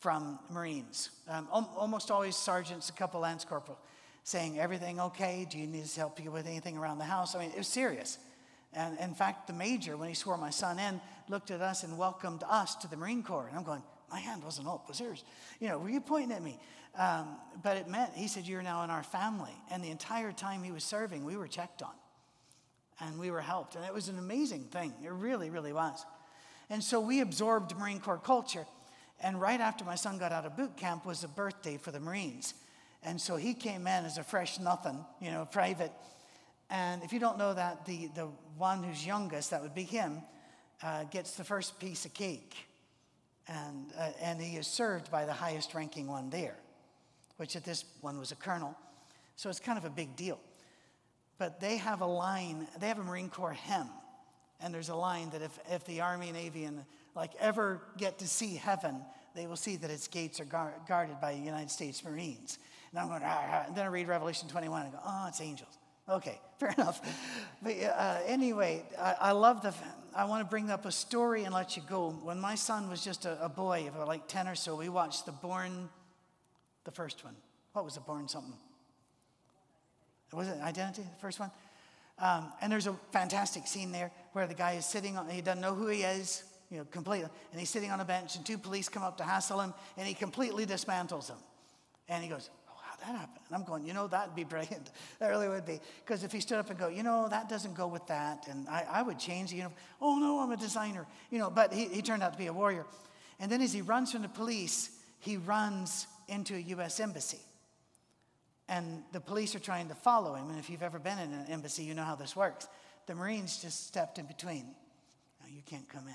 from 0.00 0.38
Marines. 0.50 1.10
Um, 1.28 1.46
almost 1.52 2.10
always 2.10 2.34
sergeants, 2.34 2.88
a 2.88 2.92
couple 2.92 3.20
lance 3.20 3.44
corporal, 3.44 3.78
saying, 4.24 4.58
Everything 4.58 4.98
okay? 4.98 5.46
Do 5.48 5.58
you 5.58 5.68
need 5.68 5.84
us 5.84 5.94
to 5.94 6.00
help 6.00 6.22
you 6.22 6.32
with 6.32 6.46
anything 6.46 6.76
around 6.76 6.98
the 6.98 7.04
house? 7.04 7.36
I 7.36 7.40
mean, 7.40 7.50
it 7.50 7.58
was 7.58 7.68
serious. 7.68 8.18
And 8.72 8.98
in 8.98 9.14
fact, 9.14 9.46
the 9.46 9.52
major, 9.52 9.96
when 9.96 10.08
he 10.08 10.14
swore 10.14 10.36
my 10.36 10.50
son 10.50 10.78
in, 10.78 11.00
looked 11.28 11.50
at 11.50 11.60
us 11.60 11.82
and 11.82 11.96
welcomed 11.98 12.42
us 12.48 12.74
to 12.76 12.88
the 12.88 12.96
Marine 12.96 13.22
Corps. 13.22 13.46
And 13.48 13.56
I'm 13.56 13.64
going, 13.64 13.82
my 14.10 14.20
hand 14.20 14.44
wasn't 14.44 14.68
up, 14.68 14.88
was 14.88 15.00
yours? 15.00 15.24
You 15.60 15.68
know, 15.68 15.78
were 15.78 15.88
you 15.88 16.00
pointing 16.00 16.32
at 16.32 16.42
me? 16.42 16.58
Um, 16.98 17.36
but 17.62 17.76
it 17.78 17.88
meant, 17.88 18.12
he 18.14 18.28
said, 18.28 18.46
you're 18.46 18.62
now 18.62 18.84
in 18.84 18.90
our 18.90 19.02
family. 19.02 19.54
And 19.70 19.82
the 19.82 19.90
entire 19.90 20.32
time 20.32 20.62
he 20.62 20.70
was 20.70 20.84
serving, 20.84 21.24
we 21.24 21.36
were 21.36 21.48
checked 21.48 21.82
on 21.82 21.94
and 23.00 23.18
we 23.18 23.30
were 23.30 23.40
helped. 23.40 23.74
And 23.74 23.84
it 23.84 23.94
was 23.94 24.08
an 24.08 24.18
amazing 24.18 24.64
thing. 24.64 24.92
It 25.02 25.10
really, 25.10 25.50
really 25.50 25.72
was. 25.72 26.04
And 26.70 26.82
so 26.82 27.00
we 27.00 27.20
absorbed 27.20 27.76
Marine 27.76 28.00
Corps 28.00 28.18
culture. 28.18 28.66
And 29.20 29.40
right 29.40 29.60
after 29.60 29.84
my 29.84 29.94
son 29.94 30.18
got 30.18 30.32
out 30.32 30.44
of 30.44 30.56
boot 30.56 30.76
camp 30.76 31.06
was 31.06 31.24
a 31.24 31.28
birthday 31.28 31.78
for 31.78 31.90
the 31.90 32.00
Marines. 32.00 32.54
And 33.02 33.20
so 33.20 33.36
he 33.36 33.54
came 33.54 33.82
in 33.82 34.04
as 34.04 34.18
a 34.18 34.22
fresh 34.22 34.60
nothing, 34.60 35.04
you 35.20 35.30
know, 35.30 35.46
private. 35.50 35.92
And 36.70 37.02
if 37.02 37.12
you 37.12 37.18
don't 37.18 37.38
know 37.38 37.54
that, 37.54 37.84
the, 37.84 38.08
the 38.14 38.28
one 38.56 38.82
who's 38.82 39.04
youngest, 39.04 39.50
that 39.50 39.62
would 39.62 39.74
be 39.74 39.82
him, 39.82 40.22
uh, 40.82 41.04
gets 41.04 41.32
the 41.32 41.44
first 41.44 41.78
piece 41.78 42.04
of 42.04 42.14
cake. 42.14 42.54
And, 43.48 43.86
uh, 43.98 44.10
and 44.20 44.40
he 44.40 44.56
is 44.56 44.66
served 44.66 45.10
by 45.10 45.24
the 45.24 45.32
highest 45.32 45.74
ranking 45.74 46.06
one 46.06 46.30
there, 46.30 46.56
which 47.36 47.56
at 47.56 47.64
this 47.64 47.84
one 48.00 48.18
was 48.18 48.32
a 48.32 48.36
colonel. 48.36 48.76
So 49.36 49.50
it's 49.50 49.60
kind 49.60 49.78
of 49.78 49.84
a 49.84 49.90
big 49.90 50.14
deal. 50.16 50.38
But 51.38 51.60
they 51.60 51.76
have 51.78 52.00
a 52.00 52.06
line, 52.06 52.68
they 52.78 52.88
have 52.88 52.98
a 52.98 53.04
Marine 53.04 53.28
Corps 53.28 53.52
hymn. 53.52 53.88
And 54.60 54.72
there's 54.72 54.90
a 54.90 54.94
line 54.94 55.30
that 55.30 55.42
if, 55.42 55.58
if 55.70 55.84
the 55.86 56.00
Army, 56.00 56.28
and 56.28 56.36
Navy, 56.36 56.64
and 56.64 56.84
like 57.16 57.32
ever 57.40 57.80
get 57.98 58.18
to 58.20 58.28
see 58.28 58.54
heaven, 58.54 59.02
they 59.34 59.46
will 59.46 59.56
see 59.56 59.76
that 59.76 59.90
its 59.90 60.06
gates 60.06 60.38
are 60.40 60.44
guard, 60.44 60.74
guarded 60.86 61.20
by 61.20 61.32
United 61.32 61.70
States 61.70 62.04
Marines. 62.04 62.58
And 62.90 63.00
I'm 63.00 63.08
going, 63.08 63.22
ah, 63.24 63.42
ah. 63.44 63.64
and 63.66 63.76
then 63.76 63.84
I 63.84 63.88
read 63.88 64.06
Revelation 64.06 64.48
21 64.48 64.82
and 64.82 64.92
go, 64.92 64.98
oh, 65.04 65.26
it's 65.28 65.40
angels. 65.40 65.78
Okay, 66.08 66.38
fair 66.58 66.70
enough. 66.76 67.00
But 67.62 67.74
uh, 67.82 68.18
anyway, 68.26 68.84
I, 69.00 69.14
I, 69.20 69.32
love 69.32 69.62
the. 69.62 69.74
I 70.14 70.24
want 70.24 70.44
to 70.44 70.50
bring 70.50 70.70
up 70.70 70.84
a 70.84 70.92
story 70.92 71.44
and 71.44 71.54
let 71.54 71.76
you 71.76 71.82
go. 71.88 72.10
When 72.10 72.40
my 72.40 72.54
son 72.54 72.88
was 72.88 73.02
just 73.02 73.24
a, 73.24 73.42
a 73.44 73.48
boy, 73.48 73.88
of 73.88 74.06
like 74.06 74.28
10 74.28 74.48
or 74.48 74.54
so, 74.54 74.76
we 74.76 74.88
watched 74.88 75.26
the 75.26 75.32
Bourne, 75.32 75.88
the 76.84 76.90
first 76.90 77.24
one. 77.24 77.34
What 77.72 77.84
was 77.84 77.94
the 77.94 78.00
Bourne 78.00 78.28
something? 78.28 78.54
Was 80.32 80.48
it 80.48 80.60
Identity, 80.62 81.02
the 81.02 81.20
first 81.20 81.40
one? 81.40 81.50
Um, 82.18 82.52
and 82.60 82.72
there's 82.72 82.86
a 82.86 82.94
fantastic 83.12 83.66
scene 83.66 83.92
there 83.92 84.10
where 84.32 84.46
the 84.46 84.54
guy 84.54 84.72
is 84.72 84.86
sitting 84.86 85.16
on, 85.16 85.28
he 85.28 85.40
doesn't 85.40 85.60
know 85.60 85.74
who 85.74 85.88
he 85.88 86.02
is. 86.02 86.44
you 86.70 86.78
know, 86.78 86.84
completely. 86.90 87.28
And 87.50 87.60
he's 87.60 87.68
sitting 87.68 87.90
on 87.90 88.00
a 88.00 88.04
bench, 88.04 88.36
and 88.36 88.46
two 88.46 88.56
police 88.56 88.88
come 88.88 89.02
up 89.02 89.18
to 89.18 89.24
hassle 89.24 89.60
him, 89.60 89.74
and 89.98 90.06
he 90.06 90.14
completely 90.14 90.64
dismantles 90.64 91.28
them. 91.28 91.36
And 92.08 92.22
he 92.22 92.30
goes, 92.30 92.48
that 93.02 93.14
happen? 93.14 93.40
And 93.46 93.54
I'm 93.54 93.64
going, 93.64 93.84
You 93.84 93.92
know, 93.92 94.06
that'd 94.06 94.34
be 94.34 94.44
brilliant. 94.44 94.90
That 95.18 95.28
really 95.28 95.48
would 95.48 95.66
be. 95.66 95.80
Because 96.04 96.24
if 96.24 96.32
he 96.32 96.40
stood 96.40 96.58
up 96.58 96.70
and 96.70 96.78
go, 96.78 96.88
You 96.88 97.02
know, 97.02 97.28
that 97.28 97.48
doesn't 97.48 97.74
go 97.74 97.86
with 97.86 98.06
that, 98.06 98.48
and 98.48 98.68
I, 98.68 98.86
I 98.90 99.02
would 99.02 99.18
change 99.18 99.50
the 99.50 99.56
uniform. 99.56 99.78
Oh, 100.00 100.18
no, 100.18 100.40
I'm 100.40 100.50
a 100.50 100.56
designer. 100.56 101.06
You 101.30 101.38
know, 101.38 101.50
but 101.50 101.72
he, 101.72 101.86
he 101.86 102.02
turned 102.02 102.22
out 102.22 102.32
to 102.32 102.38
be 102.38 102.46
a 102.46 102.52
warrior. 102.52 102.86
And 103.38 103.50
then 103.50 103.60
as 103.60 103.72
he 103.72 103.82
runs 103.82 104.12
from 104.12 104.22
the 104.22 104.28
police, 104.28 104.90
he 105.18 105.36
runs 105.36 106.06
into 106.28 106.54
a 106.54 106.58
U.S. 106.58 107.00
embassy. 107.00 107.40
And 108.68 109.02
the 109.12 109.20
police 109.20 109.54
are 109.54 109.60
trying 109.60 109.88
to 109.88 109.94
follow 109.94 110.34
him. 110.34 110.48
And 110.48 110.58
if 110.58 110.70
you've 110.70 110.82
ever 110.82 110.98
been 110.98 111.18
in 111.18 111.32
an 111.32 111.46
embassy, 111.48 111.82
you 111.82 111.94
know 111.94 112.04
how 112.04 112.14
this 112.14 112.34
works. 112.34 112.68
The 113.06 113.14
Marines 113.14 113.60
just 113.60 113.86
stepped 113.86 114.18
in 114.18 114.26
between. 114.26 114.64
No, 115.40 115.48
you 115.48 115.62
can't 115.66 115.88
come 115.88 116.06
in. 116.06 116.14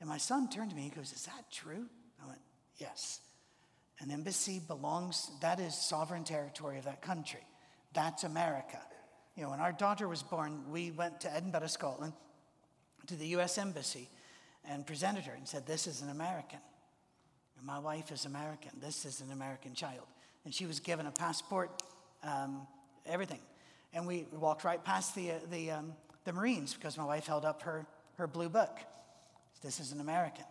And 0.00 0.08
my 0.08 0.18
son 0.18 0.48
turned 0.48 0.70
to 0.70 0.76
me, 0.76 0.82
he 0.82 0.90
goes, 0.90 1.12
Is 1.12 1.26
that 1.26 1.50
true? 1.50 1.86
I 2.22 2.26
went, 2.26 2.40
Yes. 2.78 3.20
An 4.00 4.10
embassy 4.10 4.60
belongs, 4.66 5.30
that 5.40 5.60
is 5.60 5.74
sovereign 5.74 6.24
territory 6.24 6.78
of 6.78 6.84
that 6.84 7.02
country. 7.02 7.40
That's 7.92 8.24
America. 8.24 8.78
You 9.36 9.42
know, 9.44 9.50
when 9.50 9.60
our 9.60 9.72
daughter 9.72 10.08
was 10.08 10.22
born, 10.22 10.70
we 10.70 10.90
went 10.90 11.20
to 11.22 11.34
Edinburgh, 11.34 11.66
Scotland, 11.68 12.14
to 13.06 13.16
the 13.16 13.26
US 13.28 13.58
Embassy 13.58 14.08
and 14.68 14.86
presented 14.86 15.24
her 15.24 15.34
and 15.34 15.46
said, 15.46 15.66
This 15.66 15.86
is 15.86 16.02
an 16.02 16.10
American. 16.10 16.60
And 17.58 17.66
my 17.66 17.78
wife 17.78 18.10
is 18.10 18.24
American. 18.24 18.70
This 18.80 19.04
is 19.04 19.20
an 19.20 19.32
American 19.32 19.74
child. 19.74 20.06
And 20.44 20.54
she 20.54 20.66
was 20.66 20.80
given 20.80 21.06
a 21.06 21.10
passport, 21.10 21.82
um, 22.22 22.66
everything. 23.04 23.40
And 23.92 24.06
we 24.06 24.26
walked 24.32 24.64
right 24.64 24.82
past 24.82 25.14
the, 25.14 25.32
uh, 25.32 25.34
the, 25.50 25.70
um, 25.72 25.92
the 26.24 26.32
Marines 26.32 26.74
because 26.74 26.96
my 26.96 27.04
wife 27.04 27.26
held 27.26 27.44
up 27.44 27.62
her, 27.62 27.86
her 28.16 28.26
blue 28.26 28.48
book. 28.48 28.78
This 29.62 29.80
is 29.80 29.92
an 29.92 30.00
American. 30.00 30.44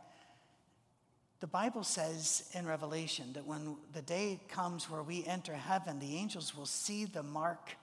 The 1.40 1.48
Bible 1.48 1.84
says 1.84 2.50
in 2.54 2.66
Revelation 2.66 3.32
that 3.34 3.46
when 3.46 3.78
the 3.94 4.02
day 4.02 4.42
comes 4.50 4.90
where 4.90 5.04
we 5.04 5.26
enter 5.26 5.54
heaven, 5.54 6.00
the 6.00 6.18
angels 6.18 6.56
will 6.56 6.66
see 6.66 7.06
the 7.06 7.24
mark 7.24 7.76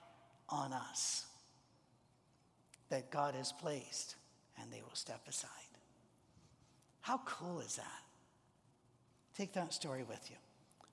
on 0.47 0.73
us 0.73 1.25
that 2.89 3.09
God 3.09 3.33
has 3.33 3.51
placed 3.51 4.15
and 4.61 4.71
they 4.71 4.81
will 4.81 4.95
step 4.95 5.21
aside. 5.27 5.49
How 7.01 7.19
cool 7.25 7.59
is 7.59 7.77
that? 7.77 8.03
Take 9.35 9.53
that 9.53 9.73
story 9.73 10.03
with 10.03 10.29
you. 10.29 10.35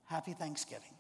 Happy 0.07 0.33
Thanksgiving. 0.33 0.95